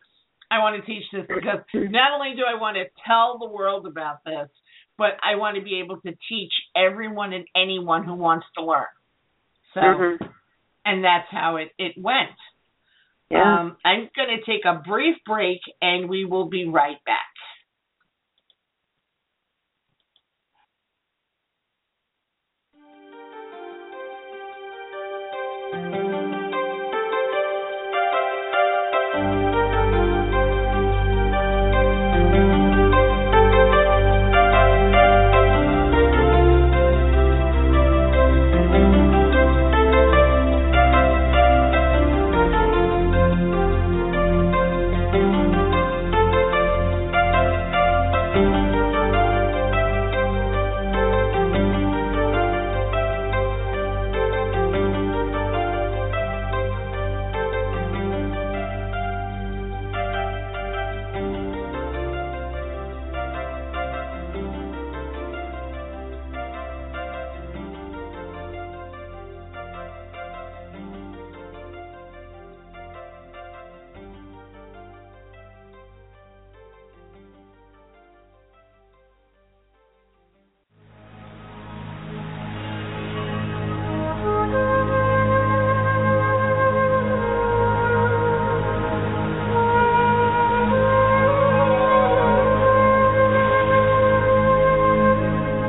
I 0.50 0.58
want 0.58 0.80
to 0.80 0.82
teach 0.82 1.04
this 1.12 1.26
because 1.28 1.60
not 1.74 2.12
only 2.12 2.34
do 2.34 2.42
I 2.42 2.58
want 2.60 2.76
to 2.76 2.84
tell 3.06 3.38
the 3.38 3.46
world 3.46 3.86
about 3.86 4.24
this, 4.24 4.48
but 4.96 5.12
I 5.22 5.36
want 5.36 5.56
to 5.56 5.62
be 5.62 5.78
able 5.78 6.00
to 6.00 6.12
teach 6.28 6.52
everyone 6.74 7.32
and 7.32 7.44
anyone 7.54 8.02
who 8.02 8.14
wants 8.14 8.46
to 8.56 8.64
learn. 8.64 8.86
So, 9.74 9.80
Mhm. 9.80 10.32
and 10.84 11.04
that's 11.04 11.28
how 11.30 11.56
it, 11.56 11.72
it 11.78 11.96
went. 11.96 12.34
Yeah. 13.30 13.60
Um, 13.60 13.76
I'm 13.84 14.08
going 14.16 14.30
to 14.38 14.44
take 14.50 14.64
a 14.64 14.82
brief 14.88 15.16
break 15.26 15.60
and 15.82 16.08
we 16.08 16.24
will 16.24 16.48
be 16.48 16.66
right 16.66 17.02
back. 17.04 17.37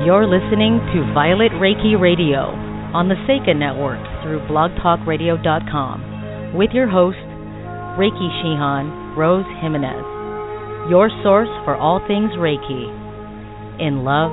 You're 0.10 0.26
listening 0.26 0.82
to 0.89 1.05
Violet 1.14 1.53
Reiki 1.62 1.93
Radio 1.93 2.49
on 2.97 3.10
the 3.10 3.16
Seika 3.30 3.53
Network 3.55 4.01
through 4.24 4.39
blogtalkradio.com 4.49 6.57
with 6.57 6.72
your 6.74 6.89
host, 6.89 7.22
Reiki 7.93 8.28
Shihan 8.41 9.16
Rose 9.16 9.45
Jimenez, 9.62 10.01
your 10.89 11.12
source 11.22 11.53
for 11.64 11.76
all 11.76 11.99
things 12.07 12.32
Reiki 12.41 12.89
in 13.80 14.03
love, 14.03 14.32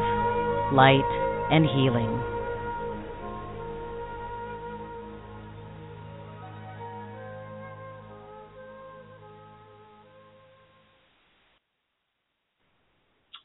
light, 0.73 1.05
and 1.53 1.67
healing. 1.67 2.23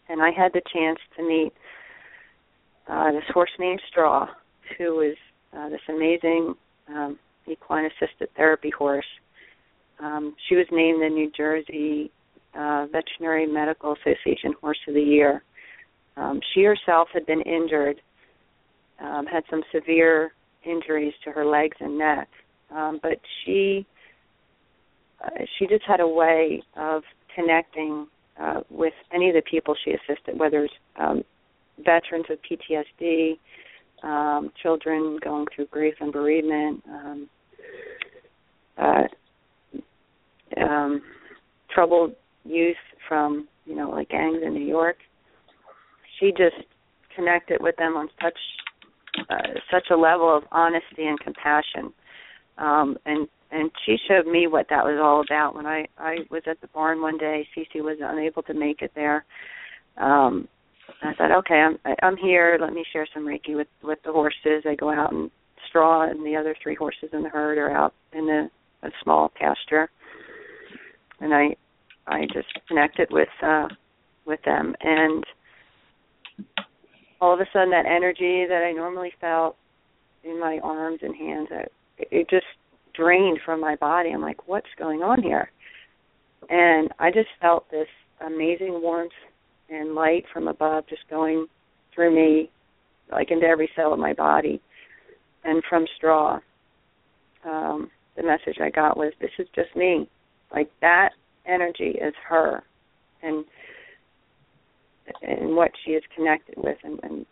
and 0.09 0.21
I 0.21 0.31
had 0.31 0.51
the 0.53 0.61
chance 0.73 0.99
to 1.17 1.27
meet 1.27 1.53
uh, 2.89 3.11
this 3.11 3.23
horse 3.33 3.51
named 3.59 3.81
Straw, 3.89 4.27
who 4.77 5.01
is 5.01 5.15
uh, 5.57 5.69
this 5.69 5.81
amazing 5.89 6.55
um, 6.89 7.17
equine 7.47 7.85
assisted 7.85 8.29
therapy 8.35 8.69
horse. 8.69 9.05
Um, 9.99 10.35
she 10.49 10.55
was 10.55 10.65
named 10.71 11.01
the 11.01 11.09
New 11.09 11.31
Jersey 11.35 12.11
uh, 12.55 12.87
Veterinary 12.91 13.45
Medical 13.47 13.93
Association 13.93 14.53
Horse 14.59 14.79
of 14.87 14.95
the 14.95 15.01
Year. 15.01 15.43
Um, 16.15 16.39
she 16.53 16.63
herself 16.63 17.09
had 17.13 17.25
been 17.25 17.41
injured, 17.41 18.01
um, 19.01 19.25
had 19.25 19.43
some 19.49 19.63
severe 19.73 20.33
injuries 20.63 21.13
to 21.23 21.31
her 21.31 21.45
legs 21.45 21.77
and 21.79 21.97
neck, 21.97 22.29
um, 22.71 22.99
but 23.01 23.19
she 23.43 23.85
uh, 25.23 25.45
she 25.57 25.67
just 25.67 25.83
had 25.85 25.99
a 25.99 26.07
way 26.07 26.61
of 26.75 27.03
connecting 27.33 28.07
uh, 28.39 28.61
with 28.69 28.93
any 29.13 29.29
of 29.29 29.35
the 29.35 29.41
people 29.49 29.75
she 29.83 29.91
assisted, 29.91 30.37
whether 30.37 30.65
it's 30.65 30.73
um, 30.97 31.23
veterans 31.83 32.25
with 32.29 32.39
PTSD, 32.41 33.37
um, 34.03 34.51
children 34.61 35.17
going 35.23 35.45
through 35.55 35.67
grief 35.67 35.95
and 35.99 36.11
bereavement, 36.11 36.83
um, 36.89 37.29
uh, 38.77 39.03
um, 40.59 41.01
troubled 41.73 42.13
youth 42.43 42.75
from 43.07 43.47
you 43.65 43.75
know 43.75 43.89
like 43.89 44.09
gangs 44.09 44.39
in 44.43 44.53
New 44.53 44.65
York. 44.65 44.97
She 46.19 46.31
just 46.31 46.55
connected 47.15 47.61
with 47.61 47.75
them 47.77 47.95
on 47.95 48.09
such 48.21 48.37
uh, 49.29 49.59
such 49.71 49.87
a 49.91 49.95
level 49.95 50.35
of 50.35 50.43
honesty 50.51 51.05
and 51.05 51.19
compassion, 51.19 51.93
um, 52.57 52.97
and 53.05 53.27
and 53.51 53.69
she 53.85 53.97
showed 54.07 54.25
me 54.25 54.47
what 54.47 54.67
that 54.69 54.83
was 54.83 54.99
all 55.01 55.21
about. 55.21 55.55
When 55.55 55.65
I 55.65 55.85
I 55.97 56.17
was 56.31 56.43
at 56.47 56.59
the 56.61 56.67
barn 56.67 57.01
one 57.01 57.17
day, 57.17 57.47
Cece 57.55 57.83
was 57.83 57.97
unable 58.01 58.41
to 58.43 58.53
make 58.53 58.81
it 58.81 58.91
there. 58.95 59.25
Um, 59.97 60.47
I 61.01 61.13
thought, 61.13 61.31
okay, 61.39 61.55
I'm 61.55 61.77
I'm 62.01 62.17
here. 62.17 62.57
Let 62.59 62.73
me 62.73 62.83
share 62.91 63.07
some 63.13 63.25
Reiki 63.25 63.55
with 63.55 63.67
with 63.83 63.99
the 64.03 64.11
horses. 64.11 64.63
I 64.65 64.75
go 64.75 64.91
out 64.91 65.13
and 65.13 65.29
straw, 65.67 66.09
and 66.09 66.25
the 66.25 66.35
other 66.35 66.55
three 66.61 66.75
horses 66.75 67.09
in 67.13 67.23
the 67.23 67.29
herd 67.29 67.57
are 67.57 67.71
out 67.71 67.93
in 68.13 68.25
the 68.25 68.49
a 68.83 68.89
small 69.03 69.31
pasture, 69.35 69.89
and 71.19 71.33
I 71.33 71.55
I 72.07 72.25
just 72.33 72.47
connected 72.67 73.09
with 73.11 73.29
uh 73.41 73.67
with 74.25 74.41
them, 74.43 74.75
and 74.81 75.23
all 77.21 77.33
of 77.33 77.39
a 77.39 77.45
sudden, 77.53 77.71
that 77.71 77.85
energy 77.85 78.45
that 78.47 78.63
I 78.63 78.71
normally 78.71 79.13
felt 79.21 79.55
in 80.23 80.39
my 80.39 80.59
arms 80.63 80.99
and 81.01 81.15
hands, 81.15 81.47
it, 81.51 81.71
it 82.11 82.29
just 82.29 82.45
drained 82.93 83.39
from 83.45 83.59
my 83.59 83.75
body. 83.75 84.09
I'm 84.09 84.21
like, 84.21 84.47
what's 84.47 84.67
going 84.77 85.01
on 85.01 85.21
here? 85.21 85.51
And 86.49 86.89
I 86.99 87.11
just 87.11 87.29
felt 87.41 87.69
this 87.71 87.87
amazing 88.25 88.81
warmth 88.81 89.13
and 89.69 89.95
light 89.95 90.25
from 90.31 90.47
above 90.47 90.87
just 90.87 91.07
going 91.09 91.47
through 91.93 92.13
me, 92.15 92.49
like 93.11 93.31
into 93.31 93.45
every 93.45 93.69
cell 93.75 93.93
of 93.93 93.99
my 93.99 94.13
body. 94.13 94.61
And 95.43 95.63
from 95.69 95.85
straw, 95.97 96.39
um, 97.45 97.89
the 98.15 98.23
message 98.23 98.59
I 98.61 98.69
got 98.69 98.97
was, 98.97 99.13
"This 99.19 99.31
is 99.39 99.47
just 99.55 99.75
me. 99.75 100.07
Like 100.53 100.69
that 100.81 101.09
energy 101.45 101.91
is 101.91 102.13
her, 102.27 102.63
and 103.21 103.45
and 105.21 105.55
what 105.55 105.71
she 105.83 105.91
is 105.91 106.03
connected 106.15 106.55
with, 106.57 106.77
and, 106.83 106.99
and 107.03 107.25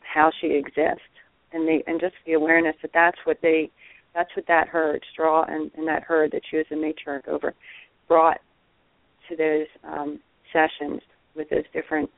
how 0.00 0.30
she 0.40 0.48
exists, 0.48 1.02
and 1.52 1.66
the 1.66 1.80
and 1.86 2.00
just 2.00 2.14
the 2.26 2.34
awareness 2.34 2.76
that 2.82 2.90
that's 2.92 3.18
what 3.24 3.38
they, 3.42 3.70
that's 4.14 4.30
what 4.36 4.46
that 4.46 4.68
herd 4.68 5.02
straw 5.12 5.44
and, 5.48 5.70
and 5.76 5.86
that 5.86 6.02
herd 6.02 6.32
that 6.32 6.42
she 6.50 6.56
was 6.56 6.66
a 6.70 6.74
matriarch 6.74 7.28
over, 7.28 7.54
brought 8.06 8.38
to 9.28 9.36
those 9.36 9.66
um, 9.84 10.20
sessions 10.52 11.00
with 11.34 11.48
those 11.50 11.64
different 11.72 12.10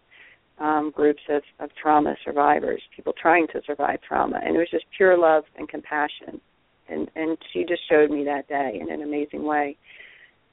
um, 0.59 0.93
groups 0.95 1.23
of, 1.29 1.43
of 1.59 1.71
trauma 1.81 2.15
survivors, 2.25 2.83
people 2.95 3.15
trying 3.21 3.47
to 3.49 3.61
survive 3.67 3.99
trauma, 4.07 4.39
and 4.45 4.55
it 4.55 4.59
was 4.59 4.71
just 4.71 4.85
pure 4.97 5.17
love 5.17 5.45
and 5.57 5.69
compassion, 5.69 6.41
and 6.89 7.11
and 7.17 7.39
she 7.53 7.65
just 7.65 7.83
showed 7.89 8.11
me 8.11 8.25
that 8.25 8.49
day 8.49 8.79
in 8.81 8.91
an 8.93 9.03
amazing 9.03 9.45
way 9.45 9.77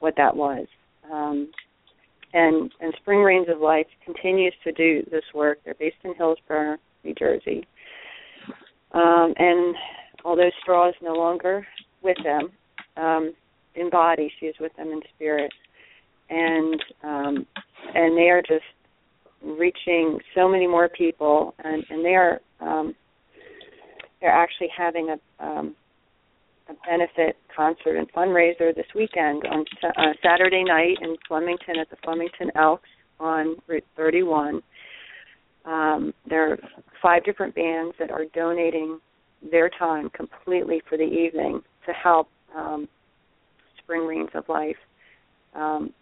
what 0.00 0.14
that 0.16 0.34
was. 0.34 0.66
Um, 1.12 1.50
and 2.32 2.70
and 2.80 2.94
Spring 3.00 3.20
Rains 3.20 3.48
of 3.48 3.60
Life 3.60 3.86
continues 4.04 4.54
to 4.64 4.72
do 4.72 5.02
this 5.10 5.24
work. 5.34 5.58
They're 5.64 5.74
based 5.74 5.96
in 6.04 6.14
Hillsborough, 6.14 6.76
New 7.04 7.14
Jersey, 7.14 7.66
um, 8.92 9.34
and 9.36 9.74
although 10.24 10.50
Straw 10.62 10.88
is 10.88 10.94
no 11.02 11.14
longer 11.14 11.66
with 12.02 12.16
them 12.22 12.50
um, 12.96 13.32
in 13.74 13.90
body, 13.90 14.30
she 14.38 14.46
is 14.46 14.56
with 14.60 14.74
them 14.76 14.88
in 14.88 15.00
spirit, 15.14 15.52
and 16.30 16.84
um, 17.02 17.46
and 17.94 18.16
they 18.16 18.28
are 18.28 18.42
just 18.42 18.64
reaching 19.42 20.18
so 20.34 20.48
many 20.48 20.66
more 20.66 20.88
people, 20.88 21.54
and, 21.64 21.84
and 21.90 22.04
they 22.04 22.14
are 22.14 22.40
um, 22.60 22.94
they're 24.20 24.30
actually 24.30 24.68
having 24.76 25.10
a 25.10 25.44
um, 25.44 25.74
a 26.68 26.74
benefit 26.86 27.36
concert 27.58 27.96
and 27.96 28.10
fundraiser 28.12 28.72
this 28.74 28.86
weekend 28.94 29.42
on 29.50 29.64
uh, 29.82 30.12
Saturday 30.22 30.62
night 30.62 30.96
in 31.02 31.16
Flemington 31.26 31.76
at 31.80 31.90
the 31.90 31.96
Flemington 32.04 32.52
Elks 32.54 32.88
on 33.18 33.56
Route 33.66 33.84
31. 33.96 34.62
Um, 35.64 36.14
there 36.30 36.52
are 36.52 36.58
five 37.02 37.24
different 37.24 37.56
bands 37.56 37.96
that 37.98 38.12
are 38.12 38.26
donating 38.32 39.00
their 39.50 39.68
time 39.76 40.08
completely 40.10 40.80
for 40.88 40.96
the 40.96 41.04
evening 41.04 41.60
to 41.86 41.92
help 41.92 42.28
um, 42.56 42.88
Spring 43.82 44.06
Rains 44.06 44.30
of 44.34 44.48
Life 44.48 44.76
um, 45.54 45.92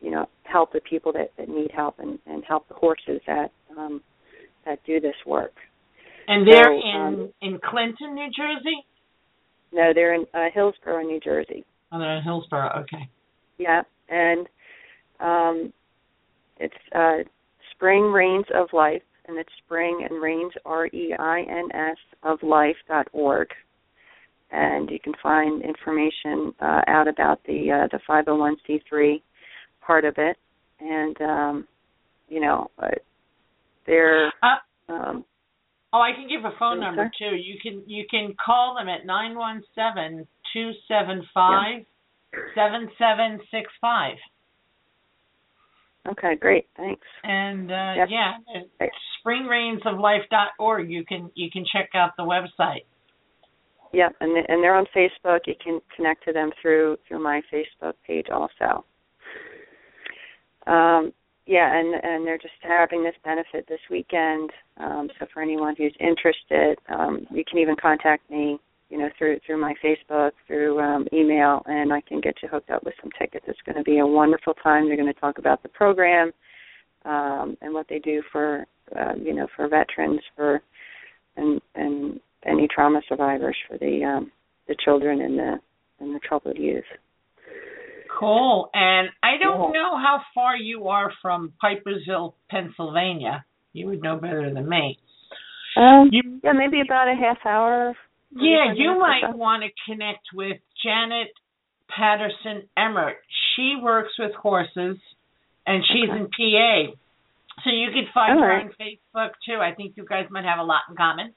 you 0.00 0.10
know 0.10 0.28
help 0.44 0.72
the 0.72 0.80
people 0.80 1.12
that, 1.12 1.30
that 1.38 1.48
need 1.48 1.70
help 1.74 1.98
and, 1.98 2.18
and 2.26 2.44
help 2.44 2.68
the 2.68 2.74
horses 2.74 3.20
that 3.26 3.50
um, 3.76 4.02
that 4.66 4.78
do 4.86 5.00
this 5.00 5.14
work. 5.26 5.54
And 6.28 6.46
they're 6.46 6.64
so, 6.64 6.72
in 6.72 7.00
um, 7.00 7.32
in 7.40 7.58
Clinton, 7.58 8.14
New 8.14 8.28
Jersey. 8.36 8.84
No, 9.74 9.92
they're 9.94 10.14
in 10.14 10.24
uh, 10.32 10.46
Hillsborough, 10.54 11.02
New 11.02 11.20
Jersey. 11.20 11.64
Oh, 11.92 11.98
they're 11.98 12.16
in 12.16 12.22
Hillsborough. 12.22 12.82
Okay. 12.82 13.08
Yeah, 13.58 13.82
and 14.08 14.46
um, 15.20 15.72
it's 16.58 16.74
uh, 16.94 17.18
Spring 17.72 18.04
Rains 18.04 18.46
of 18.54 18.68
Life, 18.72 19.02
and 19.26 19.38
it's 19.38 19.50
Spring 19.64 20.06
and 20.08 20.22
Rains 20.22 20.52
R 20.64 20.86
E 20.86 21.14
I 21.18 21.40
N 21.40 21.68
S 21.74 21.96
of 22.22 22.42
Life 22.42 22.76
dot 22.88 23.08
org 23.12 23.48
and 24.54 24.90
you 24.90 24.98
can 25.00 25.12
find 25.22 25.62
information 25.62 26.54
uh, 26.60 26.82
out 26.86 27.08
about 27.08 27.40
the 27.46 27.70
uh, 27.70 27.88
the 27.90 27.98
501c3 28.08 29.20
part 29.84 30.04
of 30.04 30.14
it, 30.16 30.36
and 30.80 31.20
um, 31.20 31.68
you 32.28 32.40
know, 32.40 32.70
uh, 32.78 32.88
they're. 33.86 34.32
Uh, 34.42 34.92
um, 34.92 35.24
oh, 35.94 36.00
I 36.00 36.12
can 36.12 36.28
give 36.28 36.44
a 36.44 36.56
phone 36.58 36.80
number 36.80 37.10
too. 37.18 37.36
You 37.36 37.54
can 37.62 37.82
you 37.86 38.04
can 38.10 38.34
call 38.44 38.76
them 38.78 38.88
at 38.88 39.06
nine 39.06 39.36
one 39.36 39.62
seven 39.74 40.26
two 40.52 40.72
seven 40.88 41.24
five 41.32 41.84
seven 42.54 42.90
seven 42.98 43.40
six 43.50 43.70
five. 43.80 44.16
Okay, 46.06 46.34
great. 46.38 46.66
Thanks. 46.76 47.06
And 47.22 47.70
uh, 47.70 47.94
yep. 47.96 48.08
yeah, 48.10 48.32
springrainsoflife.org. 49.24 50.90
You 50.90 51.04
can 51.06 51.30
you 51.34 51.50
can 51.50 51.64
check 51.72 51.90
out 51.94 52.10
the 52.18 52.24
website. 52.24 52.84
Yeah, 53.92 54.08
and 54.20 54.36
and 54.36 54.62
they're 54.62 54.74
on 54.74 54.86
Facebook. 54.94 55.40
You 55.46 55.54
can 55.62 55.80
connect 55.96 56.24
to 56.24 56.32
them 56.32 56.50
through 56.60 56.98
through 57.08 57.22
my 57.22 57.40
Facebook 57.52 57.94
page 58.06 58.26
also 58.30 58.84
um, 60.66 61.12
yeah, 61.46 61.78
and 61.78 61.94
and 62.02 62.26
they're 62.26 62.38
just 62.38 62.54
having 62.62 63.04
this 63.04 63.14
benefit 63.22 63.66
this 63.68 63.80
weekend. 63.90 64.50
Um, 64.78 65.10
so 65.18 65.26
for 65.32 65.42
anyone 65.42 65.74
who's 65.76 65.94
interested, 66.00 66.78
um, 66.88 67.26
you 67.30 67.44
can 67.48 67.58
even 67.58 67.76
contact 67.80 68.30
me, 68.30 68.58
you 68.88 68.98
know, 68.98 69.10
through 69.18 69.40
through 69.44 69.60
my 69.60 69.74
Facebook, 69.84 70.30
through 70.46 70.80
um, 70.80 71.06
email, 71.12 71.62
and 71.66 71.92
I 71.92 72.00
can 72.00 72.20
get 72.20 72.36
you 72.42 72.48
hooked 72.48 72.70
up 72.70 72.82
with 72.84 72.94
some 73.02 73.10
tickets. 73.18 73.44
It's 73.46 73.60
going 73.66 73.76
to 73.76 73.82
be 73.82 73.98
a 73.98 74.06
wonderful 74.06 74.54
time. 74.54 74.86
They're 74.86 74.96
going 74.96 75.12
to 75.12 75.20
talk 75.20 75.38
about 75.38 75.62
the 75.62 75.68
program 75.68 76.32
um, 77.04 77.58
and 77.60 77.74
what 77.74 77.86
they 77.88 77.98
do 77.98 78.22
for, 78.32 78.64
uh, 78.98 79.12
you 79.22 79.34
know, 79.34 79.46
for 79.54 79.68
veterans, 79.68 80.20
for 80.34 80.62
and 81.36 81.60
and 81.74 82.20
any 82.46 82.68
trauma 82.74 83.02
survivors, 83.06 83.56
for 83.68 83.76
the 83.76 84.02
um, 84.02 84.32
the 84.66 84.76
children 84.82 85.20
and 85.20 85.38
the 85.38 85.60
and 86.00 86.14
the 86.14 86.20
troubled 86.20 86.56
youth. 86.56 86.84
Cool. 88.18 88.70
And 88.74 89.08
I 89.22 89.38
don't 89.42 89.72
know 89.72 89.96
how 89.96 90.20
far 90.34 90.56
you 90.56 90.88
are 90.88 91.12
from 91.20 91.52
Pipersville, 91.62 92.34
Pennsylvania. 92.50 93.44
You 93.72 93.86
would 93.86 94.02
know 94.02 94.16
better 94.16 94.52
than 94.52 94.68
me. 94.68 94.98
Um, 95.76 96.08
you, 96.12 96.40
yeah, 96.44 96.52
maybe 96.52 96.80
about 96.80 97.08
a 97.08 97.16
half 97.16 97.38
hour. 97.44 97.94
Yeah, 98.30 98.72
you 98.74 98.98
might 98.98 99.34
want 99.36 99.62
to 99.64 99.68
connect 99.86 100.26
with 100.32 100.58
Janet 100.82 101.28
Patterson 101.88 102.68
Emmert. 102.76 103.16
She 103.54 103.76
works 103.80 104.12
with 104.18 104.32
horses, 104.34 104.96
and 105.66 105.84
she's 105.92 106.10
okay. 106.10 106.18
in 106.18 106.26
PA. 106.26 106.94
So 107.62 107.70
you 107.70 107.88
could 107.92 108.12
find 108.12 108.38
her 108.38 108.52
on 108.52 108.70
Facebook 108.80 109.30
too. 109.46 109.58
I 109.60 109.74
think 109.74 109.94
you 109.96 110.04
guys 110.08 110.26
might 110.30 110.44
have 110.44 110.58
a 110.58 110.64
lot 110.64 110.82
in 110.88 110.96
common. 110.96 111.34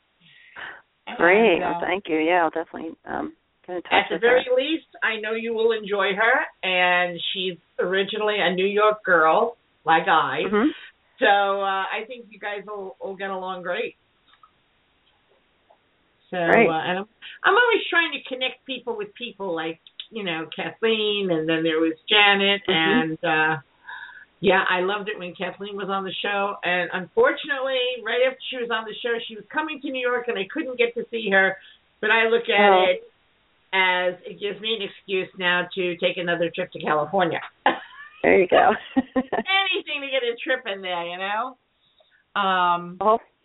Great. 1.17 1.55
And, 1.55 1.63
uh, 1.63 1.67
well, 1.73 1.81
thank 1.81 2.05
you. 2.07 2.17
Yeah, 2.17 2.43
I'll 2.43 2.49
definitely 2.49 2.97
um, 3.05 3.33
at 3.69 4.05
the 4.09 4.17
very 4.19 4.45
her. 4.45 4.55
least, 4.55 4.87
I 5.03 5.19
know 5.19 5.33
you 5.33 5.53
will 5.53 5.71
enjoy 5.71 6.11
her, 6.15 6.67
and 6.67 7.19
she's 7.33 7.57
originally 7.79 8.37
a 8.39 8.53
New 8.53 8.65
York 8.65 9.03
girl, 9.03 9.57
like 9.85 10.07
I. 10.07 10.43
Mm-hmm. 10.45 10.69
So 11.19 11.25
uh, 11.25 11.83
I 11.83 12.05
think 12.07 12.27
you 12.29 12.39
guys 12.39 12.63
will, 12.65 12.95
will 13.03 13.15
get 13.15 13.29
along 13.29 13.63
great. 13.63 13.95
So, 16.29 16.37
right. 16.37 16.67
uh, 16.67 16.89
and 16.89 16.99
I'm, 16.99 17.07
I'm 17.43 17.55
always 17.55 17.83
trying 17.89 18.11
to 18.11 18.29
connect 18.29 18.65
people 18.65 18.97
with 18.97 19.13
people, 19.15 19.55
like 19.55 19.79
you 20.11 20.23
know 20.23 20.47
Kathleen, 20.55 21.29
and 21.31 21.47
then 21.47 21.63
there 21.63 21.79
was 21.79 21.93
Janet, 22.09 22.61
mm-hmm. 22.67 23.11
and 23.11 23.17
uh, 23.23 23.61
yeah, 24.39 24.63
I 24.69 24.81
loved 24.81 25.09
it 25.09 25.17
when 25.17 25.33
Kathleen 25.35 25.75
was 25.75 25.89
on 25.89 26.03
the 26.03 26.13
show. 26.21 26.55
And 26.63 26.89
unfortunately, 26.93 28.03
right 28.05 28.27
after 28.27 28.39
she 28.51 28.57
was 28.57 28.69
on 28.71 28.85
the 28.85 28.95
show, 29.01 29.15
she 29.27 29.35
was 29.35 29.45
coming 29.51 29.79
to 29.81 29.89
New 29.89 30.05
York, 30.05 30.27
and 30.27 30.37
I 30.37 30.47
couldn't 30.51 30.77
get 30.77 30.93
to 30.95 31.05
see 31.09 31.29
her. 31.31 31.57
But 31.99 32.11
I 32.11 32.27
look 32.27 32.45
at 32.47 32.59
oh. 32.59 32.85
it 32.91 33.07
as 33.77 34.15
it 34.25 34.39
gives 34.39 34.59
me 34.59 34.73
an 34.73 34.87
excuse 34.89 35.29
now 35.37 35.67
to 35.75 35.95
take 35.97 36.17
another 36.17 36.51
trip 36.53 36.71
to 36.71 36.79
California. 36.79 37.39
there 38.23 38.39
you 38.39 38.47
go. 38.47 38.71
Anything 38.95 40.01
to 40.01 40.09
get 40.09 40.23
a 40.25 40.33
trip 40.43 40.65
in 40.65 40.81
there, 40.81 41.05
you 41.05 41.17
know. 41.17 41.57
Um, 42.39 42.97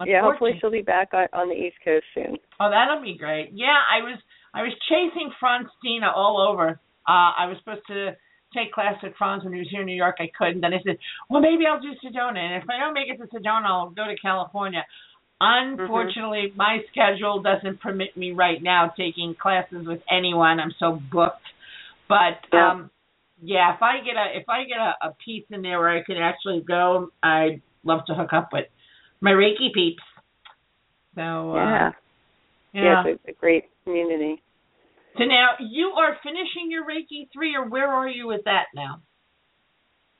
yeah, 0.05 0.21
hopefully 0.23 0.53
she'll 0.61 0.71
be 0.71 0.83
back 0.83 1.15
on, 1.15 1.27
on 1.33 1.49
the 1.49 1.55
East 1.55 1.77
Coast 1.85 2.05
soon. 2.15 2.37
Oh, 2.61 2.69
that'll 2.71 3.03
be 3.03 3.17
great. 3.17 3.51
Yeah, 3.55 3.81
I 3.89 4.05
was 4.05 4.19
I 4.53 4.63
was 4.63 4.73
chasing 4.89 5.33
Frans 5.41 5.69
Stiene 5.81 6.05
all 6.05 6.41
over. 6.41 6.81
Uh, 7.09 7.33
I 7.39 7.47
was 7.47 7.57
supposed 7.59 7.87
to 7.89 8.13
take 8.55 8.73
class 8.73 8.97
at 9.03 9.17
Frans 9.17 9.45
when 9.45 9.55
he 9.55 9.61
was 9.61 9.69
here 9.71 9.81
in 9.81 9.87
New 9.87 9.97
York. 9.97 10.17
I 10.21 10.29
couldn't. 10.37 10.61
Then 10.61 10.75
I 10.75 10.83
said, 10.85 10.99
well, 11.31 11.41
maybe 11.41 11.65
I'll 11.65 11.81
do 11.81 11.97
Sedona, 12.05 12.37
and 12.37 12.63
if 12.63 12.69
I 12.69 12.79
don't 12.79 12.93
make 12.93 13.09
it 13.09 13.17
to 13.17 13.27
Sedona, 13.33 13.65
I'll 13.65 13.91
go 13.91 14.05
to 14.05 14.15
California. 14.21 14.85
Unfortunately, 15.45 16.47
mm-hmm. 16.49 16.57
my 16.57 16.79
schedule 16.91 17.43
doesn't 17.43 17.81
permit 17.81 18.17
me 18.17 18.31
right 18.31 18.63
now 18.63 18.93
taking 18.97 19.35
classes 19.35 19.87
with 19.89 20.01
anyone. 20.09 20.61
I'm 20.61 20.73
so 20.79 21.01
booked. 21.11 21.43
But 22.09 22.39
yeah. 22.53 22.71
um 22.71 22.91
yeah, 23.43 23.75
if 23.75 23.83
I 23.83 24.05
get 24.05 24.15
a 24.15 24.39
if 24.39 24.49
I 24.49 24.63
get 24.65 24.79
a, 24.79 25.09
a 25.09 25.17
piece 25.25 25.45
in 25.51 25.63
there 25.63 25.81
where 25.81 25.91
I 25.91 26.05
can 26.05 26.17
actually 26.17 26.63
go, 26.67 27.09
I'd 27.23 27.61
love 27.83 28.01
to 28.07 28.15
hook 28.15 28.33
up 28.33 28.51
with 28.53 28.67
my 29.21 29.33
Reiki 29.33 29.73
peeps. 29.75 30.05
So 31.17 31.21
yeah, 31.21 31.89
uh, 31.89 31.91
yeah, 32.73 32.83
yeah. 32.83 33.03
it's 33.07 33.21
a, 33.27 33.31
a 33.31 33.35
great 33.35 33.65
community. 33.85 34.41
So 35.19 35.25
now 35.25 35.57
you 35.59 35.89
are 35.99 36.17
finishing 36.23 36.71
your 36.71 36.85
Reiki 36.85 37.29
three, 37.33 37.57
or 37.57 37.69
where 37.69 37.89
are 37.89 38.09
you 38.09 38.29
with 38.29 38.45
that 38.45 38.67
now? 38.77 39.03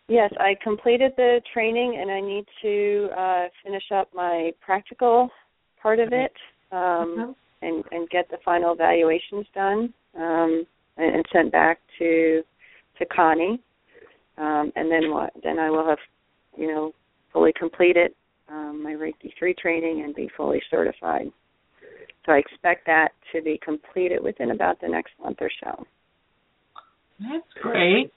Yes, 0.09 0.33
I 0.39 0.57
completed 0.63 1.13
the 1.17 1.41
training, 1.53 1.99
and 2.01 2.11
I 2.11 2.21
need 2.21 2.45
to 2.63 3.09
uh, 3.17 3.49
finish 3.65 3.85
up 3.95 4.09
my 4.15 4.53
practical 4.61 5.31
part 5.81 6.01
of 6.01 6.13
it, 6.13 6.33
um, 6.71 7.17
Mhm. 7.17 7.35
and 7.63 7.85
and 7.93 8.11
get 8.11 8.29
the 8.29 8.39
final 8.39 8.73
evaluations 8.73 9.47
done, 9.55 9.95
um, 10.15 10.67
and, 10.97 11.17
and 11.17 11.27
sent 11.33 11.53
back 11.53 11.81
to 11.99 12.45
to 12.99 13.07
Connie, 13.07 13.61
um, 14.39 14.73
and 14.77 14.91
then 14.91 15.11
what? 15.11 15.33
Then 15.43 15.59
I 15.59 15.71
will 15.71 15.87
have, 15.87 16.01
you 16.57 16.67
know, 16.67 16.93
fully 17.33 17.53
completed 17.53 18.15
um, 18.49 18.83
my 18.83 18.93
Reiki 18.93 19.33
three 19.39 19.55
training 19.55 20.03
and 20.03 20.15
be 20.15 20.29
fully 20.37 20.63
certified. 20.71 21.33
So 22.27 22.33
I 22.33 22.39
expect 22.39 22.87
that 22.87 23.13
to 23.33 23.43
be 23.43 23.59
completed 23.59 24.23
within 24.23 24.51
about 24.51 24.81
the 24.81 24.89
next 24.89 25.13
month 25.23 25.39
or 25.41 25.51
so. 25.63 25.87
That's 27.21 27.53
great. 27.61 28.13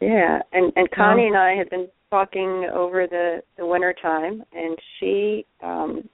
Yeah, 0.00 0.40
and 0.52 0.72
and 0.76 0.90
Connie 0.90 1.26
and 1.26 1.36
I 1.36 1.54
have 1.56 1.70
been 1.70 1.88
talking 2.10 2.68
over 2.72 3.06
the 3.06 3.42
the 3.56 3.66
winter 3.66 3.94
time, 4.00 4.44
and 4.52 4.78
she 4.98 5.44
um, 5.62 6.08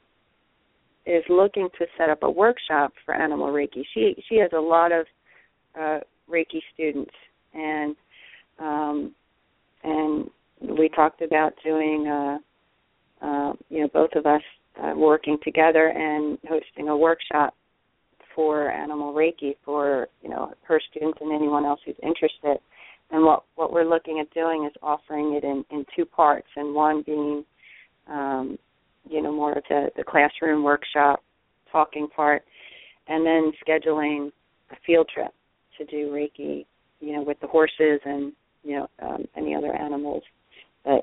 is 1.06 1.22
looking 1.28 1.68
to 1.78 1.86
set 1.98 2.08
up 2.08 2.22
a 2.22 2.30
workshop 2.30 2.92
for 3.04 3.14
animal 3.14 3.48
Reiki. 3.48 3.82
She 3.92 4.14
she 4.28 4.36
has 4.36 4.50
a 4.56 4.60
lot 4.60 4.90
of 4.92 5.06
uh, 5.78 5.98
Reiki 6.30 6.60
students, 6.72 7.12
and 7.52 7.94
um, 8.58 9.14
and 9.82 10.30
we 10.60 10.88
talked 10.88 11.20
about 11.20 11.52
doing, 11.62 12.06
uh, 12.06 12.38
uh, 13.24 13.52
you 13.68 13.82
know, 13.82 13.88
both 13.92 14.10
of 14.16 14.24
us 14.24 14.42
uh, 14.82 14.92
working 14.96 15.36
together 15.44 15.88
and 15.88 16.38
hosting 16.48 16.88
a 16.88 16.96
workshop 16.96 17.54
for 18.34 18.70
animal 18.70 19.12
Reiki 19.14 19.56
for 19.64 20.08
you 20.22 20.30
know 20.30 20.52
her 20.62 20.80
students 20.90 21.18
and 21.20 21.32
anyone 21.32 21.64
else 21.64 21.80
who's 21.84 21.96
interested. 22.02 22.58
And 23.14 23.24
what 23.24 23.44
what 23.54 23.72
we're 23.72 23.88
looking 23.88 24.18
at 24.18 24.34
doing 24.34 24.64
is 24.64 24.72
offering 24.82 25.34
it 25.34 25.44
in 25.44 25.64
in 25.70 25.86
two 25.94 26.04
parts, 26.04 26.48
and 26.56 26.74
one 26.74 27.04
being, 27.06 27.44
um, 28.08 28.58
you 29.08 29.22
know, 29.22 29.30
more 29.30 29.52
of 29.52 29.62
the 29.68 29.90
the 29.96 30.02
classroom 30.02 30.64
workshop 30.64 31.22
talking 31.70 32.08
part, 32.08 32.42
and 33.06 33.24
then 33.24 33.52
scheduling 33.64 34.32
a 34.72 34.76
field 34.84 35.08
trip 35.14 35.30
to 35.78 35.84
do 35.84 36.10
Reiki, 36.10 36.66
you 36.98 37.12
know, 37.12 37.22
with 37.22 37.38
the 37.38 37.46
horses 37.46 38.00
and 38.04 38.32
you 38.64 38.78
know 38.78 38.88
um, 39.00 39.26
any 39.36 39.54
other 39.54 39.72
animals 39.72 40.24
that 40.84 41.02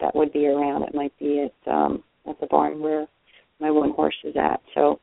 that 0.00 0.14
would 0.14 0.32
be 0.32 0.46
around. 0.46 0.84
It 0.84 0.94
might 0.94 1.16
be 1.18 1.46
at 1.46 1.70
um, 1.70 2.02
at 2.26 2.40
the 2.40 2.46
barn 2.46 2.80
where 2.80 3.06
my 3.60 3.70
one 3.70 3.90
horse 3.90 4.16
is 4.24 4.36
at. 4.36 4.62
So 4.74 5.00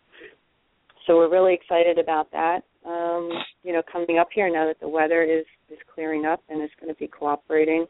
so 1.06 1.18
we're 1.18 1.30
really 1.30 1.54
excited 1.54 2.00
about 2.00 2.32
that. 2.32 2.62
Um, 2.88 3.30
you 3.62 3.72
know, 3.72 3.84
coming 3.91 4.18
up 4.18 4.30
here 4.34 4.52
now 4.52 4.66
that 4.66 4.80
the 4.80 4.89
weather 4.89 5.22
is 5.22 5.41
is 5.41 5.45
clearing 6.00 6.26
up 6.26 6.41
and 6.50 6.64
is 6.64 6.70
going 6.80 6.93
to 6.93 6.97
be 6.97 7.08
cooperating, 7.08 7.86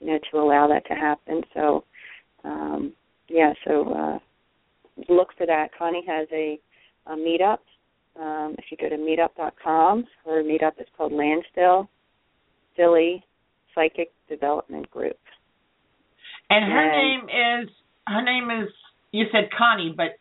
you 0.00 0.06
know, 0.08 0.18
to 0.32 0.38
allow 0.38 0.66
that 0.66 0.84
to 0.86 0.94
happen. 0.94 1.42
So, 1.54 1.84
um, 2.42 2.92
yeah, 3.28 3.52
so 3.64 3.92
uh, 3.92 4.18
look 5.12 5.28
for 5.38 5.46
that. 5.46 5.68
Connie 5.78 6.04
has 6.08 6.26
a, 6.32 6.58
a 7.06 7.14
meetup. 7.14 7.58
Um, 8.20 8.56
if 8.58 8.64
you 8.70 8.76
go 8.78 8.88
to 8.88 8.96
meetup.com, 8.96 10.04
her 10.24 10.42
meetup 10.42 10.80
is 10.80 10.88
called 10.96 11.12
Landstill 11.12 11.88
Philly 12.74 13.24
Psychic 13.76 14.10
Development 14.28 14.90
Group. 14.90 15.16
And 16.50 16.64
her 16.64 16.80
And- 16.82 17.28
name 17.28 17.64
is 17.64 17.70
her 18.08 18.22
name 18.22 18.50
is 18.62 18.68
you 19.12 19.24
said 19.32 19.50
Connie, 19.56 19.92
but 19.96 20.18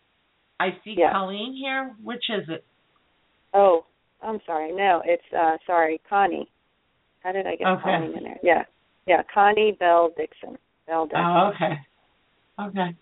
I 0.59 0.69
see 0.83 0.95
Yeah. 0.97 1.11
Colleen 1.11 1.53
here. 1.53 1.95
Which 2.03 2.23
is 2.29 2.49
it? 2.49 2.63
Oh, 3.53 3.85
I'm 4.23 4.39
sorry. 4.45 4.71
No, 4.73 5.01
it's 5.05 5.23
uh 5.37 5.57
sorry, 5.67 6.01
Connie. 6.09 6.49
How 7.25 7.31
did 7.31 7.47
I 7.47 7.55
get 7.55 7.67
Okay. 7.67 7.81
Colleen 7.81 8.17
in 8.17 8.23
there? 8.23 8.39
Yeah. 8.43 8.63
Yeah, 9.07 9.23
Connie 9.33 9.75
Bell 9.79 10.11
Dixon. 10.15 10.59
Bell 10.85 11.07
Dixon. 11.07 11.25
Oh, 11.25 11.51
okay. 11.55 11.73
Okay. 12.59 12.95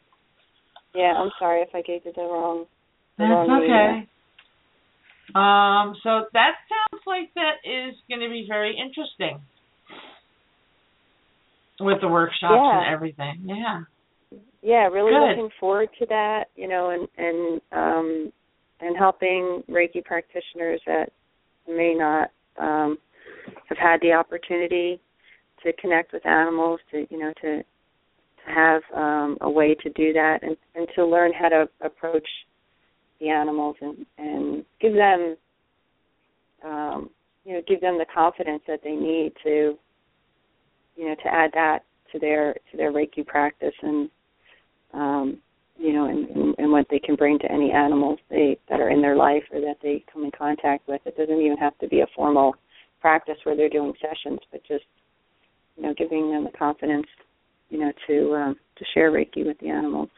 Yeah, 0.95 1.13
I'm 1.17 1.29
sorry 1.37 1.61
if 1.61 1.69
I 1.75 1.81
gave 1.81 2.05
you 2.05 2.13
the 2.15 2.21
wrong 2.21 2.65
the 3.17 3.25
That's 3.25 3.49
wrong 3.49 3.61
okay. 3.63 4.07
Um, 5.35 5.95
so 6.03 6.25
that 6.33 6.51
sounds 6.69 7.03
like 7.05 7.33
that 7.35 7.57
is 7.65 7.95
going 8.07 8.21
to 8.21 8.29
be 8.29 8.45
very 8.47 8.77
interesting 8.77 9.41
with 11.81 11.99
the 12.01 12.07
workshops 12.07 12.53
Yeah. 12.55 12.79
and 12.79 12.93
everything. 12.93 13.43
Yeah. 13.43 13.81
yeah 14.61 14.87
really 14.87 15.11
Good. 15.11 15.29
looking 15.29 15.49
forward 15.59 15.89
to 15.99 16.05
that 16.07 16.45
you 16.55 16.67
know 16.69 16.91
and 16.91 17.07
and 17.17 17.61
um 17.71 18.31
and 18.79 18.95
helping 18.97 19.63
reiki 19.69 20.03
practitioners 20.03 20.81
that 20.85 21.09
may 21.67 21.93
not 21.93 22.29
um 22.59 22.97
have 23.69 23.77
had 23.77 24.01
the 24.01 24.13
opportunity 24.13 24.99
to 25.63 25.73
connect 25.73 26.13
with 26.13 26.25
animals 26.25 26.79
to 26.91 27.05
you 27.09 27.19
know 27.19 27.33
to 27.41 27.63
to 27.63 28.53
have 28.53 28.81
um 28.95 29.37
a 29.41 29.49
way 29.49 29.75
to 29.75 29.89
do 29.91 30.13
that 30.13 30.39
and 30.41 30.57
and 30.75 30.87
to 30.95 31.05
learn 31.05 31.31
how 31.33 31.49
to 31.49 31.67
approach 31.81 32.27
the 33.19 33.29
animals 33.29 33.75
and 33.81 34.05
and 34.17 34.65
give 34.81 34.93
them 34.93 35.35
um 36.63 37.09
you 37.45 37.53
know 37.53 37.61
give 37.67 37.81
them 37.81 37.97
the 37.97 38.05
confidence 38.13 38.61
that 38.67 38.81
they 38.83 38.95
need 38.95 39.33
to 39.43 39.77
you 40.95 41.07
know 41.07 41.15
to 41.15 41.27
add 41.27 41.51
that 41.53 41.79
to 42.11 42.19
their 42.19 42.53
to 42.71 42.77
their 42.77 42.91
reiki 42.91 43.25
practice 43.25 43.73
and 43.81 44.09
um, 44.93 45.39
you 45.77 45.91
know, 45.91 46.05
and, 46.05 46.29
and, 46.29 46.55
and 46.57 46.71
what 46.71 46.85
they 46.89 46.99
can 46.99 47.15
bring 47.15 47.39
to 47.39 47.51
any 47.51 47.71
animals 47.71 48.19
they 48.29 48.57
that 48.69 48.79
are 48.79 48.89
in 48.89 49.01
their 49.01 49.15
life 49.15 49.43
or 49.51 49.59
that 49.61 49.77
they 49.81 50.03
come 50.11 50.23
in 50.23 50.31
contact 50.31 50.87
with. 50.87 51.01
It 51.05 51.17
doesn't 51.17 51.41
even 51.41 51.57
have 51.57 51.77
to 51.79 51.87
be 51.87 52.01
a 52.01 52.07
formal 52.15 52.55
practice 53.03 53.35
where 53.43 53.55
they're 53.55 53.69
doing 53.69 53.93
sessions, 54.01 54.39
but 54.49 54.61
just 54.65 54.85
you 55.75 55.83
know, 55.83 55.93
giving 55.97 56.31
them 56.31 56.45
the 56.45 56.57
confidence, 56.57 57.07
you 57.69 57.79
know, 57.79 57.91
to 58.07 58.33
um, 58.33 58.55
to 58.77 58.85
share 58.93 59.11
Reiki 59.11 59.45
with 59.45 59.59
the 59.59 59.69
animals. 59.69 60.09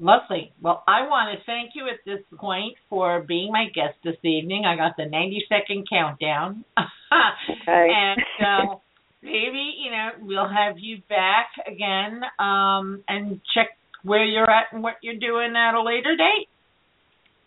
Lovely. 0.00 0.52
Well, 0.60 0.82
I 0.88 1.02
want 1.02 1.38
to 1.38 1.44
thank 1.46 1.70
you 1.74 1.86
at 1.88 2.00
this 2.04 2.18
point 2.36 2.74
for 2.90 3.22
being 3.22 3.52
my 3.52 3.66
guest 3.72 3.94
this 4.02 4.16
evening. 4.24 4.64
I 4.66 4.76
got 4.76 4.96
the 4.96 5.06
90 5.06 5.44
second 5.48 5.86
countdown. 5.88 6.64
Okay. 7.14 7.88
and 7.94 8.20
uh, 8.44 8.74
maybe, 9.22 9.74
you 9.84 9.92
know, 9.92 10.08
we'll 10.22 10.48
have 10.48 10.74
you 10.78 10.98
back 11.08 11.46
again 11.64 12.22
um, 12.40 13.04
and 13.06 13.40
check 13.54 13.68
where 14.02 14.24
you're 14.24 14.50
at 14.50 14.72
and 14.72 14.82
what 14.82 14.94
you're 15.00 15.20
doing 15.20 15.54
at 15.56 15.74
a 15.74 15.82
later 15.82 16.16
date. 16.16 16.48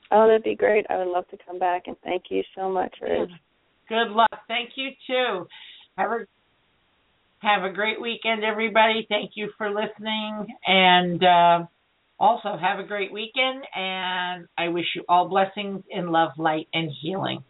oh, 0.10 0.26
that'd 0.26 0.44
be 0.44 0.56
great. 0.56 0.86
I 0.90 0.98
would 1.00 1.12
love 1.12 1.28
to 1.32 1.38
come 1.46 1.60
back 1.60 1.84
and 1.88 1.98
thank 2.06 2.26
you 2.30 2.44
so 2.56 2.70
much, 2.70 2.96
Rose. 3.02 3.28
Good 3.90 4.10
luck. 4.10 4.30
Thank 4.48 4.72
you 4.76 4.92
too. 5.08 5.48
Have 5.98 6.12
a 6.12 6.26
have 7.40 7.64
a 7.64 7.74
great 7.74 8.02
weekend, 8.02 8.44
everybody. 8.44 9.06
Thank 9.10 9.32
you 9.36 9.50
for 9.58 9.70
listening, 9.70 10.48
and 10.66 11.24
uh, 11.24 11.66
also 12.20 12.58
have 12.60 12.80
a 12.80 12.84
great 12.84 13.14
weekend. 13.14 13.64
And 13.76 14.48
I 14.58 14.70
wish 14.70 14.86
you 14.96 15.04
all 15.08 15.30
blessings 15.30 15.84
in 15.90 16.12
love, 16.12 16.32
light, 16.38 16.68
and 16.74 16.90
healing. 17.02 17.44